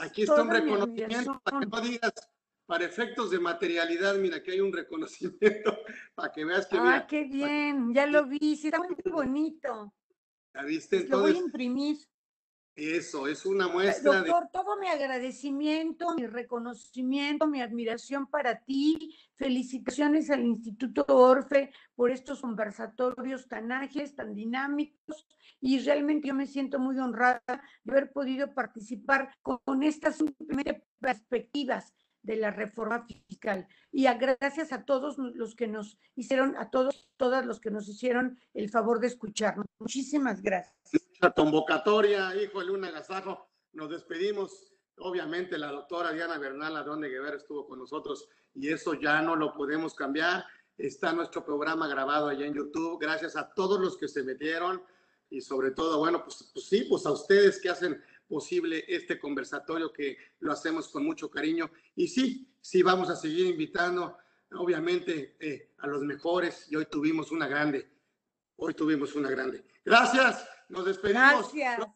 Aquí 0.00 0.22
está 0.22 0.42
un 0.42 0.50
reconocimiento 0.50 1.40
para 1.44 1.60
que 1.60 1.66
no 1.66 1.80
digas, 1.82 2.12
para 2.66 2.84
efectos 2.84 3.30
de 3.30 3.38
materialidad, 3.38 4.16
mira, 4.16 4.42
que 4.42 4.52
hay 4.52 4.60
un 4.60 4.72
reconocimiento 4.72 5.78
para 6.14 6.32
que 6.32 6.44
veas 6.44 6.66
que. 6.66 6.76
Ah, 6.78 7.06
qué 7.08 7.24
bien, 7.24 7.94
ya 7.94 8.06
lo 8.06 8.26
vi, 8.26 8.56
sí, 8.56 8.68
está 8.68 8.78
muy 8.78 8.96
bonito. 9.04 9.94
¿Ya 10.54 10.62
viste? 10.62 10.96
Entonces, 10.96 11.10
lo 11.10 11.20
voy 11.20 11.36
a 11.36 11.46
imprimir. 11.46 11.98
Eso, 12.74 13.26
es 13.26 13.46
una 13.46 13.68
muestra. 13.68 14.20
Doctor, 14.20 14.50
todo 14.52 14.78
mi 14.78 14.86
agradecimiento, 14.86 16.14
mi 16.14 16.26
reconocimiento, 16.26 17.46
mi 17.46 17.62
admiración 17.62 18.26
para 18.26 18.60
ti. 18.60 19.16
Felicitaciones 19.34 20.28
al 20.28 20.44
Instituto 20.44 21.06
Orfe 21.08 21.72
por 21.94 22.10
estos 22.10 22.42
conversatorios 22.42 23.48
tan 23.48 23.72
ágiles, 23.72 24.14
tan 24.14 24.34
dinámicos. 24.34 25.26
Y 25.58 25.78
realmente 25.78 26.28
yo 26.28 26.34
me 26.34 26.46
siento 26.46 26.78
muy 26.78 26.98
honrada 26.98 27.42
de 27.82 27.92
haber 27.92 28.12
podido 28.12 28.52
participar 28.52 29.34
con 29.40 29.82
estas 29.82 30.16
simplemente 30.16 30.84
perspectivas 31.00 31.94
de 32.26 32.36
la 32.36 32.50
reforma 32.50 33.06
fiscal. 33.28 33.66
Y 33.92 34.04
gracias 34.04 34.72
a 34.72 34.84
todos 34.84 35.16
los 35.16 35.54
que 35.54 35.68
nos 35.68 35.96
hicieron, 36.16 36.56
a 36.56 36.70
todos, 36.70 37.08
todas 37.16 37.46
los 37.46 37.60
que 37.60 37.70
nos 37.70 37.88
hicieron 37.88 38.38
el 38.52 38.68
favor 38.68 39.00
de 39.00 39.06
escucharnos. 39.06 39.66
Muchísimas 39.78 40.42
gracias. 40.42 40.74
La 41.20 41.30
convocatoria, 41.30 42.34
hijo 42.36 42.60
de 42.60 42.66
Luna 42.66 42.90
Gazajo, 42.90 43.48
nos 43.72 43.90
despedimos. 43.90 44.74
Obviamente 44.98 45.56
la 45.56 45.70
doctora 45.70 46.12
Diana 46.12 46.38
Bernal 46.38 46.74
Ladrón 46.74 47.00
de 47.00 47.10
Guevara 47.10 47.36
estuvo 47.36 47.66
con 47.66 47.78
nosotros 47.78 48.28
y 48.54 48.68
eso 48.68 48.94
ya 48.94 49.22
no 49.22 49.36
lo 49.36 49.54
podemos 49.54 49.94
cambiar. 49.94 50.44
Está 50.76 51.12
nuestro 51.12 51.44
programa 51.44 51.86
grabado 51.86 52.28
allá 52.28 52.44
en 52.44 52.54
YouTube. 52.54 52.98
Gracias 53.00 53.36
a 53.36 53.52
todos 53.54 53.80
los 53.80 53.96
que 53.96 54.08
se 54.08 54.24
metieron 54.24 54.82
y 55.30 55.40
sobre 55.40 55.70
todo, 55.70 55.98
bueno, 55.98 56.22
pues, 56.24 56.50
pues 56.52 56.66
sí, 56.66 56.86
pues 56.88 57.06
a 57.06 57.12
ustedes 57.12 57.60
que 57.60 57.68
hacen 57.68 58.02
posible 58.28 58.84
este 58.88 59.18
conversatorio 59.18 59.92
que 59.92 60.16
lo 60.40 60.52
hacemos 60.52 60.88
con 60.88 61.04
mucho 61.04 61.30
cariño. 61.30 61.70
Y 61.94 62.08
sí, 62.08 62.54
sí 62.60 62.82
vamos 62.82 63.08
a 63.10 63.16
seguir 63.16 63.46
invitando, 63.46 64.16
obviamente, 64.52 65.36
eh, 65.40 65.74
a 65.78 65.86
los 65.86 66.02
mejores. 66.02 66.66
Y 66.70 66.76
hoy 66.76 66.86
tuvimos 66.86 67.30
una 67.32 67.46
grande. 67.46 67.90
Hoy 68.56 68.74
tuvimos 68.74 69.14
una 69.14 69.30
grande. 69.30 69.64
Gracias. 69.84 70.48
Nos 70.68 70.84
despedimos. 70.86 71.52
Gracias. 71.52 71.86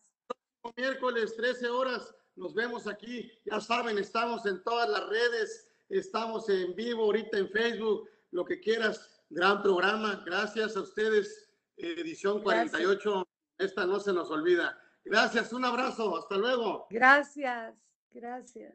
Miércoles, 0.76 1.35
13 1.37 1.68
horas. 1.68 2.14
Nos 2.37 2.55
vemos 2.55 2.87
aquí. 2.87 3.31
Ya 3.45 3.61
saben, 3.61 3.99
estamos 3.99 4.47
en 4.47 4.62
todas 4.62 4.89
las 4.89 5.09
redes. 5.09 5.68
Estamos 5.89 6.49
en 6.49 6.74
vivo 6.74 7.05
ahorita 7.05 7.39
en 7.39 7.51
Facebook. 7.51 8.09
Lo 8.31 8.45
que 8.45 8.61
quieras. 8.61 9.22
Gran 9.31 9.62
programa. 9.62 10.22
Gracias 10.24 10.76
a 10.76 10.81
ustedes. 10.81 11.51
Edición 11.76 12.43
48. 12.43 13.26
Esta 13.59 13.87
no 13.87 13.99
se 14.01 14.12
nos 14.12 14.31
olvida. 14.31 14.78
Gracias, 15.05 15.53
un 15.53 15.64
abrazo, 15.64 16.16
hasta 16.16 16.36
luego. 16.36 16.86
Gracias, 16.90 17.74
gracias. 18.11 18.74